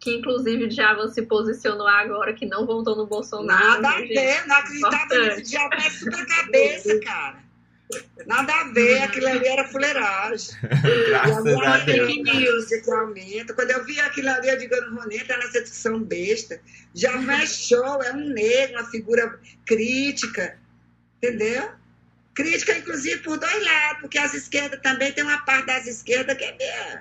Que 0.00 0.14
inclusive 0.16 0.64
o 0.64 0.68
Djavan 0.68 1.08
se 1.08 1.22
posicionou 1.22 1.86
agora 1.86 2.32
que 2.32 2.46
não 2.46 2.64
voltou 2.64 2.94
no 2.96 3.06
Bolsonaro. 3.06 3.82
Nada 3.82 3.96
a 3.96 4.00
gente? 4.00 4.14
ver, 4.14 4.46
não 4.46 4.56
acreditava 4.56 5.18
nisso. 5.18 5.50
Diabo 5.50 5.74
é 5.74 5.90
super 5.90 6.26
cabeça, 6.26 7.00
cara. 7.00 7.48
Nada 8.26 8.52
a 8.52 8.64
ver, 8.72 9.02
aquilo 9.02 9.26
ali 9.28 9.48
era 9.48 9.66
fuleiragem. 9.66 10.50
Graças 11.08 11.44
E 11.44 11.48
agora 11.50 11.74
a 11.74 11.78
Deus. 11.78 12.14
news 12.16 12.66
que 12.66 12.90
aumenta. 12.90 13.54
Quando 13.54 13.70
eu 13.70 13.84
vi 13.84 13.98
aquilo 14.00 14.28
ali, 14.28 14.48
eu 14.48 14.58
digo, 14.58 14.74
eu 14.74 14.86
não 14.90 14.96
vou 14.96 15.08
nem 15.08 15.18
entrar 15.18 15.38
nessa 15.38 15.62
discussão 15.62 15.98
besta. 16.02 16.60
Já 16.94 17.12
não 17.18 17.32
é 17.32 17.46
show, 17.46 18.02
é 18.02 18.12
um 18.12 18.28
negro, 18.28 18.78
uma 18.78 18.90
figura 18.90 19.40
crítica, 19.64 20.58
entendeu? 21.16 21.70
Crítica, 22.34 22.76
inclusive, 22.76 23.22
por 23.22 23.38
dois 23.38 23.64
lados, 23.64 24.00
porque 24.02 24.18
as 24.18 24.34
esquerdas 24.34 24.80
também 24.82 25.10
tem 25.12 25.24
uma 25.24 25.38
parte 25.44 25.66
das 25.66 25.86
esquerdas 25.86 26.36
que 26.36 26.44
é 26.44 26.56
meio, 26.56 27.00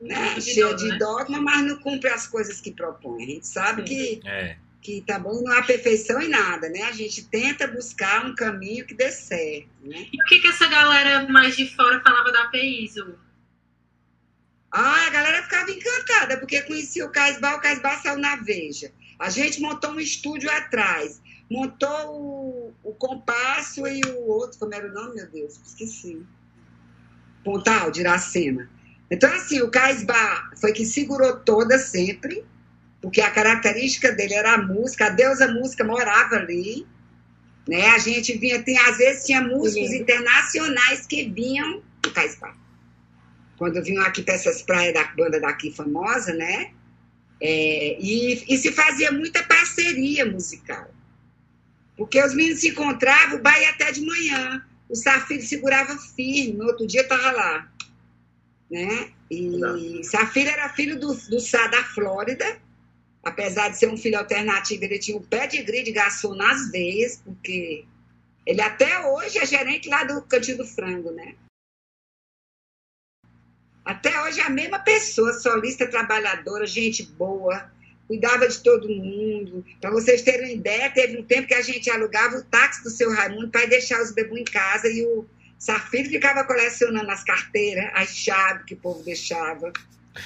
né, 0.00 0.34
De 0.34 0.42
cheia 0.42 0.66
dogma, 0.66 0.78
de 0.78 0.88
né? 0.88 0.98
dogma, 0.98 1.40
mas 1.40 1.64
não 1.66 1.76
cumpre 1.80 2.08
as 2.10 2.26
coisas 2.26 2.60
que 2.60 2.70
propõe. 2.72 3.22
A 3.22 3.26
gente 3.26 3.46
sabe 3.46 3.82
que 3.82 4.20
É. 4.26 4.56
que 4.80 5.02
também 5.06 5.42
não 5.42 5.52
há 5.52 5.62
perfeição 5.62 6.20
em 6.22 6.28
nada, 6.28 6.68
né? 6.68 6.82
A 6.82 6.92
gente 6.92 7.24
tenta 7.28 7.66
buscar 7.66 8.24
um 8.24 8.34
caminho 8.34 8.86
que 8.86 8.94
dê 8.94 9.10
certo, 9.10 9.68
né? 9.82 10.06
E 10.12 10.22
o 10.22 10.24
que, 10.26 10.38
que 10.38 10.46
essa 10.48 10.68
galera 10.68 11.28
mais 11.28 11.56
de 11.56 11.68
fora 11.74 12.00
falava 12.00 12.30
da 12.30 12.44
API? 12.44 12.88
Ah, 14.70 15.06
a 15.06 15.10
galera 15.10 15.42
ficava 15.42 15.70
encantada, 15.70 16.36
porque 16.38 16.60
conhecia 16.62 17.04
o 17.06 17.10
Casbah, 17.10 17.56
o 17.56 17.60
Casbah 17.60 17.96
saiu 17.98 18.18
na 18.18 18.36
Veja. 18.36 18.92
A 19.18 19.30
gente 19.30 19.60
montou 19.60 19.90
um 19.92 20.00
estúdio 20.00 20.50
atrás, 20.50 21.20
montou 21.50 22.12
o, 22.12 22.74
o 22.84 22.92
Compasso 22.94 23.86
e 23.86 24.00
o 24.04 24.26
outro, 24.28 24.58
como 24.58 24.74
era 24.74 24.86
o 24.86 24.92
nome, 24.92 25.16
meu 25.16 25.26
Deus? 25.28 25.58
Esqueci. 25.66 26.22
Pontal, 27.42 27.90
de 27.90 28.00
Iracema. 28.00 28.68
Então, 29.10 29.32
assim, 29.32 29.60
o 29.62 29.70
Casbah 29.70 30.50
foi 30.60 30.72
que 30.72 30.84
segurou 30.84 31.36
toda 31.40 31.78
sempre, 31.78 32.44
porque 33.00 33.20
a 33.20 33.30
característica 33.30 34.12
dele 34.12 34.34
era 34.34 34.54
a 34.54 34.58
música, 34.58 35.06
a 35.06 35.10
deusa 35.10 35.48
música 35.48 35.84
morava 35.84 36.36
ali, 36.36 36.86
né? 37.66 37.86
A 37.88 37.98
gente 37.98 38.36
vinha, 38.36 38.62
tem, 38.62 38.78
às 38.78 38.98
vezes 38.98 39.24
tinha 39.24 39.40
músicos 39.40 39.90
lindo. 39.90 40.02
internacionais 40.02 41.06
que 41.06 41.28
vinham 41.28 41.82
do 42.02 42.10
Casbah. 42.10 42.54
Quando 43.56 43.82
vinham 43.82 44.04
aqui 44.04 44.22
para 44.22 44.34
essas 44.34 44.62
praias 44.62 44.94
da 44.94 45.04
banda 45.04 45.40
daqui 45.40 45.70
famosa, 45.70 46.32
né? 46.34 46.72
É, 47.40 47.96
e, 48.00 48.44
e 48.48 48.58
se 48.58 48.72
fazia 48.72 49.12
muita 49.12 49.42
parceria 49.42 50.26
musical. 50.26 50.92
Porque 51.96 52.22
os 52.22 52.34
meninos 52.34 52.60
se 52.60 52.68
encontravam, 52.68 53.40
o 53.40 53.60
ia 53.60 53.70
até 53.70 53.90
de 53.90 54.00
manhã. 54.00 54.64
O 54.88 54.94
Safiro 54.94 55.42
segurava 55.42 55.96
firme, 56.16 56.54
no 56.54 56.66
outro 56.66 56.86
dia 56.86 57.02
estava 57.02 57.30
lá. 57.32 57.70
Né? 58.70 59.12
E 59.30 60.02
Safiro 60.04 60.50
era 60.50 60.68
filho 60.68 60.98
do, 60.98 61.14
do 61.14 61.40
Sá 61.40 61.66
da 61.68 61.82
Flórida. 61.84 62.60
Apesar 63.24 63.68
de 63.68 63.78
ser 63.78 63.88
um 63.88 63.96
filho 63.96 64.18
alternativo, 64.18 64.84
ele 64.84 64.98
tinha 64.98 65.16
um 65.16 65.22
pedigree 65.22 65.82
de 65.82 65.92
garçom 65.92 66.34
nas 66.34 66.70
veias, 66.70 67.20
porque 67.24 67.84
ele 68.46 68.60
até 68.62 69.06
hoje 69.06 69.38
é 69.38 69.46
gerente 69.46 69.88
lá 69.88 70.04
do 70.04 70.22
Cantinho 70.22 70.58
do 70.58 70.66
Frango, 70.66 71.10
né? 71.10 71.34
Até 73.84 74.22
hoje 74.22 74.40
é 74.40 74.44
a 74.44 74.50
mesma 74.50 74.78
pessoa, 74.78 75.32
solista 75.32 75.86
trabalhadora, 75.86 76.66
gente 76.66 77.02
boa, 77.02 77.70
cuidava 78.06 78.46
de 78.46 78.62
todo 78.62 78.88
mundo. 78.88 79.64
Para 79.80 79.90
vocês 79.90 80.22
terem 80.22 80.46
uma 80.46 80.52
ideia, 80.52 80.90
teve 80.90 81.18
um 81.18 81.24
tempo 81.24 81.48
que 81.48 81.54
a 81.54 81.62
gente 81.62 81.90
alugava 81.90 82.36
o 82.36 82.44
táxi 82.44 82.82
do 82.82 82.90
seu 82.90 83.10
Raimundo 83.10 83.48
para 83.48 83.66
deixar 83.66 84.02
os 84.02 84.10
bebês 84.10 84.40
em 84.40 84.44
casa 84.44 84.88
e 84.88 85.06
o 85.06 85.26
Safiro 85.58 86.08
ficava 86.08 86.44
colecionando 86.44 87.10
as 87.10 87.24
carteiras, 87.24 87.90
as 87.94 88.10
chaves 88.14 88.64
que 88.64 88.74
o 88.74 88.76
povo 88.76 89.02
deixava. 89.02 89.72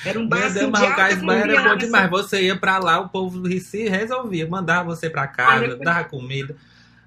Era 0.04 0.18
um 0.18 0.26
bar 0.26 0.38
Meu 0.38 0.46
assim, 0.46 0.58
Deus, 0.60 0.70
mas 0.70 0.80
o 0.80 0.84
alta 0.84 0.96
Cais 0.96 1.22
Bar 1.22 1.36
era 1.36 1.68
bom 1.68 1.76
demais. 1.76 2.10
Você 2.10 2.42
ia 2.42 2.56
pra 2.56 2.78
lá, 2.78 3.00
o 3.00 3.08
povo 3.08 3.46
se 3.60 3.88
resolvia, 3.88 4.46
mandava 4.48 4.94
você 4.94 5.10
pra 5.10 5.26
casa, 5.26 5.64
Olha, 5.64 5.76
dava 5.76 6.04
comida. 6.04 6.56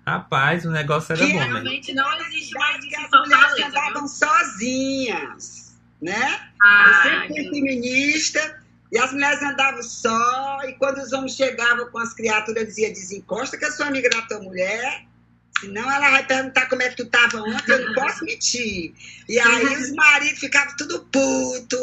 Rapaz, 0.05 0.65
o 0.65 0.69
negócio 0.71 1.13
era 1.13 1.25
Que 1.25 1.33
bom, 1.33 1.39
né? 1.39 1.45
Realmente 1.45 1.93
não 1.93 2.21
existe 2.27 2.53
mais 2.53 2.85
que 2.85 2.95
as 2.95 3.09
mulheres 3.09 3.45
Fortaleza, 3.45 3.55
viu? 3.55 3.79
andavam 3.79 4.07
sozinhas, 4.07 5.75
né? 6.01 6.21
Eu 6.21 6.67
Ah, 6.67 7.01
sempre 7.03 7.27
fui 7.27 7.43
feminista 7.49 8.61
e 8.91 8.99
as 8.99 9.11
mulheres 9.11 9.41
andavam 9.41 9.81
só. 9.81 10.59
E 10.67 10.73
quando 10.73 10.99
os 10.99 11.11
homens 11.11 11.35
chegavam 11.35 11.89
com 11.89 11.97
as 11.97 12.13
criaturas, 12.13 12.67
dizia: 12.67 12.89
desencosta 12.89 13.57
que 13.57 13.65
eu 13.65 13.71
sou 13.71 13.85
amiga 13.85 14.09
da 14.09 14.21
tua 14.23 14.39
mulher. 14.39 15.05
Senão 15.59 15.89
ela 15.89 16.11
vai 16.11 16.25
perguntar 16.25 16.67
como 16.67 16.81
é 16.81 16.89
que 16.89 16.97
tu 16.97 17.05
tava 17.05 17.37
ontem, 17.37 17.71
eu 17.71 17.85
não 17.85 17.93
posso 17.93 18.25
mentir. 18.25 18.93
E 19.27 19.39
aí 19.39 19.65
os 19.77 19.91
maridos 19.93 20.39
ficavam 20.39 20.75
tudo 20.75 21.05
puto. 21.11 21.77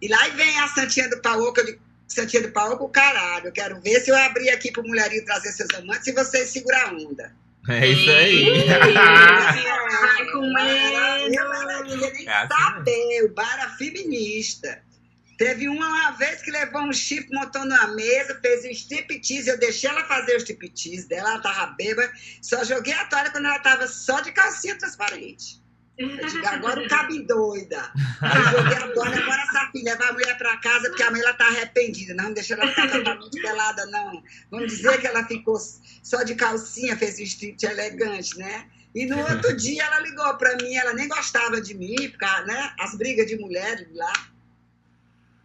E 0.00 0.08
lá 0.08 0.28
vem 0.28 0.58
a 0.60 0.68
Santinha 0.68 1.08
do 1.08 1.20
Paoca, 1.20 1.62
eu 1.62 1.66
digo, 1.66 1.80
Santinha 2.06 2.42
do 2.42 2.52
Paoca, 2.52 2.84
o 2.84 2.88
caralho. 2.88 3.46
Eu 3.46 3.52
quero 3.52 3.80
ver 3.80 4.00
se 4.00 4.10
eu 4.10 4.16
abrir 4.16 4.50
aqui 4.50 4.70
pro 4.70 4.82
mulherinho 4.82 5.24
trazer 5.24 5.52
seus 5.52 5.70
amantes 5.74 6.06
e 6.06 6.12
vocês 6.12 6.50
segurar 6.50 6.90
a 6.90 6.92
onda. 6.92 7.32
É 7.68 7.88
isso 7.88 8.10
aí. 8.10 8.68
Vai 8.68 10.26
comendo. 10.32 11.34
Eu 11.34 11.48
não 11.48 11.82
queria 11.84 12.12
nem 12.12 12.28
É 12.28 12.32
assim 12.32 12.48
saber, 12.54 13.24
o 13.24 13.34
bar 13.34 13.58
era 13.58 13.70
feminista. 13.70 14.82
Teve 15.36 15.68
uma, 15.68 16.12
vez 16.12 16.42
que 16.42 16.50
levou 16.50 16.82
um 16.82 16.92
chifre, 16.92 17.34
montou 17.34 17.64
numa 17.64 17.88
mesa, 17.88 18.38
fez 18.40 18.64
um 18.64 18.70
striptease, 18.70 19.48
eu 19.48 19.58
deixei 19.58 19.90
ela 19.90 20.04
fazer 20.04 20.34
o 20.34 20.38
striptease 20.38 21.08
dela, 21.08 21.30
ela 21.30 21.40
tava 21.40 21.66
bêbada, 21.72 22.12
só 22.40 22.64
joguei 22.64 22.92
a 22.92 23.04
toalha 23.06 23.30
quando 23.30 23.46
ela 23.46 23.58
tava 23.58 23.86
só 23.88 24.20
de 24.20 24.32
calcinha 24.32 24.76
transparente. 24.78 25.62
Eu 25.96 26.08
digo, 26.08 26.46
agora 26.46 26.82
o 26.82 26.88
cabe 26.88 27.20
doida. 27.20 27.92
Aí 28.20 28.42
joguei 28.50 28.76
a 28.76 28.92
toalha, 28.92 29.16
agora 29.16 29.42
essa 29.42 29.70
filha 29.70 29.92
levar 29.92 30.08
a 30.08 30.12
mulher 30.12 30.36
pra 30.36 30.56
casa, 30.56 30.88
porque 30.88 31.02
a 31.04 31.10
mãe 31.10 31.20
ela 31.20 31.34
tá 31.34 31.46
arrependida. 31.46 32.14
Não, 32.14 32.32
deixa 32.32 32.54
ela 32.54 32.66
ficar 32.66 32.90
totalmente 32.90 33.40
pelada, 33.40 33.86
não. 33.86 34.22
Vamos 34.50 34.72
dizer 34.72 35.00
que 35.00 35.06
ela 35.06 35.24
ficou 35.24 35.56
só 36.02 36.24
de 36.24 36.34
calcinha, 36.34 36.96
fez 36.96 37.18
o 37.18 37.22
strip 37.22 37.64
elegante, 37.64 38.36
né? 38.36 38.66
E 38.92 39.06
no 39.06 39.18
outro 39.20 39.56
dia 39.56 39.84
ela 39.84 40.00
ligou 40.00 40.34
pra 40.36 40.56
mim, 40.56 40.74
ela 40.74 40.92
nem 40.94 41.06
gostava 41.06 41.60
de 41.60 41.74
mim, 41.74 41.94
porque, 42.10 42.42
né? 42.46 42.74
As 42.80 42.96
brigas 42.96 43.26
de 43.26 43.36
mulheres 43.36 43.86
lá. 43.94 44.33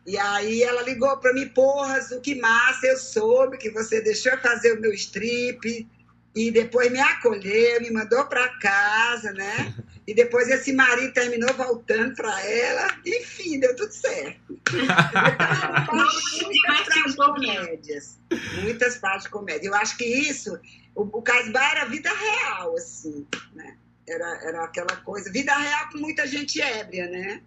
E 0.09 0.17
aí 0.17 0.63
ela 0.63 0.81
ligou 0.81 1.15
pra 1.17 1.31
mim, 1.33 1.47
porras, 1.49 2.09
o 2.09 2.19
que 2.19 2.33
massa, 2.33 2.87
eu 2.87 2.97
soube 2.97 3.59
que 3.59 3.69
você 3.69 4.01
deixou 4.01 4.31
eu 4.31 4.39
fazer 4.39 4.73
o 4.73 4.81
meu 4.81 4.91
strip 4.91 5.87
e 6.35 6.49
depois 6.49 6.91
me 6.91 6.99
acolheu, 6.99 7.79
me 7.79 7.91
mandou 7.91 8.25
pra 8.25 8.49
casa, 8.57 9.31
né? 9.33 9.71
E 10.07 10.13
depois 10.15 10.47
esse 10.47 10.73
marido 10.73 11.13
terminou 11.13 11.53
voltando 11.53 12.15
pra 12.15 12.43
ela, 12.43 12.97
enfim, 13.05 13.59
deu 13.59 13.75
tudo 13.75 13.91
certo. 13.91 14.59
Então, 14.73 15.93
muitas 17.05 17.15
comédias. 17.15 18.17
Muitas 18.63 18.97
partes 18.97 19.25
de 19.25 19.29
comédia. 19.29 19.67
Eu 19.67 19.75
acho 19.75 19.95
que 19.97 20.05
isso, 20.05 20.59
o, 20.95 21.03
o 21.03 21.21
Casbar 21.21 21.73
era 21.73 21.85
vida 21.85 22.09
real, 22.11 22.75
assim, 22.75 23.27
né? 23.53 23.77
Era, 24.07 24.47
era 24.47 24.63
aquela 24.63 24.95
coisa, 24.95 25.31
vida 25.31 25.55
real 25.55 25.89
com 25.91 25.99
muita 25.99 26.25
gente 26.25 26.59
ébria, 26.59 27.07
né? 27.07 27.43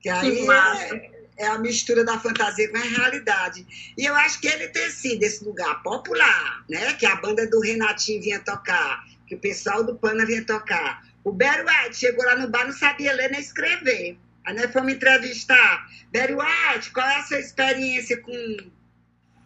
Que 0.00 0.08
aí 0.08 0.46
massa. 0.46 0.96
é, 0.96 1.17
é 1.38 1.46
a 1.46 1.58
mistura 1.58 2.04
da 2.04 2.18
fantasia 2.18 2.68
com 2.68 2.76
a 2.76 2.80
realidade. 2.80 3.64
E 3.96 4.04
eu 4.04 4.14
acho 4.16 4.40
que 4.40 4.48
ele 4.48 4.68
ter 4.68 4.90
sido 4.90 5.22
esse 5.22 5.44
lugar 5.44 5.82
popular, 5.82 6.64
né? 6.68 6.92
Que 6.94 7.06
a 7.06 7.14
banda 7.16 7.46
do 7.46 7.60
Renatinho 7.60 8.20
vinha 8.20 8.40
tocar, 8.40 9.06
que 9.26 9.36
o 9.36 9.38
pessoal 9.38 9.84
do 9.84 9.94
Pana 9.94 10.26
vinha 10.26 10.44
tocar. 10.44 11.06
O 11.22 11.32
Barry 11.32 11.62
White 11.62 11.96
chegou 11.96 12.24
lá 12.24 12.36
no 12.36 12.48
bar, 12.48 12.64
não 12.64 12.72
sabia 12.72 13.12
ler 13.12 13.30
nem 13.30 13.40
escrever. 13.40 14.18
Aí 14.44 14.54
nós 14.54 14.72
fomos 14.72 14.92
entrevistar. 14.92 15.88
Barry 16.12 16.34
White, 16.34 16.90
qual 16.92 17.06
é 17.06 17.16
a 17.16 17.22
sua 17.22 17.38
experiência 17.38 18.20
com. 18.20 18.56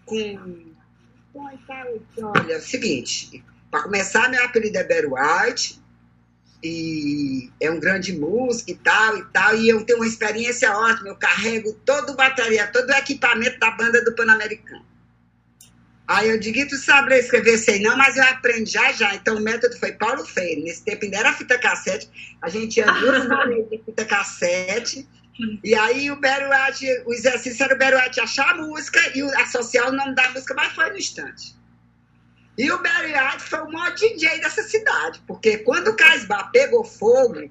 com... 0.06 0.72
Olha, 1.34 2.52
é 2.54 2.56
o 2.58 2.60
seguinte, 2.60 3.42
para 3.70 3.84
começar, 3.84 4.28
meu 4.28 4.44
apelido 4.44 4.78
é 4.78 4.84
Barry 4.84 5.06
White, 5.06 5.81
e 6.62 7.50
é 7.60 7.70
um 7.70 7.80
grande 7.80 8.12
músico 8.12 8.70
e 8.70 8.74
tal 8.74 9.18
e 9.18 9.24
tal, 9.32 9.56
e 9.56 9.68
eu 9.68 9.84
tenho 9.84 9.98
uma 9.98 10.06
experiência 10.06 10.70
ótima, 10.76 11.08
eu 11.08 11.16
carrego 11.16 11.72
todo 11.84 12.12
o 12.12 12.16
bateria, 12.16 12.68
todo 12.68 12.88
o 12.88 12.94
equipamento 12.94 13.58
da 13.58 13.70
banda 13.72 14.04
do 14.04 14.14
Pan-Americano. 14.14 14.86
Aí 16.06 16.28
eu 16.28 16.38
digo, 16.38 16.68
tu 16.68 16.76
sabe 16.76 17.16
escrever? 17.16 17.56
Sei 17.58 17.80
não, 17.80 17.96
mas 17.96 18.16
eu 18.16 18.24
aprendi 18.24 18.70
já 18.70 18.92
já. 18.92 19.14
Então 19.14 19.36
o 19.36 19.40
método 19.40 19.78
foi 19.78 19.92
Paulo 19.92 20.24
Freire. 20.26 20.62
Nesse 20.62 20.84
tempo 20.84 21.04
ainda 21.04 21.18
era 21.18 21.32
fita 21.32 21.58
cassete, 21.58 22.36
a 22.42 22.48
gente 22.48 22.74
tinha 22.74 22.86
duas 22.86 23.22
de 23.70 23.82
fita 23.84 24.04
cassete, 24.04 25.08
e 25.64 25.74
aí 25.74 26.10
o 26.10 26.16
Beruate, 26.16 26.86
o 27.06 27.12
exercício 27.12 27.64
era 27.64 27.74
o 27.74 27.78
Beruate 27.78 28.20
achar 28.20 28.50
a 28.50 28.56
música 28.58 29.00
e 29.16 29.22
associar 29.40 29.88
o 29.88 29.92
nome 29.92 30.14
da 30.14 30.28
música, 30.30 30.54
mas 30.54 30.72
foi 30.72 30.90
no 30.90 30.98
instante. 30.98 31.54
E 32.62 32.70
o 32.70 32.80
Barry 32.80 33.12
White 33.12 33.42
foi 33.42 33.58
o 33.58 33.72
maior 33.72 33.92
DJ 33.92 34.40
dessa 34.40 34.62
cidade, 34.62 35.20
porque 35.26 35.58
quando 35.58 35.88
o 35.88 35.96
Casbah 35.96 36.44
pegou 36.52 36.84
fogo, 36.84 37.50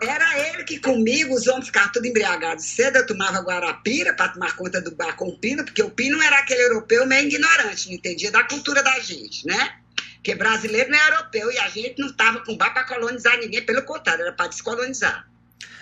era 0.00 0.38
ele 0.48 0.64
que 0.64 0.78
comigo, 0.78 1.34
os 1.34 1.46
homens 1.46 1.66
ficavam 1.66 1.92
tudo 1.92 2.06
embriagados 2.06 2.64
cedo, 2.64 2.96
eu 2.96 3.06
tomava 3.06 3.40
guarapira 3.40 4.14
para 4.14 4.30
tomar 4.30 4.56
conta 4.56 4.80
do 4.80 4.96
bar 4.96 5.14
com 5.14 5.28
o 5.28 5.38
Pino, 5.38 5.62
porque 5.62 5.82
o 5.82 5.90
Pino 5.90 6.22
era 6.22 6.38
aquele 6.38 6.62
europeu 6.62 7.04
meio 7.06 7.26
ignorante, 7.26 7.88
não 7.88 7.96
entendia 7.96 8.30
da 8.30 8.42
cultura 8.44 8.82
da 8.82 8.98
gente, 9.00 9.46
né? 9.46 9.74
Porque 10.14 10.34
brasileiro 10.34 10.90
não 10.90 10.98
é 10.98 11.10
europeu 11.10 11.52
e 11.52 11.58
a 11.58 11.68
gente 11.68 12.00
não 12.00 12.08
estava 12.08 12.40
com 12.42 12.56
bar 12.56 12.72
para 12.72 12.84
colonizar 12.84 13.36
ninguém, 13.36 13.60
pelo 13.60 13.82
contrário, 13.82 14.22
era 14.22 14.32
para 14.32 14.48
descolonizar. 14.48 15.28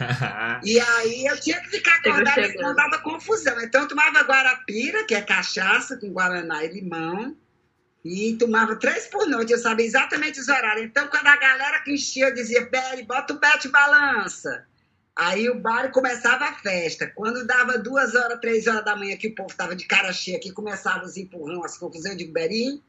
E 0.64 0.80
aí 0.80 1.26
eu 1.26 1.40
tinha 1.40 1.61
que 1.61 1.70
ficar 1.70 1.94
acordada, 1.94 2.48
senão 2.48 2.74
dava 2.74 2.98
confusão. 2.98 3.61
Então 3.61 3.82
eu 3.82 3.88
tomava 3.88 4.22
guarapira, 4.22 5.04
que 5.04 5.14
é 5.14 5.20
cachaça 5.20 5.96
com 5.96 6.11
guaraná 6.11 6.64
e 6.64 6.72
limão, 6.72 7.36
e 8.09 8.36
tomava 8.36 8.76
três 8.76 9.06
por 9.06 9.28
noite, 9.28 9.52
eu 9.52 9.59
sabia 9.59 9.84
exatamente 9.84 10.40
os 10.40 10.48
horários. 10.48 10.86
Então 10.86 11.06
quando 11.09 11.26
a 11.26 11.36
galera 11.36 11.80
que 11.80 11.92
enchia, 11.92 12.28
eu 12.28 12.34
dizia, 12.34 12.68
Beli, 12.68 13.02
bota 13.02 13.34
o 13.34 13.38
bete 13.38 13.68
balança. 13.68 14.66
Aí 15.14 15.50
o 15.50 15.61
bar 15.61 15.90
começava 15.90 16.44
a 16.44 16.54
festa. 16.54 17.12
Quando 17.14 17.44
dava 17.44 17.76
duas 17.76 18.14
horas, 18.14 18.40
três 18.40 18.66
horas 18.66 18.84
da 18.84 18.96
manhã, 18.96 19.16
que 19.16 19.28
o 19.28 19.34
povo 19.34 19.50
estava 19.50 19.74
de 19.74 19.84
cara 19.84 20.12
cheia, 20.12 20.40
que 20.40 20.52
começava 20.52 21.04
os 21.04 21.16
empurrão, 21.16 21.64
as 21.64 21.76
confusões, 21.76 22.12
eu 22.12 22.16
digo, 22.18 22.32
Beri, 22.32 22.82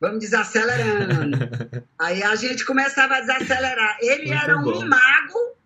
vamos 0.00 0.18
desacelerando. 0.18 1.38
Aí 2.00 2.22
a 2.22 2.34
gente 2.34 2.64
começava 2.64 3.16
a 3.16 3.20
desacelerar. 3.20 3.98
Ele 4.00 4.28
Muito 4.28 4.42
era 4.42 4.58
um 4.58 4.62
bom. 4.62 4.86
mago 4.86 5.57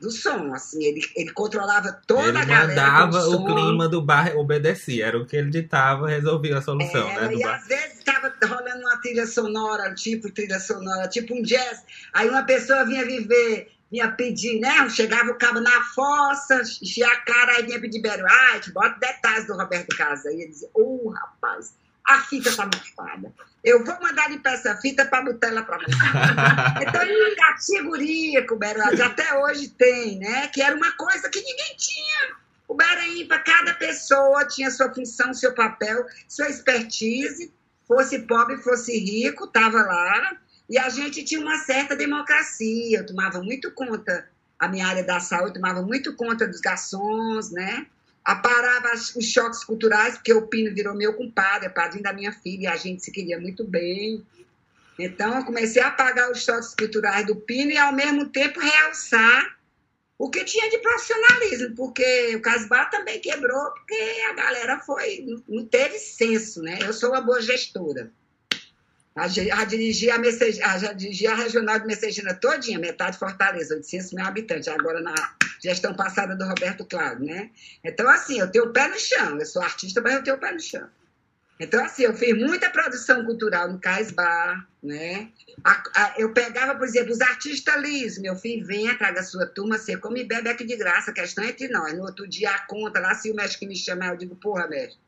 do 0.00 0.10
som, 0.10 0.52
assim, 0.54 0.82
ele, 0.82 1.00
ele 1.14 1.30
controlava 1.32 1.92
toda 2.06 2.28
Ele 2.28 2.38
a 2.38 2.44
galera. 2.44 2.68
mandava 2.68 3.20
com 3.22 3.28
o 3.28 3.30
som. 3.32 3.44
clima 3.54 3.88
do 3.88 4.00
bar, 4.02 4.34
obedecia. 4.36 5.06
Era 5.06 5.18
o 5.18 5.26
que 5.26 5.36
ele 5.36 5.50
ditava, 5.50 6.08
resolvia 6.08 6.58
a 6.58 6.62
solução, 6.62 7.08
Era, 7.10 7.28
né? 7.28 7.34
E 7.34 7.42
bar. 7.42 7.56
às 7.56 7.66
vezes 7.66 7.98
estava 7.98 8.32
rolando 8.46 8.80
uma 8.80 8.96
trilha 8.98 9.26
sonora, 9.26 9.94
tipo 9.94 10.30
trilha 10.32 10.58
sonora, 10.58 11.06
tipo 11.08 11.34
um 11.34 11.42
jazz. 11.42 11.82
Aí 12.14 12.28
uma 12.28 12.42
pessoa 12.44 12.84
vinha 12.86 13.04
viver, 13.04 13.70
vinha 13.90 14.10
pedir, 14.12 14.58
né? 14.60 14.88
Chegava 14.88 15.30
o 15.30 15.34
cabo 15.38 15.60
na 15.60 15.82
fossa, 15.94 16.62
enchia 16.62 17.06
a 17.06 17.16
cara, 17.18 17.52
aí 17.56 17.64
vinha 17.64 17.80
pedir 17.80 18.00
Barry 18.00 18.22
White, 18.22 18.72
bota 18.72 18.96
detalhes 18.98 19.46
do 19.46 19.54
Roberto 19.56 19.94
Carlos. 19.96 20.24
Aí 20.26 20.34
ele 20.40 20.48
dizia, 20.48 20.68
ô 20.74 21.10
rapaz, 21.10 21.74
a 22.06 22.20
fita 22.22 22.54
tá 22.56 22.64
mofada. 22.66 23.32
Eu 23.62 23.84
vou 23.84 24.00
mandar 24.00 24.30
limpar 24.30 24.54
essa 24.54 24.74
fita 24.76 25.04
para 25.04 25.22
botar 25.22 25.48
ela 25.48 25.62
para 25.62 25.78
você. 25.78 25.90
Então 26.88 27.02
ele 27.02 27.24
uma 27.26 27.36
categoria 27.36 28.46
com 28.46 28.54
o 28.54 28.58
até 29.04 29.38
hoje 29.38 29.68
tem, 29.68 30.18
né? 30.18 30.48
Que 30.48 30.62
era 30.62 30.74
uma 30.74 30.92
coisa 30.92 31.28
que 31.28 31.40
ninguém 31.40 31.76
tinha. 31.76 32.36
O 32.66 32.74
Bahrein, 32.74 33.26
para 33.26 33.40
cada 33.40 33.74
pessoa, 33.74 34.46
tinha 34.46 34.70
sua 34.70 34.92
função, 34.94 35.34
seu 35.34 35.52
papel, 35.54 36.06
sua 36.28 36.48
expertise, 36.48 37.52
fosse 37.86 38.20
pobre, 38.20 38.56
fosse 38.58 38.96
rico, 38.98 39.44
estava 39.44 39.82
lá. 39.82 40.36
E 40.68 40.78
a 40.78 40.88
gente 40.88 41.24
tinha 41.24 41.40
uma 41.40 41.58
certa 41.58 41.96
democracia. 41.96 42.98
Eu 42.98 43.06
tomava 43.06 43.42
muito 43.42 43.72
conta, 43.72 44.28
a 44.58 44.68
minha 44.68 44.86
área 44.86 45.02
da 45.02 45.20
saúde 45.20 45.54
tomava 45.54 45.82
muito 45.82 46.14
conta 46.16 46.46
dos 46.46 46.60
garçons, 46.60 47.50
né? 47.50 47.86
Aparava 48.24 48.92
os 48.94 49.24
choques 49.24 49.64
culturais, 49.64 50.14
porque 50.14 50.32
o 50.32 50.46
Pino 50.46 50.74
virou 50.74 50.94
meu 50.94 51.14
compadre, 51.14 51.66
é 51.66 51.70
padrinho 51.70 52.04
da 52.04 52.12
minha 52.12 52.32
filha, 52.32 52.64
e 52.64 52.66
a 52.66 52.76
gente 52.76 53.02
se 53.02 53.10
queria 53.10 53.40
muito 53.40 53.64
bem. 53.64 54.24
Então, 54.98 55.38
eu 55.38 55.44
comecei 55.44 55.80
a 55.80 55.88
apagar 55.88 56.30
os 56.30 56.44
choques 56.44 56.74
culturais 56.74 57.26
do 57.26 57.36
Pino 57.36 57.70
e, 57.70 57.78
ao 57.78 57.92
mesmo 57.92 58.28
tempo, 58.28 58.60
realçar 58.60 59.58
o 60.18 60.28
que 60.28 60.44
tinha 60.44 60.68
de 60.68 60.76
profissionalismo, 60.78 61.74
porque 61.74 62.36
o 62.36 62.42
Casbar 62.42 62.90
também 62.90 63.18
quebrou, 63.20 63.70
porque 63.70 63.94
a 64.28 64.34
galera 64.34 64.78
foi, 64.80 65.24
não 65.48 65.64
teve 65.64 65.98
senso, 65.98 66.60
né? 66.60 66.78
Eu 66.82 66.92
sou 66.92 67.10
uma 67.10 67.22
boa 67.22 67.40
gestora. 67.40 68.12
A, 69.14 69.24
a 69.24 69.64
dirigir 69.64 70.10
a, 70.12 70.16
a, 70.16 70.78
já 70.78 70.92
dirigi 70.92 71.26
a 71.26 71.34
regional 71.34 71.78
de 71.78 71.86
Messejana 71.86 72.34
todinha, 72.34 72.78
metade 72.78 73.18
Fortaleza, 73.18 73.74
800 73.74 74.12
mil 74.12 74.24
habitantes, 74.24 74.68
agora 74.68 75.00
na 75.00 75.14
gestão 75.62 75.94
passada 75.94 76.36
do 76.36 76.44
Roberto 76.46 76.84
Claro, 76.84 77.24
né? 77.24 77.50
Então, 77.84 78.08
assim, 78.08 78.38
eu 78.38 78.50
tenho 78.50 78.66
o 78.66 78.72
pé 78.72 78.88
no 78.88 78.98
chão, 78.98 79.38
eu 79.38 79.46
sou 79.46 79.62
artista, 79.62 80.00
mas 80.00 80.14
eu 80.14 80.22
tenho 80.22 80.36
o 80.36 80.40
pé 80.40 80.52
no 80.52 80.60
chão. 80.60 80.88
Então, 81.58 81.84
assim, 81.84 82.04
eu 82.04 82.14
fiz 82.14 82.34
muita 82.38 82.70
produção 82.70 83.22
cultural 83.26 83.70
no 83.70 83.78
Cais 83.78 84.10
Bar, 84.10 84.66
né? 84.82 85.28
A- 85.62 85.82
a- 85.94 86.14
eu 86.16 86.32
pegava, 86.32 86.74
por 86.74 86.86
exemplo, 86.86 87.12
os 87.12 87.20
artistas 87.20 87.82
lis, 87.82 88.16
meu 88.16 88.34
filho, 88.34 88.66
venha, 88.66 88.96
traga 88.96 89.20
a 89.20 89.24
sua 89.24 89.44
turma, 89.44 89.76
você 89.76 89.94
come 89.96 90.22
e 90.22 90.24
bebe 90.24 90.48
aqui 90.48 90.64
de 90.64 90.76
graça, 90.76 91.10
a 91.10 91.14
questão 91.14 91.44
é 91.44 91.48
entre 91.48 91.68
nós. 91.68 91.92
No 91.92 92.04
outro 92.04 92.26
dia, 92.26 92.50
a 92.50 92.60
conta, 92.60 92.98
lá, 92.98 93.14
se 93.14 93.30
o 93.30 93.36
que 93.36 93.66
me 93.66 93.76
chama, 93.76 94.06
eu 94.06 94.16
digo, 94.16 94.34
porra, 94.36 94.66
mestre, 94.68 94.98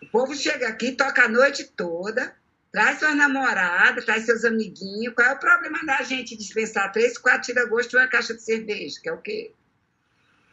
o 0.00 0.06
povo 0.06 0.36
chega 0.36 0.68
aqui, 0.68 0.92
toca 0.92 1.24
a 1.24 1.28
noite 1.28 1.64
toda, 1.76 2.32
traz 2.76 2.98
suas 2.98 3.16
namoradas, 3.16 4.04
traz 4.04 4.26
seus 4.26 4.44
amiguinhos, 4.44 5.14
qual 5.14 5.26
é 5.26 5.32
o 5.32 5.38
problema 5.38 5.82
da 5.86 6.02
gente 6.02 6.36
dispensar 6.36 6.92
três, 6.92 7.16
quatro 7.16 7.40
tira-gosto 7.40 7.96
e 7.96 7.98
uma 7.98 8.06
caixa 8.06 8.34
de 8.34 8.42
cerveja, 8.42 9.00
que 9.02 9.08
é 9.08 9.12
o 9.14 9.16
quê? 9.16 9.50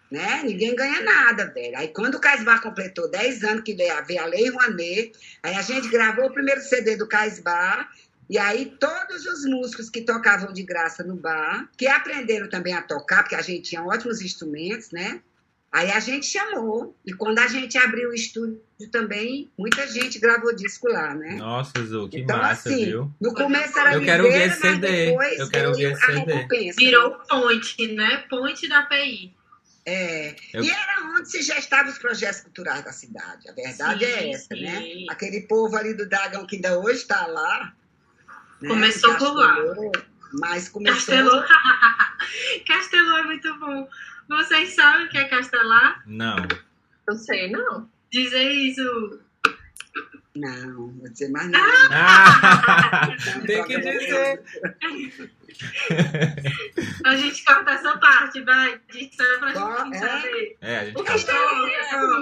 Né? 0.09 0.41
Ninguém 0.41 0.73
ganha 0.73 1.01
nada, 1.01 1.47
velho. 1.47 1.77
Aí 1.77 1.89
quando 1.89 2.15
o 2.15 2.21
Casbar 2.21 2.61
completou 2.61 3.11
10 3.11 3.43
anos 3.43 3.63
que 3.65 3.73
veio 3.73 3.91
a, 3.91 4.25
Lei 4.25 4.49
Rouanet, 4.49 5.11
aí 5.43 5.53
a 5.53 5.61
gente 5.61 5.89
gravou 5.89 6.27
o 6.27 6.33
primeiro 6.33 6.61
CD 6.61 6.95
do 6.95 7.09
Casbar, 7.09 7.91
E 8.29 8.37
aí 8.37 8.73
todos 8.79 9.25
os 9.25 9.43
músicos 9.43 9.89
que 9.89 9.99
tocavam 9.99 10.53
de 10.53 10.63
graça 10.63 11.03
no 11.03 11.17
bar, 11.17 11.69
que 11.77 11.87
aprenderam 11.87 12.47
também 12.47 12.73
a 12.73 12.81
tocar, 12.81 13.23
porque 13.23 13.35
a 13.35 13.41
gente 13.41 13.63
tinha 13.63 13.83
ótimos 13.83 14.21
instrumentos, 14.21 14.91
né? 14.91 15.21
Aí 15.73 15.89
a 15.91 15.99
gente 15.99 16.27
chamou. 16.27 16.95
E 17.03 17.13
quando 17.13 17.39
a 17.39 17.47
gente 17.47 17.77
abriu 17.79 18.09
o 18.11 18.13
estúdio 18.13 18.61
também, 18.91 19.51
muita 19.57 19.87
gente 19.87 20.19
gravou 20.19 20.55
disco 20.55 20.87
lá, 20.87 21.15
né? 21.15 21.35
Nossa, 21.35 21.83
Zu, 21.83 22.07
que 22.09 22.19
então, 22.19 22.37
massa, 22.37 22.69
assim, 22.69 22.85
viu? 22.85 23.11
no 23.19 23.33
começo 23.33 23.79
era 23.79 23.95
Eu 23.95 24.01
quero 24.03 24.23
miséria, 24.23 24.45
esse 24.45 24.59
mas 24.61 24.71
CD. 24.75 25.05
depois 25.07 25.39
Eu 25.39 25.49
quero 25.49 25.71
esse 25.71 25.85
a 25.85 25.95
CD. 26.05 26.33
recompensa. 26.33 26.75
Virou 26.79 27.11
ponte, 27.27 27.87
né? 27.95 28.17
Ponte 28.29 28.69
da 28.69 28.83
PI. 28.83 29.33
É. 29.85 30.35
Eu- 30.53 30.63
E 30.63 30.69
era 30.69 31.01
onde 31.17 31.29
se 31.29 31.41
gestavam 31.41 31.91
os 31.91 31.97
projetos 31.97 32.41
culturais 32.41 32.83
da 32.85 32.91
cidade. 32.91 33.49
A 33.49 33.53
verdade 33.53 34.05
Sim, 34.05 34.11
é 34.11 34.29
essa, 34.31 34.55
sim. 34.55 34.61
né? 34.63 35.05
Aquele 35.09 35.41
povo 35.41 35.75
ali 35.75 35.93
do 35.95 36.07
Dragão 36.07 36.45
que 36.45 36.55
ainda 36.57 36.77
hoje 36.79 36.99
está 36.99 37.25
lá. 37.25 37.73
né? 38.61 38.69
Começou 38.69 39.15
por 39.15 39.33
lá. 39.33 39.57
Mas 40.33 40.69
começou. 40.69 41.15
Castelô. 41.15 41.43
Castelô 42.67 43.17
é 43.17 43.23
muito 43.23 43.59
bom. 43.59 43.87
Vocês 44.27 44.73
sabem 44.73 45.05
o 45.05 45.09
que 45.09 45.17
é 45.17 45.25
castelar? 45.25 46.03
Não. 46.05 46.35
Não 47.07 47.17
sei, 47.17 47.51
não. 47.51 47.89
Dizer 48.11 48.51
isso. 48.51 49.19
Não, 50.35 50.91
vou 50.91 51.09
dizer 51.09 51.29
mais 51.29 51.47
nada. 51.47 51.89
Ah, 51.91 53.07
tem 53.45 53.63
que 53.65 53.77
dizer. 53.79 54.41
A 57.05 57.15
gente 57.15 57.45
corta 57.45 57.71
essa 57.71 57.97
parte, 57.99 58.41
vai. 58.41 58.79
Só 59.11 59.37
pra 59.37 59.53
gente 59.53 59.95
é? 59.95 59.99
saber. 59.99 60.57
É, 60.61 60.77
a 60.77 60.85
gente 60.85 60.97
O 60.97 61.03
pessoal, 61.03 61.65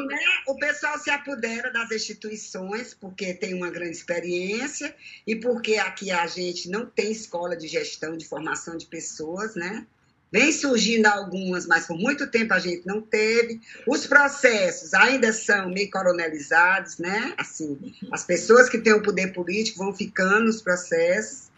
né? 0.06 0.20
o 0.48 0.56
pessoal 0.58 1.00
se 1.00 1.10
apodera 1.10 1.72
das 1.72 1.90
instituições 1.92 2.94
porque 2.94 3.34
tem 3.34 3.54
uma 3.54 3.70
grande 3.70 3.96
experiência 3.96 4.94
e 5.26 5.38
porque 5.38 5.76
aqui 5.76 6.12
a 6.12 6.28
gente 6.28 6.70
não 6.70 6.86
tem 6.86 7.12
escola 7.12 7.56
de 7.56 7.68
gestão, 7.68 8.18
de 8.18 8.28
formação 8.28 8.76
de 8.76 8.88
pessoas, 8.88 9.56
né? 9.56 9.88
Vem 10.32 10.52
surgindo 10.54 11.08
algumas, 11.08 11.68
mas 11.68 11.86
por 11.86 11.98
muito 11.98 12.26
tempo 12.26 12.54
a 12.54 12.60
gente 12.60 12.88
não 12.88 13.02
teve. 13.02 13.60
Os 13.86 14.08
processos 14.08 14.94
ainda 14.94 15.34
são 15.34 15.70
meio 15.70 15.92
coronelizados, 15.92 16.98
né? 17.00 17.34
Assim, 17.38 17.78
as 18.12 18.24
pessoas 18.24 18.70
que 18.70 18.78
têm 18.78 18.94
o 18.94 19.02
poder 19.02 19.34
político 19.34 19.80
vão 19.80 19.94
ficando 19.94 20.46
nos 20.46 20.62
processos 20.62 21.52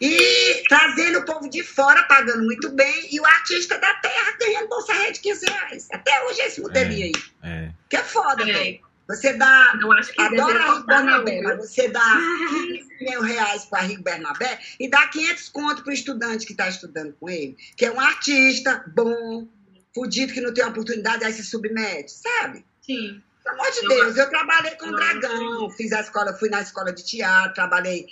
e 0.00 0.62
trazendo 0.68 1.20
o 1.20 1.24
povo 1.24 1.48
de 1.48 1.62
fora 1.62 2.02
pagando 2.02 2.44
muito 2.44 2.70
bem 2.70 3.08
e 3.10 3.20
o 3.20 3.24
artista 3.24 3.78
da 3.78 3.94
terra 3.94 4.36
ganhando 4.38 4.68
bolsa 4.68 4.92
rede 4.92 5.14
de 5.14 5.20
15 5.20 5.46
reais. 5.46 5.88
Até 5.92 6.24
hoje 6.24 6.40
é 6.40 6.46
esse 6.48 6.60
modelinho 6.60 7.06
aí. 7.06 7.12
É. 7.42 7.70
Que 7.88 7.96
é 7.96 8.02
foda, 8.02 8.42
É. 8.42 8.52
velho. 8.52 8.85
Você 9.08 9.34
dá. 9.34 9.78
Eu 9.80 9.92
acho 9.92 10.12
que 10.12 10.20
Adora 10.20 10.64
cortar, 10.64 11.04
não, 11.04 11.24
Bernabé, 11.24 11.42
mas 11.42 11.70
você 11.70 11.88
dá 11.88 12.00
15 12.00 13.04
mil 13.04 13.20
reais 13.22 13.64
para 13.64 13.82
Rigo 13.82 14.02
Bernabé 14.02 14.58
e 14.80 14.88
dá 14.88 15.06
500 15.06 15.48
conto 15.50 15.82
para 15.82 15.90
o 15.90 15.94
estudante 15.94 16.46
que 16.46 16.52
está 16.52 16.68
estudando 16.68 17.14
com 17.14 17.30
ele, 17.30 17.56
que 17.76 17.84
é 17.84 17.92
um 17.92 18.00
artista 18.00 18.84
bom, 18.88 19.46
fudido, 19.94 20.32
que 20.32 20.40
não 20.40 20.52
tem 20.52 20.64
oportunidade, 20.64 21.24
aí 21.24 21.32
se 21.32 21.44
submete, 21.44 22.10
sabe? 22.10 22.64
Sim. 22.82 23.22
Pelo 23.44 23.60
amor 23.60 23.70
de 23.70 23.78
Eu 23.78 23.88
Deus, 23.88 24.16
eu 24.16 24.28
trabalhei 24.28 24.72
com 24.72 24.86
o 24.86 24.96
Dragão, 24.96 25.70
fiz 25.70 25.92
a 25.92 26.00
escola, 26.00 26.34
fui 26.34 26.48
na 26.48 26.60
escola 26.60 26.92
de 26.92 27.04
teatro, 27.04 27.54
trabalhei, 27.54 28.08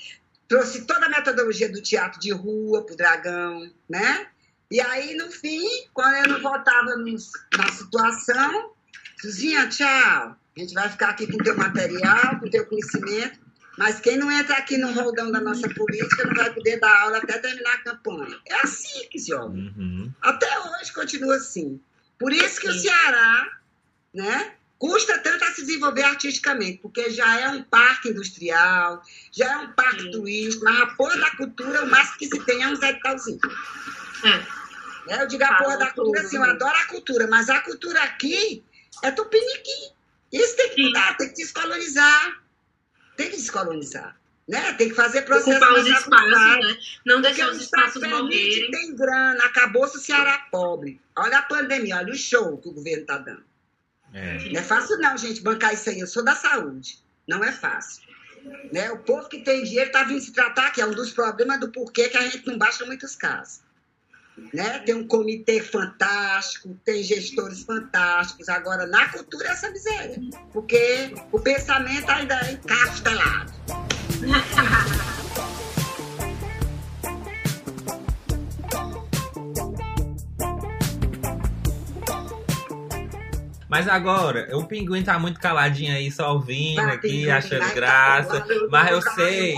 trouxe 0.46 0.86
toda 0.86 1.06
a 1.06 1.08
metodologia 1.08 1.68
do 1.68 1.82
teatro 1.82 2.20
de 2.20 2.30
rua 2.30 2.86
pro 2.86 2.96
Dragão, 2.96 3.68
né? 3.88 4.28
E 4.70 4.80
aí, 4.80 5.14
no 5.16 5.30
fim, 5.30 5.66
quando 5.92 6.14
eu 6.14 6.28
não 6.34 6.40
voltava 6.40 6.96
na 6.96 7.68
situação, 7.68 8.74
Suzinha, 9.20 9.68
tchau. 9.68 10.36
A 10.56 10.60
gente 10.60 10.74
vai 10.74 10.88
ficar 10.88 11.10
aqui 11.10 11.26
com 11.26 11.34
o 11.34 11.42
teu 11.42 11.56
material, 11.56 12.38
com 12.38 12.46
o 12.46 12.50
teu 12.50 12.64
conhecimento, 12.66 13.40
mas 13.76 13.98
quem 13.98 14.16
não 14.16 14.30
entra 14.30 14.56
aqui 14.56 14.76
no 14.76 14.92
roldão 14.92 15.32
da 15.32 15.40
nossa 15.40 15.68
política 15.68 16.24
não 16.24 16.34
vai 16.34 16.52
poder 16.52 16.78
dar 16.78 16.96
aula 17.02 17.18
até 17.18 17.38
terminar 17.38 17.74
a 17.74 17.78
campanha. 17.78 18.38
É 18.46 18.54
assim 18.62 19.08
que 19.10 19.18
joga. 19.18 19.54
Uhum. 19.56 20.12
Até 20.22 20.46
hoje 20.60 20.92
continua 20.92 21.36
assim. 21.36 21.80
Por 22.18 22.32
isso 22.32 22.60
que 22.60 22.68
o. 22.68 22.72
Ceará, 22.72 23.58
né, 24.14 24.54
custa 24.78 25.18
tanto 25.18 25.42
a 25.44 25.52
se 25.52 25.62
desenvolver 25.62 26.02
artisticamente, 26.02 26.78
porque 26.82 27.10
já 27.10 27.40
é 27.40 27.48
um 27.48 27.62
parque 27.62 28.10
industrial, 28.10 29.02
já 29.32 29.52
é 29.52 29.56
um 29.56 29.72
parque 29.72 30.10
turístico, 30.10 30.64
mas 30.64 30.80
a 30.82 30.86
porra 30.88 31.16
da 31.16 31.30
cultura, 31.32 31.84
o 31.84 31.90
máximo 31.90 32.18
que 32.18 32.28
se 32.28 32.38
tem 32.44 32.62
é 32.62 32.68
um 32.68 32.76
Zé 32.76 32.92
de 32.92 33.00
Talzinho. 33.00 33.40
É. 34.24 35.10
Né? 35.10 35.22
Eu 35.22 35.26
digo 35.26 35.42
a 35.42 35.54
porra 35.54 35.78
da 35.78 35.90
cultura, 35.90 36.20
assim, 36.20 36.36
eu 36.36 36.44
adoro 36.44 36.76
a 36.76 36.86
cultura, 36.86 37.26
mas 37.26 37.48
a 37.48 37.60
cultura 37.60 38.02
aqui 38.02 38.62
é 39.02 39.10
tupiniquim. 39.10 39.93
Isso 40.34 40.56
tem 40.56 40.68
que 40.70 40.74
Sim. 40.74 40.82
mudar, 40.88 41.16
tem 41.16 41.28
que 41.28 41.34
descolonizar. 41.34 42.42
Tem 43.16 43.30
que 43.30 43.36
descolonizar. 43.36 44.16
Né? 44.48 44.72
Tem 44.74 44.88
que 44.88 44.94
fazer 44.94 45.22
processo 45.22 45.50
Ocupar 45.50 45.72
os 45.74 45.86
espaços, 45.86 46.30
né? 46.30 46.78
Não 47.06 47.22
deixar 47.22 47.50
os 47.50 47.62
espaços 47.62 48.02
morrerem. 48.02 48.70
tem 48.70 48.96
grana, 48.96 49.44
acabou-se 49.44 49.96
o 49.96 50.00
Ceará 50.00 50.46
pobre. 50.50 51.00
Olha 51.16 51.38
a 51.38 51.42
pandemia, 51.42 51.96
olha 51.96 52.12
o 52.12 52.16
show 52.16 52.58
que 52.58 52.68
o 52.68 52.72
governo 52.72 53.02
está 53.02 53.18
dando. 53.18 53.44
É. 54.12 54.50
Não 54.50 54.60
é 54.60 54.62
fácil 54.62 54.98
não, 54.98 55.16
gente, 55.16 55.40
bancar 55.40 55.72
isso 55.72 55.88
aí. 55.88 56.00
Eu 56.00 56.06
sou 56.06 56.24
da 56.24 56.34
saúde. 56.34 56.98
Não 57.26 57.42
é 57.42 57.52
fácil. 57.52 58.02
Né? 58.72 58.90
O 58.90 58.98
povo 58.98 59.28
que 59.28 59.38
tem 59.38 59.64
dinheiro 59.64 59.86
está 59.86 60.02
vindo 60.02 60.20
se 60.20 60.32
tratar, 60.32 60.70
que 60.72 60.80
é 60.80 60.86
um 60.86 60.92
dos 60.92 61.12
problemas 61.12 61.58
do 61.60 61.70
porquê 61.70 62.08
que 62.08 62.16
a 62.16 62.22
gente 62.22 62.46
não 62.46 62.58
baixa 62.58 62.84
muitos 62.84 63.16
casos. 63.16 63.63
Né? 64.52 64.80
Tem 64.80 64.94
um 64.94 65.06
comitê 65.06 65.60
fantástico, 65.62 66.76
tem 66.84 67.02
gestores 67.02 67.62
fantásticos. 67.62 68.48
Agora, 68.48 68.86
na 68.86 69.08
cultura, 69.08 69.48
é 69.48 69.52
essa 69.52 69.70
miséria. 69.70 70.18
Porque 70.52 71.14
o 71.30 71.38
pensamento 71.38 72.08
ainda 72.10 72.34
é 72.40 72.52
encastelado. 72.52 73.52
Mas 83.74 83.88
agora, 83.88 84.56
o 84.56 84.64
pinguim 84.64 85.02
tá 85.02 85.18
muito 85.18 85.40
caladinho 85.40 85.92
aí, 85.96 86.08
só 86.08 86.32
ouvindo 86.32 86.76
Vai, 86.76 86.94
aqui, 86.94 87.08
pinguim, 87.08 87.30
achando 87.30 87.58
vai, 87.58 87.74
graça. 87.74 88.40
tá 88.40 88.46
bom. 88.46 88.68
Mas 88.70 88.90
eu 88.92 89.00
Vai, 89.00 89.14
sei. 89.14 89.54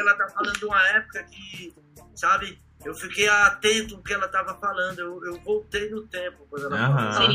ela 0.00 0.14
tá 0.14 0.28
falando 0.28 0.58
de 0.58 0.64
uma 0.64 0.88
época 0.88 1.22
que, 1.24 1.74
sabe, 2.14 2.58
eu 2.84 2.94
fiquei 2.94 3.28
atento 3.28 3.96
no 3.96 4.02
que 4.02 4.12
ela 4.12 4.28
tava 4.28 4.54
falando. 4.58 4.98
Eu, 4.98 5.24
eu 5.24 5.40
voltei 5.40 5.88
no 5.90 6.02
tempo 6.06 6.46
quando 6.50 6.66
ela 6.66 6.76
Aham. 6.86 7.12
falou. 7.12 7.30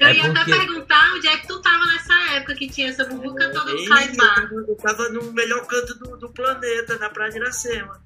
Eu 0.00 0.08
É 0.08 0.14
ia 0.14 0.24
porque- 0.24 0.38
até 0.40 0.56
perguntar 0.58 1.14
onde 1.14 1.28
é 1.28 1.36
que 1.38 1.46
tu 1.46 1.60
tava 1.62 1.86
nessa 1.86 2.14
época 2.34 2.54
que 2.54 2.68
tinha 2.68 2.88
essa 2.90 3.04
bubuca 3.04 3.50
toda 3.52 3.70
do 3.72 3.78
Ei, 3.78 3.86
Sai 3.86 4.08
eu, 4.10 4.16
Bar. 4.16 4.34
tava, 4.34 4.54
eu 4.68 4.76
tava 4.76 5.08
no 5.10 5.32
melhor 5.32 5.66
canto 5.66 5.94
do, 5.98 6.16
do 6.16 6.28
planeta, 6.30 6.98
na 6.98 7.08
Praia 7.10 7.30
de 7.30 7.38
Iracema. 7.38 8.00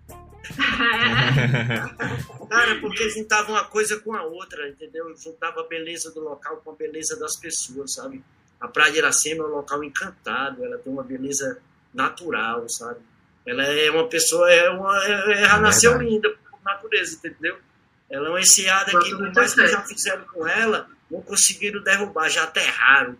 Cara, 2.48 2.80
porque 2.80 3.08
juntava 3.10 3.50
uma 3.52 3.64
coisa 3.64 3.98
com 4.00 4.14
a 4.14 4.22
outra, 4.22 4.68
entendeu? 4.68 5.14
Juntava 5.16 5.60
a 5.60 5.66
beleza 5.66 6.10
do 6.12 6.20
local 6.20 6.58
com 6.64 6.70
a 6.70 6.74
beleza 6.74 7.18
das 7.18 7.36
pessoas, 7.38 7.94
sabe? 7.94 8.22
A 8.60 8.68
Praia 8.68 8.92
de 8.92 8.98
Iracema 8.98 9.44
é 9.44 9.46
um 9.46 9.50
local 9.50 9.82
encantado, 9.84 10.64
ela 10.64 10.78
tem 10.78 10.92
uma 10.92 11.02
beleza 11.02 11.60
natural, 11.92 12.68
sabe? 12.68 13.00
Ela 13.46 13.64
é 13.64 13.90
uma 13.90 14.08
pessoa, 14.08 14.50
é 14.50 14.68
uma, 14.70 14.96
é- 15.04 15.42
ela 15.44 15.58
É 15.58 15.60
nasceu 15.60 15.92
verdade. 15.92 16.10
linda 16.10 16.34
natureza, 16.74 17.16
entendeu? 17.16 17.58
Ela 18.10 18.28
é 18.28 18.30
uma 18.30 18.40
enseada 18.40 18.90
que, 18.90 19.10
por 19.10 19.32
mais 19.34 19.54
que 19.54 19.66
já 19.66 19.82
fizeram 19.82 20.24
com 20.26 20.46
ela, 20.46 20.88
não 21.10 21.20
conseguiram 21.20 21.82
derrubar, 21.82 22.28
já 22.28 22.44
aterraram, 22.44 23.16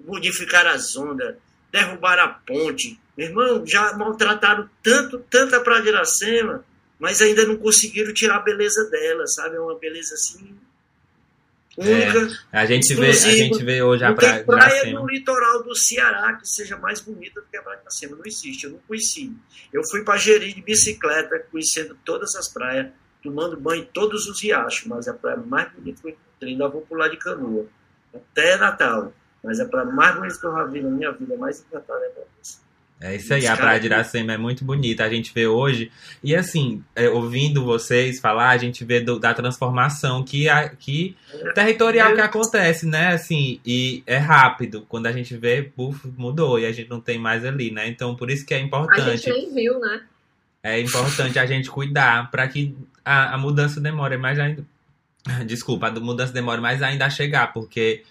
modificaram 0.00 0.70
as 0.70 0.96
ondas, 0.96 1.36
derrubaram 1.70 2.24
a 2.24 2.28
ponte. 2.28 2.98
Meu 3.16 3.28
irmão, 3.28 3.66
já 3.66 3.92
maltrataram 3.96 4.68
tanto, 4.82 5.18
tanto 5.30 5.56
a 5.56 5.60
Praia 5.60 5.82
de 5.82 5.88
Iracema, 5.88 6.64
mas 6.98 7.20
ainda 7.20 7.44
não 7.44 7.56
conseguiram 7.56 8.14
tirar 8.14 8.36
a 8.36 8.40
beleza 8.40 8.88
dela, 8.90 9.26
sabe? 9.26 9.56
É 9.56 9.60
uma 9.60 9.78
beleza 9.78 10.14
assim 10.14 10.56
única. 11.80 12.38
A 12.52 12.66
gente 12.66 12.94
vê, 12.94 13.10
a 13.10 13.12
gente 13.12 13.64
vê 13.64 13.82
hoje 13.82 14.04
a 14.04 14.14
praia 14.14 14.44
praia 14.44 14.92
no 14.92 15.06
litoral 15.06 15.62
do 15.62 15.74
Ceará 15.74 16.34
que 16.34 16.48
seja 16.48 16.76
mais 16.76 17.00
bonita 17.00 17.40
do 17.40 17.46
que 17.46 17.56
a 17.56 17.62
Praia 17.62 17.78
de 17.78 17.82
Iracema. 17.82 18.16
Não 18.16 18.24
existe, 18.24 18.64
eu 18.64 18.70
não 18.70 18.78
conheci. 18.86 19.32
Eu 19.72 19.82
fui 19.88 20.04
para 20.04 20.18
Jeri 20.18 20.52
de 20.52 20.62
bicicleta, 20.62 21.38
conhecendo 21.50 21.96
todas 22.04 22.34
as 22.36 22.48
praias, 22.48 22.90
tomando 23.22 23.58
banho 23.58 23.82
em 23.82 23.86
todos 23.86 24.26
os 24.26 24.42
riachos, 24.42 24.86
mas 24.86 25.08
a 25.08 25.14
praia 25.14 25.36
mais 25.36 25.72
bonita 25.72 26.00
que 26.00 26.08
eu 26.08 26.10
encontrei, 26.12 26.52
ainda 26.52 26.68
vou 26.68 26.82
pular 26.82 27.08
de 27.08 27.16
canoa, 27.16 27.66
até 28.14 28.56
Natal. 28.56 29.12
Mas 29.42 29.58
a 29.58 29.64
praia 29.66 29.86
mais 29.86 30.14
bonita 30.14 30.38
que 30.38 30.46
eu 30.46 30.52
já 30.52 30.64
vi 30.64 30.82
na 30.82 30.90
minha 30.90 31.12
vida, 31.12 31.36
mais 31.36 31.60
encantada 31.60 32.04
é 32.04 32.24
essa. 32.40 32.69
É 33.02 33.16
isso 33.16 33.32
aí, 33.32 33.40
Os 33.44 33.48
a 33.48 33.56
Praia 33.56 33.80
de 33.80 33.86
Iracema 33.86 34.34
é 34.34 34.36
muito 34.36 34.62
bonita. 34.62 35.02
A 35.04 35.08
gente 35.08 35.32
vê 35.32 35.46
hoje. 35.46 35.90
E 36.22 36.36
assim, 36.36 36.84
é, 36.94 37.08
ouvindo 37.08 37.64
vocês 37.64 38.20
falar, 38.20 38.50
a 38.50 38.58
gente 38.58 38.84
vê 38.84 39.00
do- 39.00 39.18
da 39.18 39.32
transformação 39.32 40.22
que, 40.22 40.48
a, 40.50 40.68
que 40.68 41.16
territorial 41.54 42.14
que 42.14 42.20
acontece, 42.20 42.86
né? 42.86 43.08
Assim, 43.14 43.58
e 43.64 44.02
é 44.06 44.18
rápido. 44.18 44.84
Quando 44.86 45.06
a 45.06 45.12
gente 45.12 45.34
vê, 45.34 45.62
puf, 45.62 46.08
mudou 46.16 46.58
e 46.58 46.66
a 46.66 46.72
gente 46.72 46.90
não 46.90 47.00
tem 47.00 47.18
mais 47.18 47.42
ali, 47.44 47.70
né? 47.70 47.88
Então, 47.88 48.14
por 48.14 48.30
isso 48.30 48.44
que 48.44 48.52
é 48.52 48.58
A 48.58 48.60
gente 48.60 48.66
importante. 48.68 49.30
nem 49.30 49.54
viu, 49.54 49.78
né? 49.80 50.02
É 50.62 50.78
importante 50.78 51.38
a 51.38 51.46
gente 51.46 51.70
cuidar 51.70 52.30
para 52.30 52.46
que 52.48 52.76
a, 53.02 53.34
a 53.34 53.38
mudança 53.38 53.80
demore 53.80 54.18
mais 54.18 54.38
ainda. 54.38 54.62
Desculpa, 55.46 55.88
a 55.88 55.90
mudança 55.92 56.34
demore 56.34 56.60
mais 56.60 56.82
ainda 56.82 57.06
a 57.06 57.10
chegar, 57.10 57.50
porque 57.54 58.02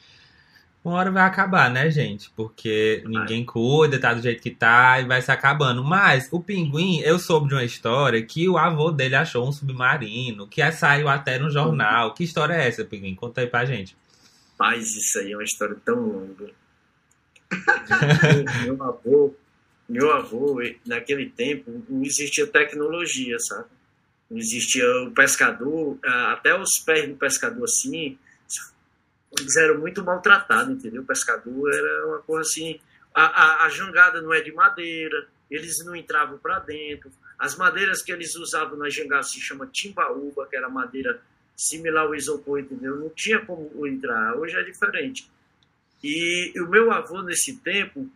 Uma 0.89 0.97
hora 0.97 1.11
vai 1.11 1.21
acabar, 1.21 1.69
né, 1.69 1.91
gente? 1.91 2.31
Porque 2.35 3.03
ninguém 3.05 3.45
cuida, 3.45 3.99
tá 3.99 4.11
do 4.11 4.23
jeito 4.23 4.41
que 4.41 4.49
tá 4.49 4.99
e 4.99 5.05
vai 5.05 5.21
se 5.21 5.31
acabando. 5.31 5.83
Mas 5.83 6.27
o 6.31 6.41
pinguim, 6.41 6.99
eu 7.01 7.19
soube 7.19 7.47
de 7.47 7.53
uma 7.53 7.63
história 7.63 8.19
que 8.25 8.49
o 8.49 8.57
avô 8.57 8.89
dele 8.89 9.13
achou 9.13 9.47
um 9.47 9.51
submarino, 9.51 10.47
que 10.47 10.71
saiu 10.71 11.07
até 11.07 11.37
no 11.37 11.51
jornal. 11.51 12.15
Que 12.15 12.23
história 12.23 12.55
é 12.55 12.67
essa, 12.67 12.83
pinguim? 12.83 13.13
Conta 13.13 13.41
aí 13.41 13.45
pra 13.45 13.65
gente. 13.65 13.95
Mas 14.59 14.95
isso 14.95 15.19
aí 15.19 15.31
é 15.31 15.35
uma 15.37 15.43
história 15.43 15.77
tão 15.85 15.95
longa. 15.95 16.49
meu 18.65 18.83
avô, 18.83 19.35
meu 19.87 20.11
avô, 20.11 20.59
naquele 20.87 21.29
tempo, 21.29 21.83
não 21.87 22.03
existia 22.03 22.47
tecnologia, 22.47 23.37
sabe? 23.39 23.67
Não 24.27 24.39
existia 24.39 24.85
o 25.03 25.11
pescador, 25.11 25.99
até 26.31 26.59
os 26.59 26.79
pés 26.83 27.07
do 27.07 27.15
pescador 27.15 27.63
assim, 27.63 28.17
eles 29.38 29.55
eram 29.55 29.80
muito 29.80 30.03
maltratados, 30.03 30.73
entendeu? 30.73 31.01
O 31.01 31.05
pescador 31.05 31.73
era 31.73 32.07
uma 32.07 32.19
coisa 32.19 32.41
assim. 32.41 32.80
A, 33.13 33.23
a, 33.23 33.65
a 33.65 33.69
jangada 33.69 34.21
não 34.21 34.34
é 34.34 34.41
de 34.41 34.51
madeira, 34.51 35.27
eles 35.49 35.84
não 35.86 35.95
entravam 35.95 36.38
para 36.38 36.59
dentro. 36.59 37.11
As 37.38 37.55
madeiras 37.55 38.01
que 38.01 38.11
eles 38.11 38.36
usavam 38.36 38.77
na 38.77 38.89
jangada 38.89 39.23
se 39.23 39.39
chama 39.39 39.67
timbaúba, 39.67 40.47
que 40.47 40.55
era 40.55 40.69
madeira 40.69 41.21
similar 41.55 42.05
ao 42.05 42.15
isopor, 42.15 42.59
entendeu? 42.59 42.95
Não 42.95 43.09
tinha 43.09 43.39
como 43.39 43.86
entrar. 43.86 44.36
Hoje 44.36 44.55
é 44.55 44.63
diferente. 44.63 45.30
E, 46.03 46.53
e 46.55 46.61
o 46.61 46.69
meu 46.69 46.91
avô, 46.91 47.21
nesse 47.21 47.57
tempo, 47.57 48.09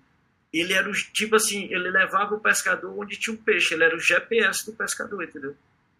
ele 0.54 0.74
era 0.74 0.90
o 0.90 0.94
tipo 0.94 1.36
assim, 1.36 1.66
ele 1.66 1.90
levava 1.90 2.36
o 2.36 2.40
pescador 2.40 2.98
onde 2.98 3.18
tinha 3.18 3.34
um 3.34 3.38
peixe, 3.38 3.74
ele 3.74 3.84
era 3.84 3.96
o 3.96 4.00
GPS 4.00 4.66
do 4.66 4.74
pescador, 4.74 5.24
entendeu? 5.24 5.56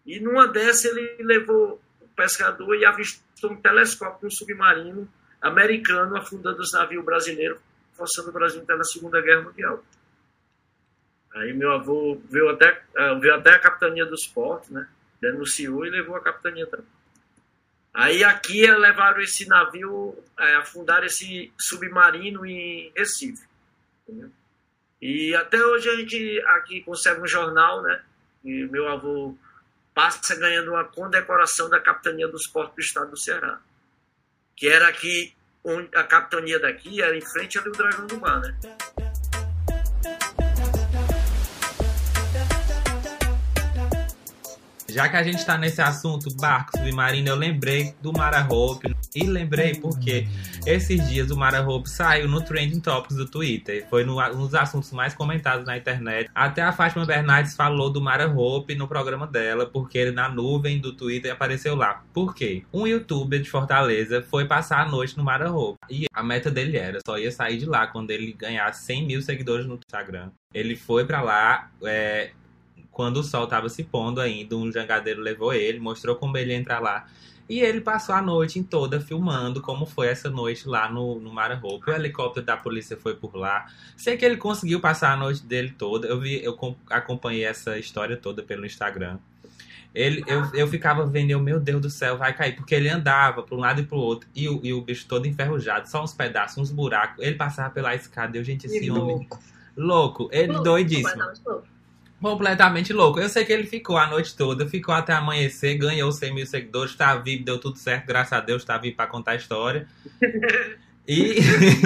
E 0.06 0.20
numa 0.20 0.46
dessa 0.46 0.88
ele 0.88 1.16
levou 1.22 1.80
o 2.00 2.08
pescador 2.16 2.74
e 2.76 2.84
avistou 2.84 3.22
um 3.48 3.56
telescópio 3.56 4.28
um 4.28 4.30
submarino 4.30 5.08
americano 5.40 6.16
afundando 6.16 6.60
os 6.60 6.72
navios 6.72 7.04
brasileiros, 7.04 7.58
forçando 7.92 8.30
o 8.30 8.32
Brasil 8.32 8.60
a 8.60 8.62
entrar 8.62 8.76
na 8.76 8.84
Segunda 8.84 9.20
Guerra 9.20 9.42
Mundial. 9.42 9.84
Aí 11.34 11.52
meu 11.52 11.72
avô 11.72 12.20
veio 12.30 12.48
até, 12.48 12.82
eh, 12.96 13.14
veio 13.16 13.34
até 13.34 13.50
a 13.50 13.58
capitania 13.58 14.06
dos 14.06 14.26
portos, 14.26 14.70
né? 14.70 14.88
Denunciou 15.20 15.84
e 15.84 15.90
levou 15.90 16.16
a 16.16 16.22
capitania 16.22 16.66
também. 16.66 16.86
Aí 17.92 18.24
aqui 18.24 18.66
levaram 18.66 19.20
esse 19.20 19.46
navio, 19.46 20.16
é, 20.38 20.56
afundaram 20.56 21.06
esse 21.06 21.52
submarino 21.56 22.44
em 22.44 22.92
Recife. 22.96 23.46
Entendeu? 24.02 24.30
E 25.00 25.34
até 25.34 25.64
hoje 25.64 25.88
a 25.88 25.96
gente 25.96 26.42
aqui 26.46 26.80
conserva 26.80 27.22
um 27.22 27.26
jornal, 27.26 27.82
né? 27.82 28.02
E 28.44 28.64
meu 28.66 28.88
avô 28.88 29.36
passa 29.94 30.34
ganhando 30.34 30.72
uma 30.72 30.84
condecoração 30.84 31.70
da 31.70 31.80
capitania 31.80 32.26
dos 32.28 32.46
portos 32.46 32.74
do 32.74 32.80
estado 32.80 33.10
do 33.10 33.16
Ceará. 33.16 33.60
Que 34.56 34.68
era 34.68 34.88
aqui, 34.88 35.34
a 35.94 36.02
capitania 36.04 36.58
daqui 36.58 37.00
era 37.00 37.16
em 37.16 37.20
frente 37.20 37.58
ao 37.58 37.64
Dragão 37.70 38.06
do 38.06 38.20
Mar, 38.20 38.40
né? 38.40 38.58
Já 44.94 45.08
que 45.08 45.16
a 45.16 45.24
gente 45.24 45.38
está 45.38 45.58
nesse 45.58 45.82
assunto 45.82 46.32
barco 46.36 46.78
submarino, 46.78 47.28
eu 47.28 47.34
lembrei 47.34 47.96
do 48.00 48.12
Mara 48.12 48.46
Hope. 48.48 48.94
E 49.12 49.24
lembrei 49.24 49.74
porque 49.74 50.28
esses 50.64 51.08
dias 51.08 51.32
o 51.32 51.36
Mara 51.36 51.68
Hope 51.68 51.90
saiu 51.90 52.28
no 52.28 52.40
Trending 52.40 52.78
Topics 52.78 53.16
do 53.16 53.26
Twitter. 53.26 53.84
Foi 53.90 54.04
no, 54.04 54.20
um 54.20 54.46
dos 54.46 54.54
assuntos 54.54 54.92
mais 54.92 55.12
comentados 55.12 55.66
na 55.66 55.76
internet. 55.76 56.30
Até 56.32 56.62
a 56.62 56.70
Fátima 56.70 57.04
Bernardes 57.04 57.56
falou 57.56 57.90
do 57.90 58.00
Mara 58.00 58.28
Hope 58.28 58.76
no 58.76 58.86
programa 58.86 59.26
dela, 59.26 59.66
porque 59.66 59.98
ele 59.98 60.12
na 60.12 60.28
nuvem 60.28 60.78
do 60.78 60.92
Twitter 60.92 61.32
apareceu 61.32 61.74
lá. 61.74 62.04
Por 62.12 62.32
quê? 62.32 62.62
Um 62.72 62.86
youtuber 62.86 63.42
de 63.42 63.50
Fortaleza 63.50 64.22
foi 64.22 64.46
passar 64.46 64.80
a 64.86 64.88
noite 64.88 65.16
no 65.16 65.24
Mara 65.24 65.50
Hope. 65.50 65.76
E 65.90 66.06
a 66.14 66.22
meta 66.22 66.52
dele 66.52 66.76
era 66.76 67.00
só 67.04 67.18
ia 67.18 67.32
sair 67.32 67.58
de 67.58 67.66
lá 67.66 67.88
quando 67.88 68.12
ele 68.12 68.32
ganhasse 68.32 68.84
100 68.84 69.06
mil 69.06 69.22
seguidores 69.22 69.66
no 69.66 69.74
Instagram. 69.74 70.30
Ele 70.52 70.76
foi 70.76 71.04
para 71.04 71.20
lá, 71.20 71.68
é, 71.82 72.30
quando 72.94 73.18
o 73.18 73.24
sol 73.24 73.44
estava 73.44 73.68
se 73.68 73.82
pondo 73.82 74.20
ainda, 74.20 74.56
um 74.56 74.70
jangadeiro 74.72 75.20
levou 75.20 75.52
ele, 75.52 75.80
mostrou 75.80 76.14
como 76.14 76.38
ele 76.38 76.54
entra 76.54 76.78
lá. 76.78 77.06
E 77.46 77.60
ele 77.60 77.80
passou 77.80 78.14
a 78.14 78.22
noite 78.22 78.62
toda 78.62 79.00
filmando 79.00 79.60
como 79.60 79.84
foi 79.84 80.06
essa 80.06 80.30
noite 80.30 80.66
lá 80.66 80.88
no, 80.88 81.20
no 81.20 81.30
Mara 81.30 81.60
Hope. 81.62 81.90
O 81.90 81.94
helicóptero 81.94 82.46
da 82.46 82.56
polícia 82.56 82.96
foi 82.96 83.14
por 83.14 83.34
lá. 83.34 83.66
Sei 83.96 84.16
que 84.16 84.24
ele 84.24 84.38
conseguiu 84.38 84.80
passar 84.80 85.12
a 85.12 85.16
noite 85.16 85.42
dele 85.42 85.74
toda. 85.76 86.06
Eu 86.06 86.18
vi, 86.20 86.42
eu 86.42 86.56
acompanhei 86.88 87.44
essa 87.44 87.76
história 87.78 88.16
toda 88.16 88.42
pelo 88.42 88.64
Instagram. 88.64 89.18
Ele, 89.94 90.24
eu, 90.26 90.50
eu 90.54 90.66
ficava 90.66 91.04
vendo, 91.04 91.32
eu, 91.32 91.40
meu 91.40 91.60
Deus 91.60 91.82
do 91.82 91.90
céu, 91.90 92.16
vai 92.16 92.32
cair. 92.32 92.56
Porque 92.56 92.74
ele 92.74 92.88
andava 92.88 93.42
para 93.42 93.54
um 93.54 93.60
lado 93.60 93.82
e 93.82 93.84
para 93.84 93.98
o 93.98 94.00
outro. 94.00 94.26
E 94.34 94.48
o, 94.48 94.60
e 94.64 94.72
o 94.72 94.80
bicho 94.80 95.04
todo 95.06 95.26
enferrujado, 95.26 95.86
só 95.86 96.02
uns 96.02 96.14
pedaços, 96.14 96.56
uns 96.56 96.70
buracos. 96.70 97.22
Ele 97.22 97.34
passava 97.34 97.68
pela 97.68 97.94
escada. 97.94 98.38
Eu, 98.38 98.44
gente, 98.44 98.66
esse 98.66 98.90
homem. 98.90 99.28
Louco, 99.76 100.30
ele 100.32 100.52
louco, 100.52 100.64
doidíssimo 100.64 101.22
completamente 102.20 102.92
louco. 102.92 103.20
Eu 103.20 103.28
sei 103.28 103.44
que 103.44 103.52
ele 103.52 103.66
ficou 103.66 103.96
a 103.96 104.06
noite 104.06 104.36
toda, 104.36 104.68
ficou 104.68 104.94
até 104.94 105.12
amanhecer, 105.12 105.76
ganhou 105.76 106.10
100 106.10 106.34
mil 106.34 106.46
seguidores, 106.46 106.94
tá 106.94 107.14
vivo, 107.16 107.44
deu 107.44 107.58
tudo 107.58 107.76
certo, 107.76 108.06
graças 108.06 108.32
a 108.32 108.40
Deus, 108.40 108.64
tá 108.64 108.78
vivo 108.78 108.96
pra 108.96 109.06
contar 109.06 109.32
a 109.32 109.36
história. 109.36 109.86
E, 111.06 111.36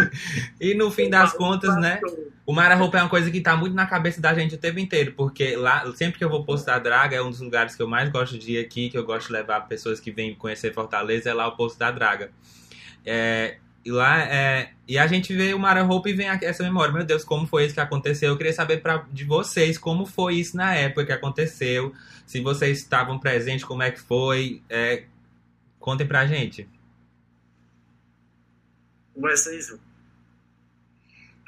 e 0.61 0.74
no 0.74 0.91
fim 0.91 1.11
das 1.11 1.33
contas, 1.33 1.76
né? 1.76 2.01
O 2.47 2.53
Mara 2.53 2.74
Roupa 2.74 2.99
é 2.99 3.03
uma 3.03 3.11
coisa 3.11 3.31
que 3.31 3.41
tá 3.41 3.57
muito 3.57 3.74
na 3.74 3.85
cabeça 3.85 4.20
da 4.20 4.33
gente 4.33 4.55
o 4.55 4.59
tempo 4.59 4.79
inteiro, 4.79 5.12
porque 5.16 5.55
lá, 5.57 5.85
sempre 5.95 6.18
que 6.18 6.24
eu 6.24 6.31
vou 6.31 6.45
postar 6.45 6.79
Draga, 6.79 7.16
é 7.16 7.22
um 7.22 7.31
dos 7.31 7.41
lugares 7.41 7.76
que 7.76 7.83
eu 7.83 7.89
mais 7.89 8.09
gosto 8.09 8.39
de 8.39 8.53
ir 8.53 8.59
aqui, 8.59 8.89
que 8.89 8.97
eu 8.97 9.05
gosto 9.05 9.26
de 9.26 9.35
levar 9.35 9.62
pessoas 9.62 10.01
que 10.01 10.11
vêm 10.11 10.35
conhecer 10.35 10.72
Fortaleza, 10.72 11.29
é 11.29 11.35
lá 11.35 11.47
o 11.47 11.57
Posto 11.57 11.79
da 11.79 11.91
Draga. 11.91 12.31
É, 13.05 13.59
e 13.89 13.91
lá 13.91 14.20
é. 14.22 14.72
E 14.86 14.99
a 14.99 15.07
gente 15.07 15.34
vê 15.34 15.55
o 15.55 15.59
Mara 15.59 15.82
Hope 15.82 16.11
e 16.11 16.12
vem 16.12 16.28
essa 16.28 16.62
memória. 16.62 16.93
Meu 16.93 17.05
Deus, 17.05 17.24
como 17.24 17.47
foi 17.47 17.64
isso 17.64 17.74
que 17.74 17.80
aconteceu? 17.80 18.28
Eu 18.28 18.36
queria 18.36 18.53
saber 18.53 18.82
pra, 18.82 19.07
de 19.11 19.24
vocês 19.24 19.78
como 19.78 20.05
foi 20.05 20.34
isso 20.34 20.55
na 20.57 20.74
época 20.74 21.07
que 21.07 21.12
aconteceu. 21.12 21.95
Se 22.26 22.41
vocês 22.43 22.78
estavam 22.80 23.18
presentes, 23.18 23.64
como 23.64 23.82
é 23.82 23.91
que 23.91 23.99
foi. 24.01 24.62
É, 24.68 25.05
contem 25.80 26.07
pra 26.07 26.26
gente. 26.26 26.68
Isso. 29.57 29.80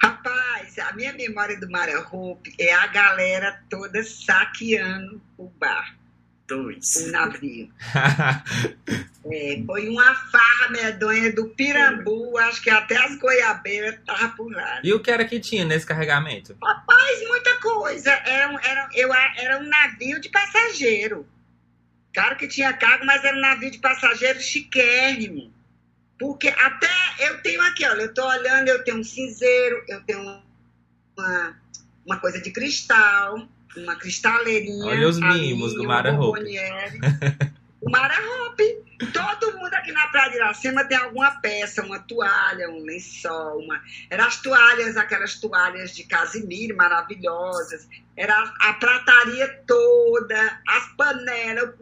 Rapaz, 0.02 0.78
a 0.78 0.94
minha 0.94 1.12
memória 1.12 1.60
do 1.60 1.70
Mara 1.70 2.00
Hope 2.10 2.54
é 2.58 2.72
a 2.72 2.86
galera 2.86 3.62
toda 3.68 4.02
saqueando 4.02 5.20
o 5.36 5.50
bar. 5.50 5.94
Dois. 6.50 6.96
O 6.96 7.10
navio. 7.12 7.70
É, 9.32 9.62
foi 9.66 9.86
uma 9.86 10.14
farra 10.14 10.70
medonha 10.70 11.30
do 11.30 11.50
Pirambu, 11.50 12.38
acho 12.38 12.62
que 12.62 12.70
até 12.70 12.96
as 12.96 13.18
goiabeiras 13.18 13.96
estavam 13.96 14.30
por 14.30 14.50
lá. 14.50 14.80
E 14.82 14.94
o 14.94 15.00
que 15.00 15.10
era 15.10 15.26
que 15.26 15.38
tinha 15.38 15.62
nesse 15.62 15.84
carregamento? 15.84 16.56
Rapaz, 16.60 17.28
muita 17.28 17.54
coisa. 17.60 18.10
Era, 18.10 18.58
era, 18.66 18.88
eu, 18.94 19.12
era 19.12 19.58
um 19.58 19.68
navio 19.68 20.18
de 20.22 20.30
passageiro. 20.30 21.28
Claro 22.14 22.36
que 22.36 22.48
tinha 22.48 22.72
cargo, 22.72 23.04
mas 23.04 23.22
era 23.22 23.36
um 23.36 23.40
navio 23.40 23.70
de 23.70 23.78
passageiro 23.78 24.40
chiquérrimo. 24.40 25.52
Porque 26.18 26.48
até 26.48 26.88
eu 27.18 27.42
tenho 27.42 27.60
aqui, 27.60 27.84
olha, 27.84 28.02
eu 28.02 28.14
tô 28.14 28.26
olhando, 28.26 28.68
eu 28.68 28.82
tenho 28.82 28.98
um 28.98 29.04
cinzeiro, 29.04 29.84
eu 29.86 30.02
tenho 30.04 30.42
uma, 31.16 31.60
uma 32.06 32.18
coisa 32.18 32.40
de 32.40 32.50
cristal, 32.50 33.46
uma 33.76 33.96
cristaleirinha. 33.96 34.86
Olha 34.86 35.08
os 35.08 35.18
mimos 35.18 35.74
do 35.74 35.84
Mara 35.84 36.12
Hope. 36.12 36.40
O 37.80 37.90
Mara 37.90 38.14
Hope. 38.14 38.90
Todo 39.14 39.56
mundo 39.56 39.72
aqui 39.72 39.92
na 39.92 40.08
Praia 40.08 40.30
de 40.30 40.36
Iracema 40.36 40.84
tem 40.84 40.98
alguma 40.98 41.30
peça, 41.40 41.82
uma 41.82 41.98
toalha, 42.00 42.68
um 42.68 42.84
lençol, 42.84 43.60
uma... 43.60 43.82
Eram 44.10 44.26
as 44.26 44.42
toalhas, 44.42 44.98
aquelas 44.98 45.36
toalhas 45.36 45.96
de 45.96 46.04
casimiro 46.04 46.76
maravilhosas, 46.76 47.88
era 48.14 48.38
a 48.60 48.74
prataria 48.74 49.48
toda, 49.66 50.60
as 50.68 50.86
panelas, 50.96 51.74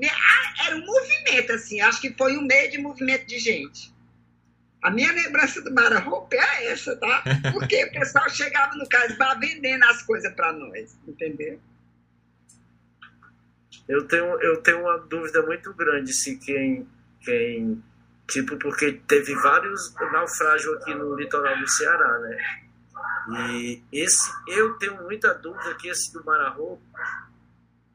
era 0.64 0.76
um 0.76 0.86
movimento, 0.86 1.52
assim, 1.54 1.80
acho 1.80 2.00
que 2.00 2.14
foi 2.16 2.36
um 2.36 2.42
meio 2.42 2.70
de 2.70 2.78
movimento 2.78 3.26
de 3.26 3.40
gente. 3.40 3.92
A 4.80 4.92
minha 4.92 5.10
lembrança 5.10 5.60
do 5.60 5.74
Mara 5.74 5.98
Roupa 5.98 6.36
é 6.36 6.70
essa, 6.70 6.94
tá? 6.94 7.24
Porque 7.52 7.84
o 7.86 7.90
pessoal 7.90 8.30
chegava 8.30 8.76
no 8.76 8.88
Casbah 8.88 9.34
vendendo 9.34 9.82
as 9.86 10.02
coisas 10.02 10.32
para 10.34 10.52
nós, 10.52 10.96
entendeu? 11.08 11.58
Eu 13.88 14.06
tenho, 14.06 14.40
eu 14.42 14.60
tenho 14.62 14.82
uma 14.82 14.98
dúvida 14.98 15.42
muito 15.42 15.72
grande 15.72 16.12
se 16.12 16.36
quem 16.38 16.86
quem 17.22 17.82
tipo 18.28 18.56
porque 18.58 19.00
teve 19.06 19.34
vários 19.36 19.94
naufrágios 20.12 20.76
aqui 20.76 20.94
no 20.94 21.16
litoral 21.16 21.58
do 21.58 21.68
Ceará, 21.68 22.18
né? 22.18 22.36
E 23.30 23.82
esse 23.92 24.30
eu 24.46 24.74
tenho 24.74 25.02
muita 25.02 25.34
dúvida 25.34 25.74
que 25.74 25.88
esse 25.88 26.12
do 26.12 26.24
Mararro 26.24 26.80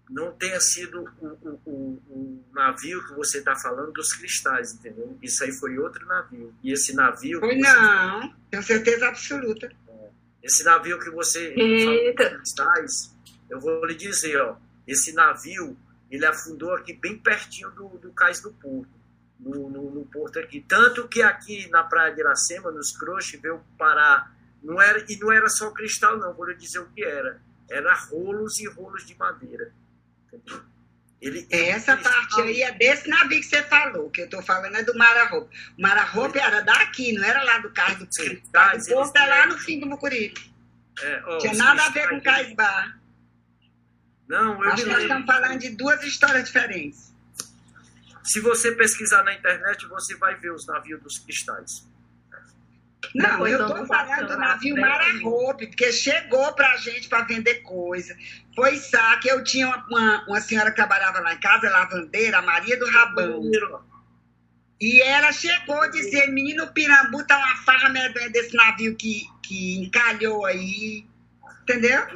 não 0.10 0.32
tenha 0.32 0.60
sido 0.60 1.04
o, 1.20 1.28
o, 1.28 1.62
o, 1.66 1.72
o 2.10 2.44
navio 2.54 3.04
que 3.08 3.14
você 3.16 3.40
está 3.40 3.56
falando 3.56 3.92
dos 3.92 4.14
cristais, 4.14 4.74
entendeu? 4.74 5.18
Isso 5.22 5.44
aí 5.44 5.52
foi 5.52 5.78
outro 5.80 6.06
navio. 6.06 6.54
E 6.64 6.72
esse 6.72 6.96
navio. 6.96 7.40
Foi 7.40 7.56
não, 7.56 8.22
você... 8.22 8.34
tenho 8.52 8.64
certeza 8.64 9.08
absoluta. 9.08 9.72
É, 9.88 10.10
esse 10.44 10.64
navio 10.64 11.00
que 11.00 11.10
você 11.10 11.54
Eita. 11.56 11.86
falou 11.86 12.16
dos 12.16 12.38
cristais, 12.38 13.16
eu 13.50 13.60
vou 13.60 13.86
lhe 13.86 13.96
dizer, 13.96 14.40
ó, 14.40 14.56
esse 14.88 15.14
navio 15.14 15.78
ele 16.10 16.26
afundou 16.26 16.74
aqui 16.74 16.94
bem 16.94 17.18
pertinho 17.18 17.72
do, 17.72 17.90
do 17.98 18.12
cais 18.12 18.42
do 18.42 18.52
porto 18.54 19.04
no, 19.40 19.70
no, 19.70 19.92
no, 19.92 20.06
porto 20.06 20.40
aqui. 20.40 20.64
Tanto 20.68 21.08
que 21.08 21.22
aqui 21.22 21.70
na 21.70 21.84
Praia 21.84 22.14
de 22.14 22.22
Iracema, 22.22 22.72
nos 22.72 22.96
Croches, 22.96 23.40
veio 23.42 23.62
parar. 23.78 24.34
Não 24.62 24.82
era, 24.82 25.04
e 25.10 25.18
não 25.18 25.32
era 25.32 25.50
só 25.50 25.72
cristal, 25.72 26.18
não, 26.18 26.34
vou 26.34 26.46
lhe 26.46 26.56
dizer 26.56 26.80
o 26.80 26.86
que 26.88 27.04
era. 27.04 27.42
Era 27.70 27.94
rolos 27.94 28.60
e 28.60 28.68
rolos 28.68 29.06
de 29.06 29.16
madeira. 29.18 29.74
Ele, 31.22 31.48
Essa 31.50 31.94
ele, 31.94 32.04
parte 32.04 32.42
aí 32.42 32.62
é 32.62 32.72
desse 32.72 33.10
navio 33.10 33.40
que 33.40 33.46
você 33.46 33.64
falou, 33.64 34.10
que 34.10 34.22
eu 34.22 34.26
estou 34.26 34.42
falando 34.42 34.76
é 34.76 34.84
do 34.84 34.96
Mara-Roupa. 34.96 35.50
O 35.78 35.82
Mara-Roupa 35.82 36.40
era 36.40 36.62
daqui, 36.62 37.14
não 37.14 37.24
era 37.24 37.44
lá 37.44 37.58
do 37.60 37.72
Cais 37.72 37.98
do 37.98 38.08
Cristal. 38.08 38.78
O 38.78 38.86
porto 38.88 39.18
é 39.18 39.26
lá 39.26 39.48
no 39.48 39.58
fim 39.58 39.80
do 39.80 39.88
Mucuripe. 39.88 40.54
É, 41.02 41.24
ó, 41.26 41.38
Tinha 41.40 41.54
nada 41.54 41.86
a 41.86 41.90
ver 41.90 42.10
com 42.10 42.22
Caisbar. 42.22 43.00
Não, 44.34 44.64
eu 44.64 44.72
Acho 44.72 44.84
que 44.84 44.90
nós 44.90 45.04
estamos 45.04 45.28
falando 45.28 45.60
de 45.60 45.70
duas 45.70 46.04
histórias 46.04 46.46
diferentes. 46.46 47.14
Se 48.24 48.40
você 48.40 48.72
pesquisar 48.72 49.22
na 49.24 49.32
internet, 49.36 49.86
você 49.88 50.16
vai 50.16 50.36
ver 50.36 50.52
os 50.52 50.66
navios 50.66 51.00
dos 51.04 51.20
cristais. 51.20 51.88
Não, 53.14 53.46
eu 53.46 53.62
estou 53.62 53.86
falando 53.86 54.30
do 54.30 54.38
navio 54.38 54.76
Marahope, 54.76 55.68
porque 55.68 55.92
chegou 55.92 56.52
para 56.54 56.72
a 56.72 56.78
gente 56.78 57.08
para 57.08 57.26
vender 57.26 57.62
coisa. 57.62 58.18
Foi 58.56 58.76
saque. 58.78 59.28
Eu 59.28 59.44
tinha 59.44 59.68
uma, 59.68 59.86
uma, 59.88 60.26
uma, 60.28 60.42
senhora 60.42 60.72
que 60.72 60.78
trabalhava 60.78 61.20
lá 61.20 61.36
em 61.36 61.40
casa, 61.40 61.70
lavandeira, 61.70 62.40
a 62.40 62.42
Maria 62.42 62.80
do 62.80 62.90
Rabão. 62.90 63.52
E 64.82 65.00
ela 65.02 65.32
chegou 65.32 65.80
a 65.80 65.90
dizer: 65.90 66.32
menino 66.32 66.74
Pirambu 66.74 67.24
tá 67.28 67.38
uma 67.38 67.58
farra 67.58 67.90
medonha 67.90 68.32
desse 68.32 68.56
navio 68.56 68.96
que, 68.96 69.28
que 69.44 69.78
encalhou 69.78 70.44
aí. 70.44 71.06
Entendeu? 71.62 72.08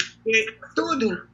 Tudo. 0.74 1.28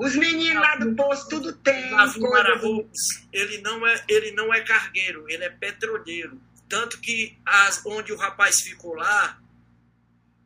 Os 0.00 0.16
meninos 0.16 0.62
lá 0.62 0.76
do 0.76 0.94
posto 0.96 1.28
tudo 1.28 1.52
tem. 1.58 1.92
O 1.92 1.96
navio 1.96 2.90
ele 3.30 3.58
não 3.60 3.86
é 3.86 4.02
ele 4.08 4.32
não 4.32 4.52
é 4.54 4.62
cargueiro, 4.62 5.28
ele 5.28 5.44
é 5.44 5.50
petroleiro. 5.50 6.40
Tanto 6.70 6.98
que 7.02 7.38
as, 7.44 7.84
onde 7.84 8.10
o 8.10 8.16
rapaz 8.16 8.62
ficou 8.62 8.94
lá, 8.94 9.38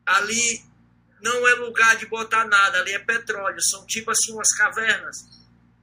ali 0.05 0.61
não 1.21 1.47
é 1.47 1.53
lugar 1.53 1.95
de 1.95 2.05
botar 2.05 2.43
nada, 2.43 2.79
ali 2.79 2.91
é 2.91 2.99
petróleo, 2.99 3.61
são 3.61 3.85
tipo 3.85 4.11
assim 4.11 4.33
umas 4.33 4.53
cavernas. 4.57 5.15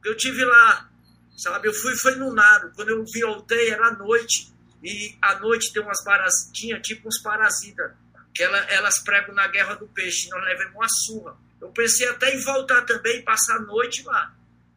Eu 0.05 0.15
tive 0.19 0.45
lá, 0.45 0.91
sabe? 1.35 1.67
Eu 1.67 1.73
fui 1.73 1.97
foi 1.97 2.17
no 2.17 2.31
nado. 2.31 2.73
Quando 2.77 2.91
eu 2.91 3.03
voltei 3.23 3.71
era 3.71 3.91
noite 3.93 4.53
e 4.83 5.17
à 5.23 5.37
noite 5.37 5.73
tem 5.73 5.83
umas 5.83 6.05
parasitas, 6.05 6.53
tinha 6.53 6.79
tipo 6.79 7.09
uns 7.09 7.23
parasitas 7.23 7.91
que 8.35 8.43
ela, 8.43 8.59
elas 8.71 8.99
pregam 9.03 9.35
na 9.35 9.47
guerra 9.47 9.77
do 9.77 9.87
peixe. 9.89 10.29
Nós 10.29 10.45
levamos 10.45 10.75
uma 10.75 10.89
surra. 10.91 11.39
Eu 11.63 11.69
pensei 11.69 12.09
até 12.09 12.35
em 12.35 12.41
voltar 12.41 12.83
também 12.83 13.21
e 13.21 13.23
passar 13.23 13.57
a 13.57 13.61
noite 13.61 14.03
lá. 14.05 14.35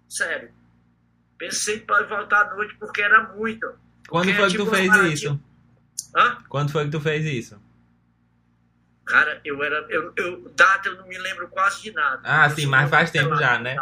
Sério. 0.08 0.52
Pensei 1.36 1.80
para 1.80 2.06
voltar 2.06 2.46
à 2.46 2.56
noite 2.56 2.76
porque 2.76 3.02
era 3.02 3.24
muito. 3.34 3.68
Quando 4.08 4.32
foi 4.32 4.50
que 4.52 4.58
tu 4.58 4.68
fez 4.68 4.96
isso? 4.96 5.42
Hã? 6.16 6.38
Quando 6.48 6.72
foi 6.72 6.86
que 6.86 6.92
tu 6.92 7.02
fez 7.02 7.26
isso? 7.26 7.60
Cara, 9.04 9.42
eu 9.44 9.64
era. 9.64 9.84
Eu, 9.90 10.14
eu, 10.16 10.50
data 10.56 10.90
eu 10.90 10.98
não 10.98 11.08
me 11.08 11.18
lembro 11.18 11.48
quase 11.48 11.82
de 11.82 11.92
nada. 11.92 12.22
Ah, 12.24 12.48
eu 12.48 12.56
sim, 12.56 12.68
mas 12.68 12.88
faz 12.88 13.10
tempo 13.10 13.36
já, 13.36 13.58
né? 13.58 13.76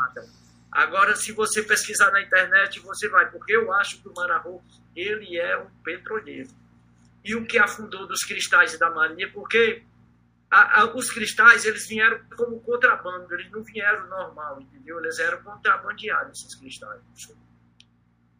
Agora, 0.72 1.14
se 1.16 1.34
você 1.34 1.62
pesquisar 1.62 2.10
na 2.12 2.22
internet, 2.22 2.80
você 2.80 3.10
vai, 3.10 3.30
porque 3.30 3.54
eu 3.54 3.72
acho 3.74 4.02
que 4.02 4.08
o 4.08 4.14
Mararro, 4.14 4.64
ele 4.96 5.38
é 5.38 5.58
um 5.58 5.68
petroleiro. 5.84 6.50
E 7.24 7.36
o 7.36 7.46
que 7.46 7.60
afundou 7.60 8.08
dos 8.08 8.22
cristais 8.22 8.78
da 8.80 8.90
Marinha, 8.90 9.30
porque 9.32 9.84
a, 10.54 10.82
a, 10.82 10.96
os 10.96 11.10
cristais 11.10 11.66
eles 11.66 11.88
vieram 11.88 12.20
como 12.38 12.60
contrabando, 12.60 13.34
eles 13.34 13.50
não 13.52 13.64
vieram 13.64 14.08
normal, 14.08 14.62
entendeu? 14.62 15.00
Eles 15.00 15.18
eram 15.18 15.42
contrabandeados, 15.42 16.40
esses 16.40 16.56
cristais. 16.56 17.02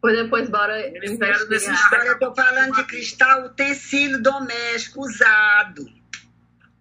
Pois 0.00 0.16
depois 0.16 0.48
bora 0.48 0.78
eles 0.80 1.10
investigar. 1.10 2.06
Eu 2.06 2.18
tô 2.20 2.32
falando 2.32 2.76
de 2.76 2.84
cristal 2.84 3.46
utensílio 3.46 4.22
doméstico 4.22 5.00
usado. 5.00 5.84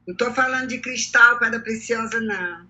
Não 0.08 0.16
tô 0.16 0.32
falando 0.34 0.68
de 0.68 0.80
cristal 0.80 1.40
pedra 1.40 1.60
preciosa, 1.60 2.22
não. 2.22 2.68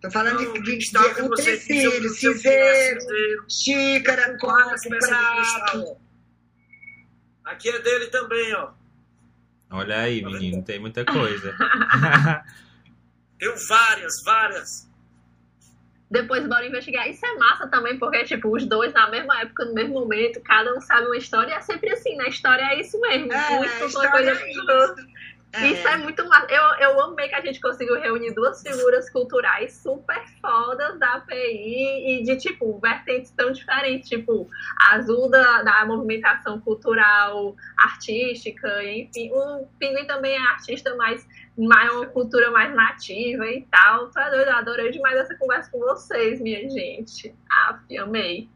Tô 0.00 0.10
falando 0.10 0.40
não, 0.40 0.52
de, 0.52 0.78
de, 0.78 0.78
de 0.78 1.22
utensílio, 1.22 2.10
cinzeiro, 2.10 3.00
xícara, 3.48 4.38
copo, 4.38 4.88
prato. 5.00 5.96
Aqui 7.44 7.70
é 7.70 7.78
dele 7.80 8.06
também, 8.08 8.54
ó. 8.54 8.83
Olha 9.74 9.98
aí, 9.98 10.22
menino, 10.22 10.62
tem 10.62 10.78
muita 10.78 11.04
coisa. 11.04 11.52
Tem 13.36 13.52
várias, 13.68 14.22
várias. 14.22 14.88
Depois 16.08 16.46
bora 16.46 16.64
investigar. 16.64 17.10
Isso 17.10 17.26
é 17.26 17.34
massa 17.34 17.66
também, 17.66 17.98
porque, 17.98 18.22
tipo, 18.22 18.54
os 18.54 18.64
dois 18.64 18.92
na 18.92 19.10
mesma 19.10 19.40
época, 19.40 19.64
no 19.64 19.74
mesmo 19.74 19.94
momento, 19.94 20.40
cada 20.42 20.72
um 20.76 20.80
sabe 20.80 21.06
uma 21.06 21.16
história, 21.16 21.50
e 21.50 21.54
é 21.54 21.60
sempre 21.60 21.90
assim, 21.90 22.14
né? 22.14 22.28
História 22.28 22.62
é 22.62 22.80
isso 22.80 23.00
mesmo. 23.00 23.32
É, 23.32 23.48
uma 23.50 24.10
coisa 24.10 24.30
é 24.30 24.50
isso. 24.50 24.94
É. 25.56 25.68
Isso 25.68 25.86
é 25.86 25.96
muito 25.96 26.26
massa. 26.28 26.46
Eu, 26.50 26.90
eu 26.90 27.00
amei 27.00 27.28
que 27.28 27.34
a 27.34 27.40
gente 27.40 27.60
conseguiu 27.60 28.00
reunir 28.00 28.34
duas 28.34 28.60
figuras 28.60 29.08
culturais 29.10 29.76
super 29.76 30.20
fodas 30.40 30.98
da 30.98 31.14
API 31.14 32.20
e 32.20 32.24
de, 32.24 32.36
tipo, 32.36 32.78
vertentes 32.80 33.30
tão 33.30 33.52
diferentes. 33.52 34.08
Tipo, 34.08 34.48
a 34.80 34.96
Azul 34.96 35.30
da, 35.30 35.62
da 35.62 35.86
movimentação 35.86 36.60
cultural, 36.60 37.54
artística, 37.78 38.82
enfim. 38.84 39.30
O 39.32 39.66
Pinguim 39.78 40.06
também 40.06 40.34
é 40.34 40.40
artista, 40.40 40.94
mas 40.96 41.24
mais 41.56 41.92
uma 41.92 42.06
cultura 42.06 42.50
mais 42.50 42.74
nativa 42.74 43.46
e 43.46 43.64
tal. 43.70 44.10
Tô 44.10 44.20
doido, 44.30 44.48
eu 44.48 44.56
adorei 44.56 44.90
demais 44.90 45.16
essa 45.16 45.36
conversa 45.36 45.70
com 45.70 45.78
vocês, 45.78 46.40
minha 46.40 46.68
gente. 46.68 47.32
Ah, 47.48 47.78
amei. 48.00 48.48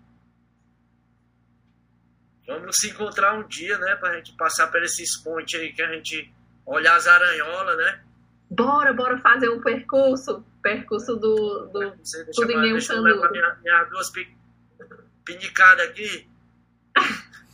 Vamos 2.44 2.76
se 2.80 2.90
encontrar 2.90 3.38
um 3.38 3.46
dia, 3.46 3.78
né, 3.78 3.94
pra 3.96 4.16
gente 4.16 4.34
passar 4.36 4.68
por 4.68 4.82
esses 4.82 5.22
pontes 5.22 5.60
aí 5.60 5.72
que 5.72 5.82
a 5.82 5.92
gente 5.92 6.32
olhar 6.68 6.96
as 6.96 7.06
aranholas, 7.06 7.76
né? 7.76 8.00
Bora, 8.50 8.92
bora 8.92 9.18
fazer 9.18 9.48
um 9.48 9.60
percurso. 9.60 10.44
Percurso 10.62 11.16
do, 11.16 11.70
do 11.72 11.96
Você 12.02 12.24
deixa 12.24 12.40
tudo 12.40 12.52
em 12.52 12.60
nenhum 12.60 12.74
deixa 12.74 12.94
canudo. 12.94 13.30
Minha, 13.30 13.56
minha 13.62 13.84
duas 13.84 14.12
pinicadas 15.24 15.88
aqui. 15.88 16.28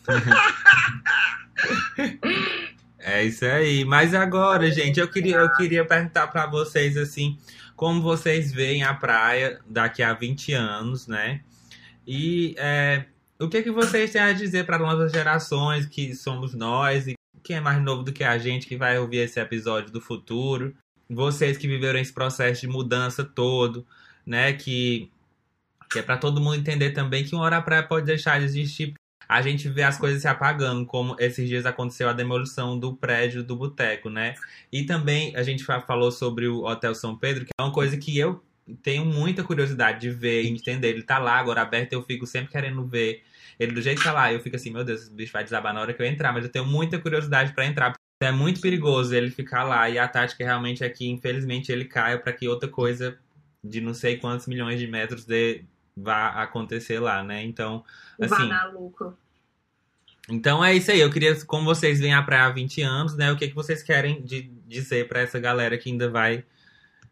é 2.98 3.24
isso 3.24 3.44
aí. 3.44 3.84
Mas 3.84 4.14
agora, 4.14 4.70
gente, 4.70 5.00
eu 5.00 5.08
queria, 5.08 5.36
eu 5.36 5.52
queria 5.52 5.84
perguntar 5.84 6.28
para 6.28 6.46
vocês 6.46 6.96
assim, 6.96 7.38
como 7.76 8.02
vocês 8.02 8.52
veem 8.52 8.84
a 8.84 8.94
praia 8.94 9.60
daqui 9.66 10.02
a 10.02 10.12
20 10.12 10.52
anos, 10.52 11.06
né? 11.06 11.40
E 12.06 12.54
é, 12.58 13.06
o 13.40 13.48
que, 13.48 13.62
que 13.62 13.70
vocês 13.70 14.10
têm 14.10 14.20
a 14.20 14.32
dizer 14.32 14.64
para 14.64 14.78
novas 14.78 15.12
gerações 15.12 15.86
que 15.86 16.14
somos 16.14 16.54
nós 16.54 17.06
e 17.06 17.14
quem 17.44 17.56
é 17.56 17.60
mais 17.60 17.80
novo 17.80 18.02
do 18.02 18.12
que 18.12 18.24
a 18.24 18.38
gente 18.38 18.66
que 18.66 18.76
vai 18.76 18.98
ouvir 18.98 19.18
esse 19.18 19.38
episódio 19.38 19.92
do 19.92 20.00
futuro, 20.00 20.74
vocês 21.08 21.58
que 21.58 21.68
viveram 21.68 22.00
esse 22.00 22.12
processo 22.12 22.62
de 22.62 22.66
mudança 22.66 23.22
todo, 23.22 23.86
né, 24.26 24.54
que, 24.54 25.10
que 25.92 25.98
é 25.98 26.02
para 26.02 26.16
todo 26.16 26.40
mundo 26.40 26.56
entender 26.56 26.92
também 26.92 27.22
que 27.22 27.34
uma 27.34 27.44
hora 27.44 27.58
a 27.58 27.62
praia 27.62 27.82
pode 27.82 28.06
deixar 28.06 28.38
de 28.38 28.46
existir. 28.46 28.94
A 29.28 29.42
gente 29.42 29.68
vê 29.68 29.82
as 29.82 29.98
coisas 29.98 30.22
se 30.22 30.28
apagando, 30.28 30.84
como 30.86 31.16
esses 31.18 31.48
dias 31.48 31.66
aconteceu 31.66 32.08
a 32.08 32.12
demolição 32.12 32.78
do 32.78 32.94
prédio 32.94 33.42
do 33.42 33.56
boteco, 33.56 34.10
né? 34.10 34.34
E 34.70 34.84
também 34.84 35.34
a 35.34 35.42
gente 35.42 35.64
falou 35.64 36.10
sobre 36.10 36.46
o 36.46 36.64
Hotel 36.64 36.94
São 36.94 37.16
Pedro, 37.16 37.44
que 37.44 37.50
é 37.58 37.62
uma 37.62 37.72
coisa 37.72 37.96
que 37.96 38.18
eu 38.18 38.42
tenho 38.82 39.04
muita 39.04 39.42
curiosidade 39.42 40.00
de 40.00 40.10
ver 40.10 40.42
e 40.42 40.48
entender. 40.48 40.88
Ele 40.88 41.02
tá 41.02 41.18
lá 41.18 41.38
agora 41.38 41.62
aberto, 41.62 41.94
eu 41.94 42.02
fico 42.02 42.26
sempre 42.26 42.52
querendo 42.52 42.86
ver 42.86 43.22
ele 43.58 43.72
do 43.72 43.80
jeito 43.82 43.98
que 43.98 44.04
tá 44.04 44.12
lá, 44.12 44.32
eu 44.32 44.40
fico 44.40 44.56
assim, 44.56 44.70
meu 44.70 44.84
Deus, 44.84 45.02
esse 45.02 45.12
bicho 45.12 45.32
vai 45.32 45.44
desabar 45.44 45.72
na 45.72 45.80
hora 45.80 45.92
que 45.92 46.02
eu 46.02 46.06
entrar, 46.06 46.32
mas 46.32 46.44
eu 46.44 46.50
tenho 46.50 46.64
muita 46.64 46.98
curiosidade 46.98 47.52
para 47.52 47.66
entrar. 47.66 47.94
É 48.20 48.30
muito 48.30 48.60
perigoso 48.60 49.14
ele 49.14 49.30
ficar 49.30 49.64
lá 49.64 49.88
e 49.90 49.98
a 49.98 50.08
tática 50.08 50.44
realmente 50.44 50.82
é 50.82 50.88
que, 50.88 51.08
infelizmente, 51.08 51.70
ele 51.70 51.84
caia 51.84 52.18
para 52.18 52.32
que 52.32 52.48
outra 52.48 52.68
coisa 52.68 53.18
de 53.62 53.80
não 53.80 53.94
sei 53.94 54.18
quantos 54.18 54.46
milhões 54.46 54.78
de 54.78 54.86
metros 54.86 55.24
de, 55.24 55.64
vá 55.96 56.28
acontecer 56.42 56.98
lá, 56.98 57.22
né? 57.22 57.42
Então, 57.42 57.84
assim. 58.20 58.48
Vá 58.48 58.64
dar 58.64 58.72
lucro. 58.72 59.16
Então 60.28 60.64
é 60.64 60.74
isso 60.74 60.90
aí. 60.90 61.00
Eu 61.00 61.10
queria, 61.10 61.34
como 61.44 61.64
vocês 61.64 62.00
vêm 62.00 62.14
à 62.14 62.22
praia 62.22 62.46
há 62.46 62.50
20 62.50 62.82
anos, 62.82 63.16
né? 63.16 63.30
O 63.30 63.36
que, 63.36 63.48
que 63.48 63.54
vocês 63.54 63.82
querem 63.82 64.22
de, 64.22 64.42
dizer 64.66 65.06
para 65.08 65.20
essa 65.20 65.38
galera 65.38 65.76
que 65.76 65.90
ainda 65.90 66.08
vai 66.08 66.44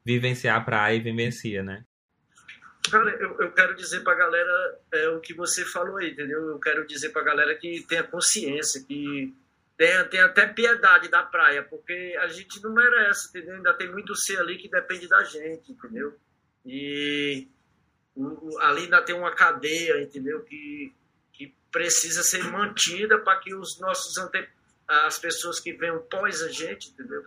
vivenciar 0.04 0.56
a 0.56 0.60
praia 0.60 0.96
e 0.96 1.00
vivencia, 1.00 1.62
né? 1.62 1.84
Cara, 2.90 3.10
eu, 3.10 3.40
eu 3.40 3.52
quero 3.52 3.74
dizer 3.74 4.00
pra 4.00 4.14
galera 4.14 4.80
é, 4.92 5.08
o 5.10 5.20
que 5.20 5.32
você 5.32 5.64
falou 5.64 5.98
aí, 5.98 6.10
entendeu? 6.10 6.50
Eu 6.50 6.58
quero 6.58 6.86
dizer 6.86 7.10
pra 7.10 7.22
galera 7.22 7.54
que 7.54 7.84
tenha 7.88 8.02
consciência, 8.02 8.84
que 8.86 9.32
tenha, 9.76 10.04
tenha 10.04 10.26
até 10.26 10.46
piedade 10.46 11.08
da 11.08 11.22
praia, 11.22 11.62
porque 11.62 12.16
a 12.20 12.28
gente 12.28 12.62
não 12.62 12.72
merece, 12.72 13.28
entendeu? 13.28 13.56
Ainda 13.56 13.74
tem 13.74 13.90
muito 13.90 14.14
ser 14.16 14.38
ali 14.38 14.58
que 14.58 14.68
depende 14.68 15.08
da 15.08 15.22
gente, 15.24 15.72
entendeu? 15.72 16.16
E 16.66 17.48
o, 18.14 18.58
ali 18.60 18.82
ainda 18.82 19.02
tem 19.02 19.14
uma 19.14 19.34
cadeia, 19.34 20.02
entendeu? 20.02 20.42
Que, 20.42 20.92
que 21.32 21.54
precisa 21.70 22.22
ser 22.22 22.44
mantida 22.44 23.18
para 23.18 23.38
que 23.40 23.54
os 23.54 23.78
nossos 23.80 24.18
ante... 24.18 24.46
as 24.86 25.18
pessoas 25.18 25.58
que 25.58 25.72
venham 25.72 25.98
pós 26.02 26.42
a 26.42 26.48
gente, 26.48 26.90
entendeu? 26.90 27.24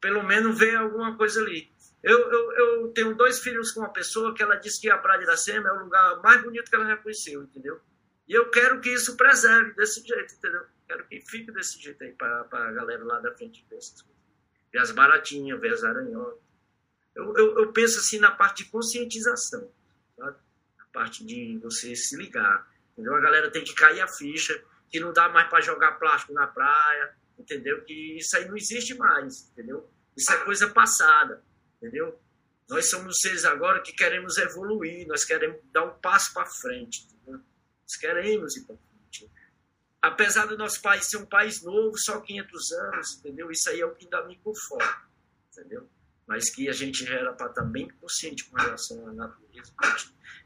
Pelo 0.00 0.22
menos 0.22 0.58
venham 0.58 0.82
alguma 0.82 1.16
coisa 1.16 1.40
ali. 1.40 1.71
Eu, 2.02 2.18
eu, 2.18 2.52
eu, 2.52 2.88
tenho 2.88 3.14
dois 3.14 3.38
filhos 3.38 3.70
com 3.70 3.80
uma 3.80 3.92
pessoa 3.92 4.34
que 4.34 4.42
ela 4.42 4.56
disse 4.56 4.80
que 4.80 4.90
a 4.90 4.98
Praia 4.98 5.18
de 5.18 5.24
Iracema 5.24 5.68
é 5.68 5.72
o 5.72 5.84
lugar 5.84 6.20
mais 6.20 6.42
bonito 6.42 6.68
que 6.68 6.74
ela 6.74 6.86
já 6.86 6.96
conheceu, 6.96 7.44
entendeu? 7.44 7.80
E 8.26 8.34
eu 8.34 8.50
quero 8.50 8.80
que 8.80 8.90
isso 8.90 9.16
preserve 9.16 9.72
desse 9.74 10.04
jeito, 10.04 10.34
entendeu? 10.34 10.66
Quero 10.86 11.06
que 11.06 11.20
fique 11.20 11.52
desse 11.52 11.80
jeito 11.80 12.02
aí 12.02 12.12
para 12.12 12.46
a 12.50 12.72
galera 12.72 13.04
lá 13.04 13.20
da 13.20 13.32
frente 13.32 13.64
ver 13.70 13.76
essas 13.76 14.02
coisas. 14.02 14.20
Ver 14.72 14.78
as 14.78 14.90
baratinhas, 14.90 15.60
ver 15.60 15.74
as 15.74 15.84
aranhotas. 15.84 16.40
Eu, 17.14 17.36
eu, 17.36 17.58
eu, 17.58 17.72
penso 17.72 17.98
assim 17.98 18.18
na 18.18 18.30
parte 18.30 18.64
de 18.64 18.70
conscientização, 18.70 19.70
sabe? 20.16 20.36
A 20.80 20.84
parte 20.92 21.24
de 21.24 21.58
você 21.58 21.94
se 21.94 22.16
ligar, 22.16 22.66
entendeu? 22.92 23.14
A 23.14 23.20
galera 23.20 23.50
tem 23.50 23.62
que 23.62 23.74
cair 23.74 24.00
a 24.00 24.08
ficha, 24.08 24.60
que 24.90 24.98
não 24.98 25.12
dá 25.12 25.28
mais 25.28 25.48
para 25.48 25.60
jogar 25.60 25.92
plástico 25.92 26.32
na 26.32 26.46
praia, 26.46 27.14
entendeu? 27.38 27.84
Que 27.84 28.18
isso 28.18 28.36
aí 28.36 28.48
não 28.48 28.56
existe 28.56 28.94
mais, 28.94 29.50
entendeu? 29.50 29.88
Isso 30.16 30.32
é 30.32 30.36
coisa 30.38 30.68
passada, 30.68 31.42
entendeu? 31.82 32.18
Nós 32.68 32.88
somos 32.88 33.16
seres 33.20 33.44
agora 33.44 33.82
que 33.82 33.92
queremos 33.92 34.38
evoluir, 34.38 35.06
nós 35.06 35.24
queremos 35.24 35.58
dar 35.72 35.84
um 35.84 35.98
passo 35.98 36.32
para 36.32 36.46
frente, 36.46 37.04
entendeu? 37.04 37.40
Nós 37.82 37.96
queremos 38.00 38.56
ir 38.56 38.64
para 38.64 38.76
frente. 38.76 39.30
Apesar 40.00 40.46
do 40.46 40.56
nosso 40.56 40.80
país 40.80 41.08
ser 41.08 41.16
um 41.18 41.26
país 41.26 41.62
novo, 41.62 41.92
só 41.98 42.20
500 42.20 42.72
anos, 42.72 43.18
entendeu? 43.18 43.50
Isso 43.50 43.68
aí 43.68 43.80
é 43.80 43.86
o 43.86 43.94
que 43.94 44.08
dá 44.08 44.24
me 44.24 44.36
conforta, 44.38 45.02
entendeu? 45.50 45.88
Mas 46.26 46.48
que 46.54 46.68
a 46.68 46.72
gente 46.72 47.06
era 47.06 47.32
para 47.32 47.48
estar 47.48 47.62
tá 47.62 47.68
bem 47.68 47.88
consciente 48.00 48.44
com 48.44 48.56
relação 48.56 49.06
à 49.08 49.12
natureza. 49.12 49.72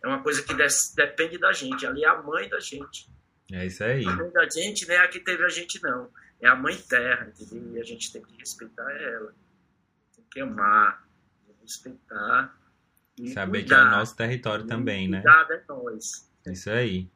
É 0.03 0.09
uma 0.09 0.23
coisa 0.23 0.43
que 0.43 0.55
depende 0.95 1.39
da 1.39 1.53
gente, 1.53 1.87
ali 1.87 2.03
é 2.03 2.09
a 2.09 2.21
mãe 2.23 2.49
da 2.49 2.59
gente. 2.59 3.09
É 3.53 3.67
isso 3.67 3.85
aí. 3.85 4.05
A 4.05 4.13
mãe 4.13 4.31
da 4.31 4.49
gente 4.49 4.87
não 4.89 4.95
é 4.95 4.99
a 4.99 5.09
que 5.09 5.21
teve 5.21 5.45
a 5.45 5.49
gente, 5.49 5.81
não. 5.83 6.11
É 6.41 6.49
a 6.49 6.57
mãe 6.57 6.77
terra, 6.77 7.29
entendeu? 7.29 7.77
E 7.77 7.81
a 7.81 7.85
gente 7.85 8.13
tem 8.13 8.23
que 8.23 8.37
respeitar 8.37 8.91
ela. 8.91 9.33
Tem 10.15 10.25
que 10.31 10.41
amar, 10.41 11.06
respeitar. 11.67 12.57
E 13.19 13.33
Saber 13.33 13.61
cuidar. 13.61 13.77
que 13.77 13.83
é 13.83 13.85
o 13.85 13.91
nosso 13.91 14.17
território 14.17 14.67
também, 14.67 15.09
né? 15.09 15.23
Cuidar 15.23 15.47
é 15.51 15.63
nós. 15.69 16.31
Isso 16.47 16.71
aí. 16.71 17.09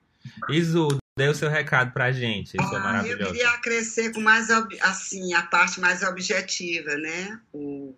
Isu, 0.48 0.98
dê 1.16 1.28
o 1.28 1.34
seu 1.34 1.48
recado 1.48 1.92
pra 1.92 2.12
gente. 2.12 2.56
Isso 2.56 2.74
é 2.74 2.78
maravilhoso. 2.78 3.22
Eu 3.22 3.32
queria 3.32 3.58
crescer 3.58 4.12
com 4.12 4.20
mais, 4.20 4.50
assim, 4.82 5.34
a 5.34 5.42
parte 5.42 5.80
mais 5.80 6.02
objetiva, 6.02 6.94
né? 6.96 7.40
O, 7.52 7.94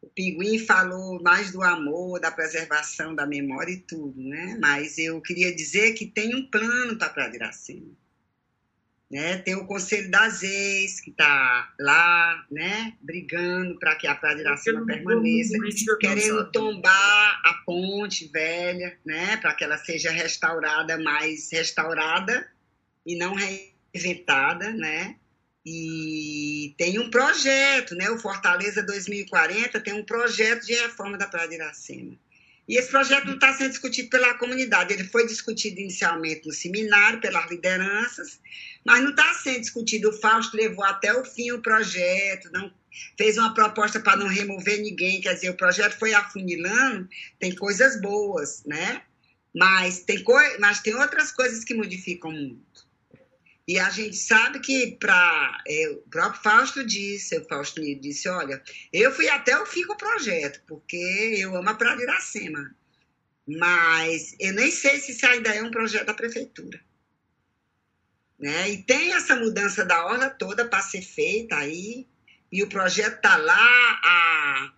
o 0.00 0.06
Pinguim 0.08 0.58
falou 0.58 1.22
mais 1.22 1.52
do 1.52 1.62
amor, 1.62 2.20
da 2.20 2.30
preservação 2.30 3.14
da 3.14 3.26
memória 3.26 3.72
e 3.72 3.80
tudo, 3.80 4.20
né? 4.20 4.56
Mas 4.60 4.98
eu 4.98 5.20
queria 5.20 5.54
dizer 5.54 5.92
que 5.92 6.06
tem 6.06 6.34
um 6.34 6.48
plano 6.48 6.96
para 6.96 7.34
Iracema. 7.34 7.90
Né? 9.12 9.36
Tem 9.36 9.54
o 9.54 9.66
Conselho 9.66 10.10
das 10.10 10.42
Ex, 10.42 10.98
que 10.98 11.10
está 11.10 11.70
lá, 11.78 12.46
né, 12.50 12.94
brigando 13.02 13.78
para 13.78 13.94
que 13.94 14.06
a 14.06 14.14
Praia 14.14 14.36
de 14.36 14.40
Iracema 14.40 14.86
permaneça, 14.86 15.58
querendo 16.00 16.50
tombar 16.50 17.42
a 17.44 17.60
ponte 17.66 18.26
velha, 18.28 18.98
né, 19.04 19.36
para 19.36 19.52
que 19.52 19.64
ela 19.64 19.76
seja 19.76 20.10
restaurada, 20.10 20.98
mais 20.98 21.52
restaurada 21.52 22.50
e 23.04 23.14
não 23.14 23.34
reinventada, 23.34 24.70
né? 24.70 25.16
E 25.64 26.74
tem 26.78 26.98
um 26.98 27.10
projeto, 27.10 27.94
né? 27.94 28.10
O 28.10 28.18
Fortaleza 28.18 28.82
2040 28.82 29.78
tem 29.78 29.92
um 29.92 30.04
projeto 30.04 30.64
de 30.64 30.74
reforma 30.74 31.18
da 31.18 31.28
Praia 31.28 31.48
de 31.48 31.54
Iracema. 31.56 32.18
E 32.68 32.76
esse 32.76 32.90
projeto 32.90 33.26
não 33.26 33.34
está 33.34 33.52
sendo 33.52 33.70
discutido 33.70 34.08
pela 34.08 34.34
comunidade. 34.34 34.92
Ele 34.92 35.04
foi 35.04 35.26
discutido 35.26 35.80
inicialmente 35.80 36.46
no 36.46 36.52
seminário, 36.52 37.20
pelas 37.20 37.50
lideranças, 37.50 38.40
mas 38.84 39.02
não 39.02 39.10
está 39.10 39.34
sendo 39.34 39.60
discutido. 39.60 40.10
O 40.10 40.12
Fausto 40.12 40.56
levou 40.56 40.84
até 40.84 41.12
o 41.12 41.24
fim 41.24 41.50
o 41.50 41.60
projeto, 41.60 42.50
não 42.52 42.72
fez 43.16 43.36
uma 43.36 43.52
proposta 43.54 43.98
para 43.98 44.16
não 44.16 44.28
remover 44.28 44.80
ninguém. 44.80 45.20
Quer 45.20 45.34
dizer, 45.34 45.50
o 45.50 45.56
projeto 45.56 45.98
foi 45.98 46.14
afunilando, 46.14 47.08
tem 47.38 47.54
coisas 47.54 48.00
boas, 48.00 48.62
né? 48.64 49.02
Mas 49.54 50.00
tem, 50.00 50.22
co 50.22 50.34
mas 50.58 50.80
tem 50.80 50.94
outras 50.94 51.30
coisas 51.32 51.64
que 51.64 51.74
modificam 51.74 52.30
muito. 52.30 52.71
E 53.72 53.78
a 53.78 53.88
gente 53.88 54.16
sabe 54.16 54.60
que 54.60 54.98
para 55.00 55.62
é, 55.66 55.88
o 55.88 55.96
próprio 56.10 56.42
Fausto 56.42 56.84
disse, 56.84 57.38
o 57.38 57.48
Fausto 57.48 57.80
me 57.80 57.94
disse, 57.94 58.28
olha, 58.28 58.62
eu 58.92 59.10
fui 59.10 59.26
até 59.30 59.58
o 59.58 59.64
fim 59.64 59.86
com 59.86 59.94
o 59.94 59.96
projeto, 59.96 60.62
porque 60.66 60.94
eu 61.38 61.56
amo 61.56 61.70
a 61.70 61.74
Praia 61.74 61.96
de 61.96 62.02
Iracema. 62.02 62.76
Mas 63.48 64.36
eu 64.38 64.52
nem 64.52 64.70
sei 64.70 65.00
se 65.00 65.12
isso 65.12 65.24
ainda 65.24 65.54
é 65.54 65.62
um 65.62 65.70
projeto 65.70 66.04
da 66.04 66.12
prefeitura. 66.12 66.78
Né? 68.38 68.72
E 68.72 68.82
tem 68.82 69.14
essa 69.14 69.36
mudança 69.36 69.86
da 69.86 70.04
orla 70.04 70.28
toda 70.28 70.68
para 70.68 70.82
ser 70.82 71.00
feita 71.00 71.56
aí, 71.56 72.06
e 72.52 72.62
o 72.62 72.68
projeto 72.68 73.16
está 73.16 73.38
lá, 73.38 74.00
a, 74.04 74.72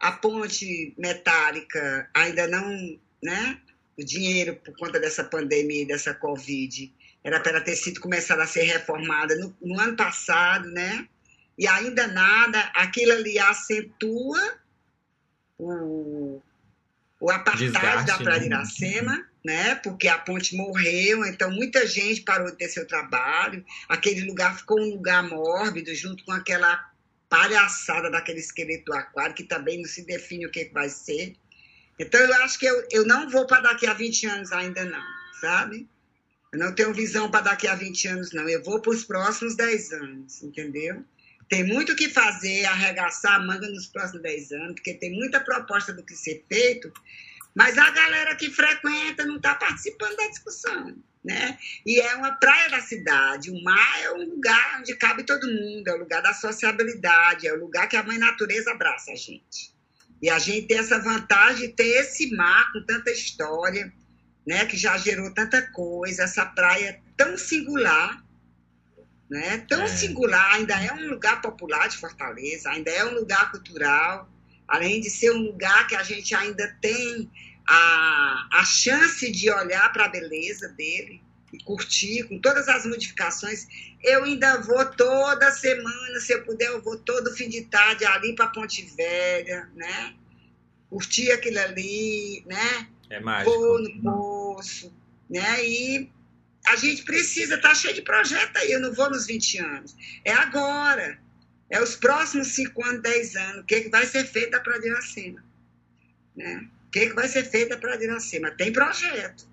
a 0.00 0.12
ponte 0.12 0.94
metálica 0.96 2.08
ainda 2.14 2.46
não, 2.46 2.98
né? 3.22 3.60
O 3.98 4.02
dinheiro 4.02 4.56
por 4.56 4.74
conta 4.74 4.98
dessa 4.98 5.22
pandemia, 5.22 5.86
dessa 5.86 6.14
Covid, 6.14 6.94
era 7.28 7.40
para 7.40 7.60
ter 7.60 7.76
sido 7.76 8.00
começada 8.00 8.42
a 8.42 8.46
ser 8.46 8.62
reformada 8.62 9.36
no, 9.36 9.54
no, 9.60 9.78
ano 9.78 9.94
passado, 9.94 10.66
né? 10.70 11.06
E 11.58 11.68
ainda 11.68 12.06
nada, 12.06 12.58
aquilo 12.74 13.12
ali 13.12 13.38
acentua 13.38 14.58
o, 15.58 16.40
o 17.20 17.30
apartheid 17.30 17.70
Desgaste, 17.70 18.06
da 18.06 18.16
Praia 18.16 18.40
de 18.40 18.48
né? 18.48 18.56
Iracema, 18.56 19.28
né? 19.44 19.74
Porque 19.74 20.08
a 20.08 20.18
ponte 20.18 20.56
morreu, 20.56 21.22
então 21.26 21.50
muita 21.50 21.86
gente 21.86 22.22
parou 22.22 22.50
de 22.50 22.56
ter 22.56 22.68
seu 22.68 22.86
trabalho, 22.86 23.62
aquele 23.90 24.22
lugar 24.22 24.56
ficou 24.56 24.80
um 24.80 24.94
lugar 24.94 25.22
mórbido, 25.22 25.94
junto 25.94 26.24
com 26.24 26.32
aquela 26.32 26.90
palhaçada 27.28 28.10
daquele 28.10 28.40
esqueleto 28.40 28.86
do 28.86 28.94
aquário, 28.94 29.34
que 29.34 29.44
também 29.44 29.76
não 29.76 29.88
se 29.88 30.06
define 30.06 30.46
o 30.46 30.50
que 30.50 30.70
vai 30.72 30.88
ser. 30.88 31.36
Então, 31.98 32.18
eu 32.18 32.32
acho 32.36 32.58
que 32.58 32.64
eu, 32.64 32.88
eu 32.90 33.04
não 33.04 33.28
vou 33.28 33.46
para 33.46 33.60
daqui 33.60 33.86
a 33.86 33.92
20 33.92 34.26
anos 34.28 34.50
ainda 34.50 34.82
não, 34.86 35.04
sabe? 35.42 35.86
Eu 36.52 36.58
não 36.58 36.74
tenho 36.74 36.94
visão 36.94 37.30
para 37.30 37.42
daqui 37.42 37.66
a 37.66 37.74
20 37.74 38.08
anos, 38.08 38.32
não. 38.32 38.48
Eu 38.48 38.62
vou 38.62 38.80
para 38.80 38.92
os 38.92 39.04
próximos 39.04 39.54
10 39.54 39.92
anos, 39.92 40.42
entendeu? 40.42 41.04
Tem 41.48 41.64
muito 41.64 41.92
o 41.92 41.96
que 41.96 42.08
fazer, 42.08 42.64
arregaçar 42.66 43.34
a 43.34 43.40
manga 43.40 43.68
nos 43.68 43.86
próximos 43.86 44.22
10 44.22 44.52
anos, 44.52 44.72
porque 44.74 44.94
tem 44.94 45.12
muita 45.12 45.40
proposta 45.40 45.92
do 45.92 46.02
que 46.02 46.14
ser 46.14 46.44
feito, 46.48 46.92
mas 47.54 47.78
a 47.78 47.90
galera 47.90 48.36
que 48.36 48.50
frequenta 48.50 49.24
não 49.24 49.36
está 49.36 49.54
participando 49.54 50.16
da 50.16 50.28
discussão. 50.28 50.96
Né? 51.24 51.58
E 51.84 52.00
é 52.00 52.14
uma 52.14 52.32
praia 52.32 52.70
da 52.70 52.80
cidade. 52.80 53.50
O 53.50 53.62
mar 53.62 54.02
é 54.02 54.12
um 54.12 54.30
lugar 54.30 54.78
onde 54.80 54.94
cabe 54.94 55.24
todo 55.24 55.46
mundo, 55.46 55.88
é 55.88 55.94
o 55.94 55.98
lugar 55.98 56.22
da 56.22 56.32
sociabilidade, 56.32 57.46
é 57.46 57.52
o 57.52 57.58
lugar 57.58 57.88
que 57.88 57.96
a 57.96 58.02
mãe 58.02 58.16
natureza 58.16 58.70
abraça 58.70 59.12
a 59.12 59.16
gente. 59.16 59.74
E 60.22 60.30
a 60.30 60.38
gente 60.38 60.66
tem 60.66 60.78
essa 60.78 60.98
vantagem 60.98 61.68
de 61.68 61.74
ter 61.74 62.00
esse 62.00 62.34
mar 62.34 62.72
com 62.72 62.82
tanta 62.84 63.10
história, 63.10 63.92
né, 64.48 64.64
que 64.64 64.78
já 64.78 64.96
gerou 64.96 65.30
tanta 65.34 65.60
coisa, 65.60 66.22
essa 66.22 66.46
praia 66.46 66.98
tão 67.18 67.36
singular, 67.36 68.24
né, 69.28 69.58
tão 69.68 69.82
é. 69.82 69.88
singular, 69.88 70.54
ainda 70.54 70.74
é 70.82 70.90
um 70.90 71.10
lugar 71.10 71.42
popular 71.42 71.86
de 71.86 71.98
Fortaleza, 71.98 72.70
ainda 72.70 72.90
é 72.90 73.04
um 73.04 73.12
lugar 73.12 73.50
cultural, 73.50 74.26
além 74.66 75.02
de 75.02 75.10
ser 75.10 75.32
um 75.32 75.42
lugar 75.42 75.86
que 75.86 75.94
a 75.94 76.02
gente 76.02 76.34
ainda 76.34 76.66
tem 76.80 77.30
a, 77.68 78.48
a 78.54 78.64
chance 78.64 79.30
de 79.30 79.50
olhar 79.50 79.92
para 79.92 80.06
a 80.06 80.08
beleza 80.08 80.68
dele 80.70 81.20
e 81.52 81.62
curtir 81.62 82.22
com 82.22 82.40
todas 82.40 82.68
as 82.68 82.86
modificações. 82.86 83.66
Eu 84.02 84.24
ainda 84.24 84.62
vou 84.62 84.82
toda 84.92 85.50
semana, 85.50 86.20
se 86.20 86.32
eu 86.32 86.42
puder, 86.42 86.68
eu 86.68 86.80
vou 86.82 86.96
todo 86.96 87.34
fim 87.34 87.50
de 87.50 87.66
tarde 87.66 88.06
ali 88.06 88.34
para 88.34 88.46
Ponte 88.46 88.82
Velha, 88.96 89.68
né? 89.74 90.14
Curtir 90.88 91.32
aquilo 91.32 91.58
ali, 91.58 92.42
né? 92.46 92.88
É 93.10 93.20
mágico. 93.20 93.50
Vou 93.50 93.82
no 93.82 94.37
poço, 94.58 94.92
né? 95.30 95.64
E 95.64 96.10
a 96.66 96.76
gente 96.76 97.04
precisa 97.04 97.58
tá 97.58 97.74
cheio 97.74 97.94
de 97.94 98.02
projeto 98.02 98.56
aí. 98.56 98.72
Eu 98.72 98.80
não 98.80 98.92
vou 98.92 99.08
nos 99.10 99.26
20 99.26 99.58
anos. 99.58 99.96
É 100.24 100.32
agora. 100.32 101.18
É 101.70 101.80
os 101.82 101.96
próximos 101.96 102.48
5 102.48 102.84
anos, 102.84 103.02
10 103.02 103.36
anos. 103.36 103.60
O 103.62 103.64
que, 103.64 103.74
é 103.74 103.80
que 103.82 103.88
vai 103.88 104.06
ser 104.06 104.24
feito 104.24 104.60
para 104.60 104.78
Iracema? 104.78 105.44
Né? 106.34 106.68
O 106.86 106.90
que, 106.90 107.00
é 107.00 107.06
que 107.08 107.14
vai 107.14 107.28
ser 107.28 107.44
feito 107.44 107.78
para 107.78 108.02
Iracema? 108.02 108.50
Tem 108.50 108.72
projeto. 108.72 109.46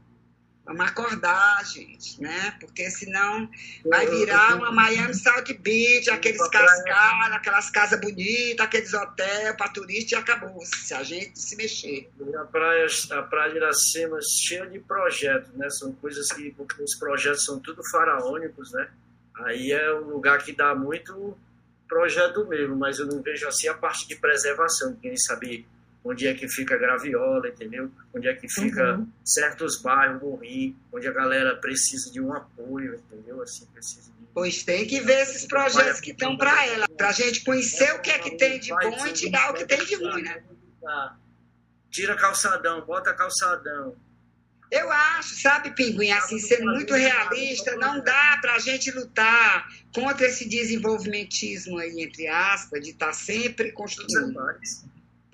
Vamos 0.66 0.84
acordar, 0.84 1.63
gente, 1.63 2.20
né? 2.20 2.57
Porque 2.59 2.89
senão 2.89 3.47
vai 3.86 4.07
virar 4.07 4.55
uma 4.55 4.72
Miami 4.72 5.13
South 5.13 5.53
Beach, 5.59 6.09
aqueles 6.09 6.41
cascaros, 6.49 7.36
aquelas 7.36 7.70
casas 7.70 8.01
bonitas, 8.01 8.66
aqueles 8.66 8.91
hotéis 8.91 9.55
para 9.55 9.70
turista 9.70 10.16
e 10.16 10.18
acabou, 10.18 10.59
se 10.66 10.91
a 10.95 11.03
gente 11.03 11.39
se 11.39 11.55
mexer. 11.55 12.09
A 12.36 12.45
praia, 12.45 12.88
a 13.11 13.22
praia 13.22 13.51
de 13.51 13.57
Iracema 13.57 14.18
cheia 14.24 14.66
de 14.66 14.80
projetos, 14.80 15.53
né? 15.53 15.70
São 15.70 15.93
coisas 15.93 16.32
que, 16.32 16.49
porque 16.51 16.82
os 16.82 16.95
projetos 16.95 17.45
são 17.45 17.59
tudo 17.59 17.88
faraônicos, 17.91 18.72
né? 18.72 18.89
Aí 19.45 19.72
é 19.72 19.93
um 19.93 20.09
lugar 20.09 20.43
que 20.43 20.51
dá 20.51 20.74
muito 20.74 21.38
projeto 21.88 22.43
mesmo, 22.47 22.76
mas 22.76 22.97
eu 22.97 23.05
não 23.05 23.22
vejo 23.22 23.47
assim 23.47 23.68
a 23.68 23.76
parte 23.76 24.07
de 24.07 24.16
preservação, 24.16 24.95
quem 24.95 25.16
sabe 25.16 25.68
onde 26.06 26.28
é 26.28 26.34
que 26.36 26.47
fica 26.47 26.78
Graviola, 26.78 27.47
entendeu? 27.47 27.91
Onde 28.14 28.28
é 28.28 28.36
que 28.36 28.47
fica 28.47 28.97
uhum. 28.97 29.08
certos 29.26 29.82
bairros, 29.82 30.22
Morri, 30.22 30.76
onde 30.93 31.08
a 31.08 31.12
galera 31.12 31.56
precisa 31.56 32.12
de 32.12 32.22
um 32.22 32.32
apoio, 32.32 32.93
entendeu? 32.93 33.41
Assim, 33.41 33.66
precisa 33.74 34.12
de... 34.12 34.28
Pois 34.32 34.64
tem 34.64 34.86
que 34.86 34.99
ver 34.99 35.24
esses 35.24 35.47
projetos 35.47 35.99
que 35.99 36.12
estão 36.12 36.38
para 36.38 36.66
ela, 36.68 36.88
para 36.89 37.10
a 37.10 37.12
gente 37.12 37.43
conhecer 37.43 37.91
o 37.95 38.01
que 38.01 38.12
é 38.12 38.20
que 38.20 38.38
tem 38.38 38.60
de 38.60 38.70
bom 38.70 39.08
e 39.08 39.14
tirar 39.14 39.49
o 39.49 39.56
que 39.56 39.66
tem 39.66 39.84
de 39.84 39.95
ruim, 39.95 40.22
né? 40.22 40.43
Tira 41.89 42.16
calçadão, 42.16 42.86
bota 42.86 43.12
calçadão. 43.14 43.95
Eu 44.70 44.91
acho, 44.91 45.41
sabe, 45.41 45.72
Pinguim, 45.72 46.12
assim, 46.12 46.38
sendo 46.38 46.66
muito 46.66 46.93
realista, 46.93 47.76
não 47.78 48.03
dá 48.03 48.38
para 48.41 48.56
a 48.56 48.60
gente 48.60 48.91
lutar 48.91 49.68
contra 49.93 50.28
esse 50.28 50.47
desenvolvimentismo 50.49 51.78
aí, 51.78 52.01
entre 52.01 52.28
aspas, 52.28 52.82
de 52.84 52.89
estar 52.91 53.08
tá 53.08 53.14
sempre 53.14 53.72
construindo. 53.72 54.38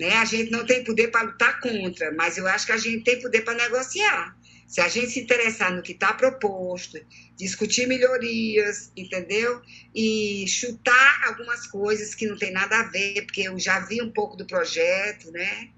Né? 0.01 0.15
A 0.15 0.25
gente 0.25 0.49
não 0.49 0.65
tem 0.65 0.83
poder 0.83 1.09
para 1.09 1.27
lutar 1.27 1.59
contra, 1.59 2.11
mas 2.13 2.35
eu 2.35 2.47
acho 2.47 2.65
que 2.65 2.71
a 2.71 2.77
gente 2.77 3.03
tem 3.03 3.21
poder 3.21 3.41
para 3.41 3.53
negociar. 3.53 4.35
Se 4.67 4.81
a 4.81 4.87
gente 4.87 5.11
se 5.11 5.19
interessar 5.19 5.71
no 5.71 5.83
que 5.83 5.91
está 5.91 6.11
proposto, 6.11 6.97
discutir 7.37 7.85
melhorias, 7.85 8.91
entendeu? 8.97 9.61
E 9.93 10.43
chutar 10.47 11.27
algumas 11.27 11.67
coisas 11.67 12.15
que 12.15 12.25
não 12.25 12.35
tem 12.35 12.51
nada 12.51 12.79
a 12.79 12.83
ver, 12.89 13.27
porque 13.27 13.41
eu 13.41 13.59
já 13.59 13.79
vi 13.81 14.01
um 14.01 14.11
pouco 14.11 14.35
do 14.35 14.47
projeto, 14.47 15.29
né? 15.31 15.69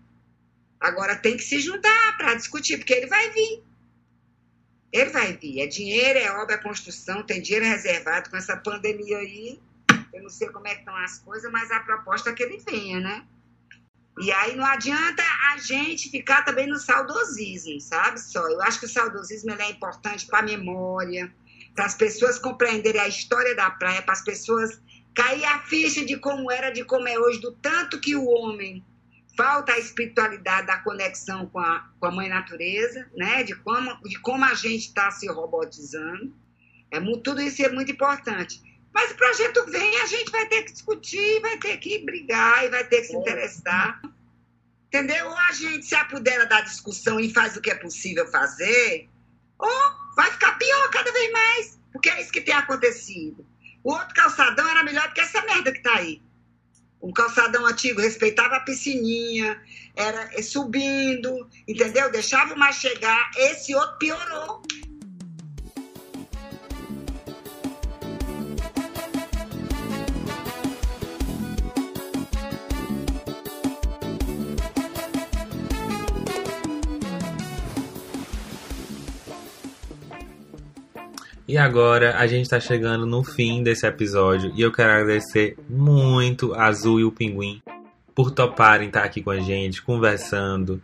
Agora 0.80 1.18
tem 1.18 1.36
que 1.36 1.44
se 1.44 1.60
juntar 1.60 2.16
para 2.16 2.36
discutir, 2.36 2.78
porque 2.78 2.94
ele 2.94 3.08
vai 3.08 3.30
vir. 3.32 3.62
Ele 4.94 5.10
vai 5.10 5.34
vir. 5.36 5.60
É 5.60 5.68
dinheiro, 5.68 6.18
é 6.18 6.32
obra, 6.32 6.56
é 6.56 6.60
construção, 6.60 7.24
tem 7.24 7.42
dinheiro 7.42 7.66
reservado 7.66 8.30
com 8.30 8.38
essa 8.38 8.56
pandemia 8.56 9.18
aí. 9.18 9.60
Eu 10.14 10.24
não 10.24 10.30
sei 10.30 10.48
como 10.48 10.66
é 10.66 10.76
que 10.76 10.80
estão 10.80 10.96
as 10.96 11.20
coisas, 11.20 11.52
mas 11.52 11.70
a 11.72 11.82
proposta 11.82 12.30
é 12.30 12.34
que 12.34 12.44
ele 12.44 12.64
venha, 12.66 13.02
né? 13.02 13.28
E 14.20 14.32
aí 14.32 14.56
não 14.56 14.66
adianta 14.66 15.24
a 15.52 15.58
gente 15.58 16.10
ficar 16.10 16.44
também 16.44 16.68
no 16.68 16.78
saudosismo, 16.78 17.80
sabe? 17.80 18.20
Só. 18.20 18.48
Eu 18.48 18.62
acho 18.62 18.80
que 18.80 18.86
o 18.86 18.90
saudosismo 18.90 19.52
é 19.52 19.72
importante 19.72 20.28
para 20.28 20.40
a 20.40 20.44
memória, 20.44 21.34
para 21.76 21.86
as 21.86 21.96
pessoas 21.96 22.38
compreenderem 22.38 23.02
a 23.02 23.08
história 23.08 23.56
da 23.56 23.72
praia, 23.72 24.02
para 24.02 24.14
as 24.14 24.24
pessoas 24.24 24.80
cair 25.16 25.44
a 25.46 25.60
ficha 25.60 26.06
de 26.06 26.18
como 26.18 26.52
era, 26.52 26.70
de 26.70 26.84
como 26.84 27.08
é 27.08 27.18
hoje, 27.18 27.40
do 27.40 27.52
tanto 27.54 28.00
que 28.00 28.16
o 28.16 28.26
homem 28.26 28.86
falta 29.36 29.74
a 29.74 29.80
espiritualidade 29.80 30.68
da 30.68 30.78
conexão 30.78 31.48
com 31.48 31.60
a, 31.60 31.90
com 32.00 32.06
a 32.06 32.12
mãe 32.12 32.30
natureza, 32.30 33.10
né? 33.16 33.44
de, 33.44 33.56
como, 33.56 34.00
de 34.04 34.20
como 34.20 34.46
a 34.46 34.54
gente 34.54 34.88
está 34.88 35.10
se 35.10 35.28
robotizando. 35.28 36.34
É, 36.92 37.00
tudo 37.24 37.42
isso 37.42 37.64
é 37.64 37.70
muito 37.70 37.92
importante. 37.92 38.62
Mas 38.94 39.12
o 39.12 39.16
projeto 39.16 39.66
vem, 39.72 40.02
a 40.02 40.06
gente 40.06 40.32
vai 40.32 40.46
ter 40.48 40.64
que 40.64 40.74
discutir, 40.74 41.42
vai 41.42 41.58
ter 41.58 41.78
que 41.78 42.06
brigar 42.06 42.66
e 42.66 42.70
vai 42.70 42.84
ter 42.84 43.02
que 43.02 43.08
se 43.08 43.16
interessar. 43.16 44.02
Entendeu? 44.88 45.28
Ou 45.28 45.38
a 45.38 45.52
gente 45.52 45.86
se 45.86 45.96
apodera 45.96 46.46
da 46.46 46.62
discussão 46.62 47.20
e 47.20 47.34
faz 47.34 47.58
o 47.58 47.62
que 47.62 47.72
é 47.72 47.76
possível 47.76 48.28
fazer, 48.28 49.10
ou 49.58 49.70
vai 50.16 50.30
ficar 50.32 50.58
pior 50.58 50.90
cada 50.92 51.12
vez 51.12 51.32
mais, 51.32 51.80
porque 51.92 52.10
é 52.10 52.22
isso 52.22 52.32
que 52.32 52.42
tem 52.42 52.54
acontecido. 52.54 53.46
O 53.84 53.92
outro 53.92 54.14
calçadão 54.14 54.68
era 54.70 54.84
melhor 54.84 55.08
do 55.08 55.14
que 55.14 55.22
essa 55.22 55.42
merda 55.42 55.72
que 55.72 55.80
está 55.80 55.96
aí. 55.96 56.22
Um 57.02 57.12
calçadão 57.12 57.66
antigo 57.66 58.00
respeitava 58.00 58.56
a 58.56 58.60
piscininha, 58.62 59.62
era 59.94 60.42
subindo, 60.42 61.50
entendeu? 61.68 62.10
Deixava 62.10 62.56
mais 62.56 62.78
chegar. 62.78 63.32
Esse 63.36 63.76
outro 63.76 63.98
piorou. 63.98 64.62
E 81.54 81.58
agora 81.60 82.18
a 82.18 82.26
gente 82.26 82.46
está 82.46 82.60
chegando 82.60 83.06
no 83.06 83.24
fim 83.24 83.62
desse 83.62 83.86
episódio 83.86 84.52
e 84.56 84.62
eu 84.64 84.72
quero 84.72 84.92
agradecer 84.92 85.56
muito 85.70 86.52
a 86.56 86.66
Azul 86.66 87.00
e 87.00 87.04
o 87.04 87.12
Pinguim 87.12 87.62
por 88.16 88.32
toparem 88.32 88.88
estar 88.88 89.04
aqui 89.04 89.22
com 89.22 89.30
a 89.30 89.40
gente, 89.40 89.80
conversando, 89.80 90.82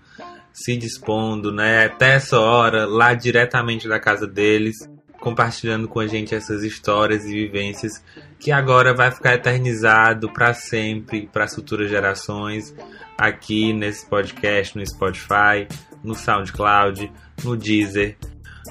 se 0.53 0.77
dispondo, 0.77 1.51
né? 1.51 1.85
Até 1.85 2.13
essa 2.13 2.39
hora, 2.39 2.85
lá 2.85 3.15
diretamente 3.15 3.87
da 3.87 3.99
casa 3.99 4.27
deles, 4.27 4.75
compartilhando 5.19 5.87
com 5.87 6.01
a 6.01 6.05
gente 6.05 6.35
essas 6.35 6.61
histórias 6.61 7.25
e 7.25 7.33
vivências 7.33 8.03
que 8.39 8.51
agora 8.51 8.93
vai 8.93 9.09
ficar 9.09 9.33
eternizado 9.33 10.31
para 10.31 10.53
sempre, 10.53 11.27
para 11.33 11.45
as 11.45 11.55
futuras 11.55 11.89
gerações, 11.89 12.75
aqui 13.17 13.73
nesse 13.73 14.07
podcast, 14.07 14.77
no 14.77 14.85
Spotify, 14.85 15.67
no 16.03 16.13
SoundCloud, 16.13 17.11
no 17.43 17.57
Deezer. 17.57 18.19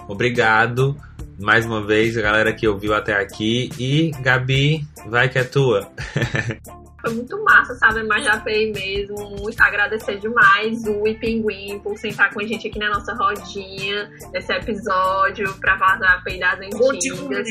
Obrigado 0.06 0.96
mais 1.38 1.64
uma 1.64 1.84
vez, 1.84 2.16
a 2.16 2.22
galera 2.22 2.52
que 2.52 2.66
ouviu 2.66 2.94
até 2.94 3.14
aqui. 3.14 3.70
E, 3.78 4.10
Gabi, 4.20 4.84
vai 5.06 5.28
que 5.28 5.38
é 5.38 5.44
tua. 5.44 5.88
Foi 7.00 7.14
muito 7.14 7.42
massa, 7.44 7.74
sabe? 7.76 8.02
Mas 8.02 8.24
já 8.24 8.40
fei 8.40 8.72
mesmo. 8.72 9.36
Muito 9.40 9.60
agradecer 9.60 10.18
demais 10.18 10.84
o 10.84 11.06
e 11.06 11.14
Pinguim 11.14 11.78
por 11.78 11.96
sentar 11.96 12.32
com 12.34 12.40
a 12.40 12.46
gente 12.46 12.66
aqui 12.66 12.78
na 12.78 12.90
nossa 12.90 13.14
rodinha, 13.14 14.10
nesse 14.32 14.52
episódio, 14.52 15.54
pra 15.60 15.78
falar 15.78 15.96
da 15.98 16.14
API 16.14 16.40
das 16.40 16.58
antigas. 16.58 17.48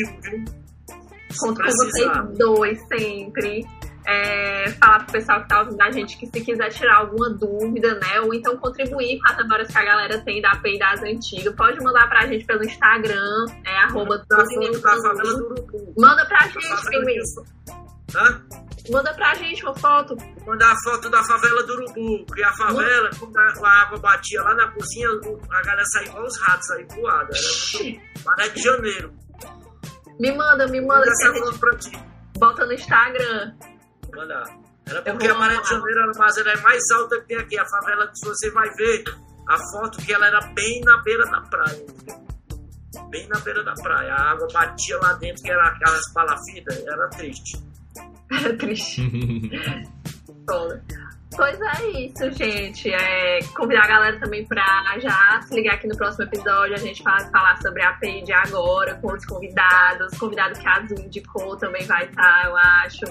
Conto 1.39 1.61
com 1.61 1.71
vocês 1.71 2.37
dois 2.37 2.79
sempre 2.87 3.65
é, 4.07 4.71
falar 4.79 5.03
pro 5.03 5.11
pessoal 5.11 5.41
que 5.41 5.49
tá 5.49 5.59
ouvindo 5.59 5.81
a 5.81 5.91
gente 5.91 6.17
que 6.17 6.27
se 6.27 6.45
quiser 6.45 6.69
tirar 6.69 6.99
alguma 6.99 7.29
dúvida, 7.29 7.93
né, 7.95 8.21
ou 8.21 8.33
então 8.33 8.55
contribuir 8.57 9.19
com 9.19 9.29
as 9.29 9.37
memórias 9.37 9.67
que 9.67 9.77
a 9.77 9.83
galera 9.83 10.21
tem 10.23 10.41
da 10.41 10.51
API 10.51 10.79
das 10.79 11.03
antigas, 11.03 11.53
pode 11.53 11.83
mandar 11.83 12.07
pra 12.07 12.25
gente 12.25 12.45
pelo 12.45 12.63
Instagram, 12.63 13.45
é 13.65 13.77
arroba. 13.79 14.23
Manda 15.97 16.25
pra 16.25 16.39
gente, 16.47 16.89
Pinguim. 16.89 17.19
Hã? 18.15 18.41
Manda 18.89 19.13
pra 19.13 19.35
gente 19.35 19.61
uma 19.63 19.75
foto. 19.75 20.15
Manda 20.45 20.65
a 20.65 20.75
foto 20.81 21.09
da 21.09 21.21
favela 21.25 21.61
do 21.63 21.73
Urubu, 21.73 22.25
que 22.33 22.41
a 22.41 22.53
favela, 22.53 23.09
quando 23.19 23.37
a 23.37 23.69
água 23.81 23.99
batia 23.99 24.41
lá 24.41 24.55
na 24.55 24.71
cozinha, 24.71 25.09
a 25.09 25.61
galera 25.61 25.85
saía 25.87 26.07
igual 26.07 26.23
os 26.23 26.39
ratos 26.39 26.71
aí 26.71 26.87
voada. 26.95 27.29
Era 28.39 28.49
de 28.49 28.61
Janeiro. 28.61 29.13
Me 30.17 30.31
manda, 30.31 30.65
me 30.67 30.79
manda. 30.79 31.01
Manda 31.01 31.11
essa 31.11 31.33
foto 31.33 31.59
pra 31.59 31.77
ti. 31.77 31.91
Bota 32.37 32.65
no 32.65 32.71
Instagram 32.71 33.53
mandar. 34.17 34.43
Era 34.85 35.01
porque 35.01 35.27
a 35.27 35.35
Maré 35.35 35.61
de 35.61 35.69
Janeiro 35.69 36.01
era, 36.01 36.11
mas 36.17 36.37
ela 36.37 36.51
é 36.51 36.61
mais 36.61 36.81
alta 36.91 37.19
que 37.21 37.27
tem 37.27 37.37
aqui. 37.37 37.59
A 37.59 37.65
favela 37.65 38.07
que 38.07 38.25
você 38.25 38.49
vai 38.51 38.69
ver 38.75 39.03
a 39.47 39.57
foto 39.71 39.97
que 39.99 40.13
ela 40.13 40.27
era 40.27 40.41
bem 40.53 40.81
na 40.81 40.97
beira 41.03 41.25
da 41.25 41.41
praia. 41.41 41.85
Bem 43.09 43.27
na 43.27 43.39
beira 43.39 43.63
da 43.63 43.73
praia. 43.73 44.13
A 44.13 44.31
água 44.31 44.47
batia 44.51 44.97
lá 44.97 45.13
dentro, 45.13 45.43
que 45.43 45.51
era 45.51 45.67
aquelas 45.67 46.11
palafitas. 46.13 46.85
Era 46.85 47.09
triste. 47.09 47.63
Era 48.31 48.57
triste. 48.57 49.01
Pois 51.35 51.59
é 51.59 51.89
isso, 51.99 52.31
gente. 52.31 52.91
É, 52.91 53.39
convidar 53.55 53.83
a 53.83 53.87
galera 53.87 54.19
também 54.19 54.45
para 54.45 54.97
já 54.99 55.41
se 55.41 55.53
ligar 55.53 55.75
aqui 55.75 55.87
no 55.87 55.95
próximo 55.95 56.23
episódio. 56.23 56.73
A 56.73 56.79
gente 56.79 57.03
vai 57.03 57.19
falar 57.29 57.61
sobre 57.61 57.81
a 57.81 57.89
API 57.89 58.23
de 58.23 58.31
agora, 58.31 58.95
com 58.95 59.13
os 59.13 59.25
convidados. 59.25 60.17
Convidado 60.17 60.57
que 60.57 60.67
a 60.67 60.77
Azul 60.77 60.97
indicou 60.99 61.57
também 61.57 61.85
vai 61.85 62.05
estar, 62.05 62.45
eu 62.45 62.55
acho. 62.55 63.05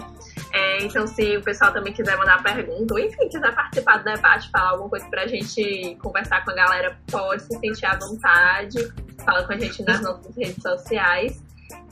É, 0.53 0.83
então, 0.83 1.07
se 1.07 1.37
o 1.37 1.43
pessoal 1.43 1.73
também 1.73 1.93
quiser 1.93 2.17
mandar 2.17 2.43
pergunta, 2.43 2.95
ou 2.95 3.01
enfim, 3.01 3.29
quiser 3.29 3.55
participar 3.55 3.99
do 3.99 4.05
debate, 4.05 4.51
falar 4.51 4.71
alguma 4.71 4.89
coisa 4.89 5.07
pra 5.11 5.27
gente 5.27 5.97
conversar 6.03 6.45
com 6.45 6.53
a 6.53 6.55
galera, 6.55 6.99
pode 7.11 7.43
se 7.43 7.59
sentir 7.59 7.85
à 7.85 7.99
vontade. 7.99 8.79
Fala 9.25 9.45
com 9.45 9.53
a 9.53 9.59
gente 9.59 9.83
nas 9.83 10.01
nossas 10.01 10.35
redes 10.37 10.63
sociais. 10.63 11.46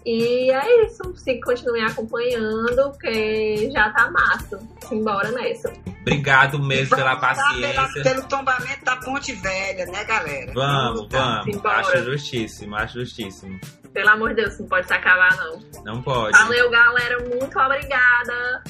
E 0.04 0.50
é 0.50 0.84
isso. 0.84 1.16
Se 1.16 1.40
continuem 1.40 1.84
acompanhando, 1.84 2.90
porque 2.90 3.70
já 3.70 3.90
tá 3.90 4.10
massa. 4.10 4.60
Simbora 4.86 5.30
nessa. 5.32 5.72
Obrigado 6.02 6.58
mesmo 6.62 6.94
pela 6.94 7.16
paciência. 7.16 7.72
Pela, 7.72 8.02
pelo 8.02 8.28
tombamento 8.28 8.84
da 8.84 8.96
Ponte 8.96 9.32
Velha, 9.32 9.86
né, 9.86 10.04
galera? 10.04 10.52
Vamos, 10.52 11.08
vamos. 11.10 11.44
Simbora. 11.44 11.78
Acho 11.78 12.04
justíssimo, 12.04 12.76
acho 12.76 13.00
justíssimo. 13.00 13.58
Pelo 13.94 14.10
amor 14.10 14.34
de 14.34 14.42
Deus, 14.42 14.58
não 14.58 14.66
pode 14.66 14.86
se 14.86 14.92
acabar, 14.92 15.34
não. 15.36 15.82
Não 15.84 16.02
pode. 16.02 16.36
Valeu, 16.36 16.70
galera. 16.70 17.18
Muito 17.26 17.58
obrigada. 17.58 18.62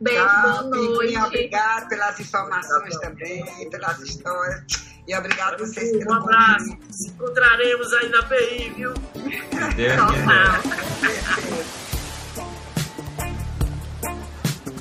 Beijo, 0.00 0.24
boa 0.42 0.62
noite. 0.64 1.16
Obrigado 1.16 1.88
pelas 1.88 2.20
informações 2.20 2.96
também, 2.98 3.70
pelas 3.70 3.98
histórias. 4.00 4.91
E 5.06 5.16
obrigado 5.16 5.54
a 5.54 5.58
vocês 5.58 5.90
pelo 5.98 6.10
Um 6.10 6.14
abraço. 6.14 6.76
Se 6.90 7.08
encontraremos 7.08 7.92
aí 7.94 8.08
na 8.08 8.22
PI, 8.22 8.72
viu? 8.76 8.94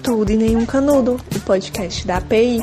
Tudo 0.04 0.32
e 0.32 0.38
nenhum 0.38 0.66
canudo, 0.66 1.20
o 1.36 1.40
podcast 1.42 2.06
da 2.06 2.18
API. 2.18 2.60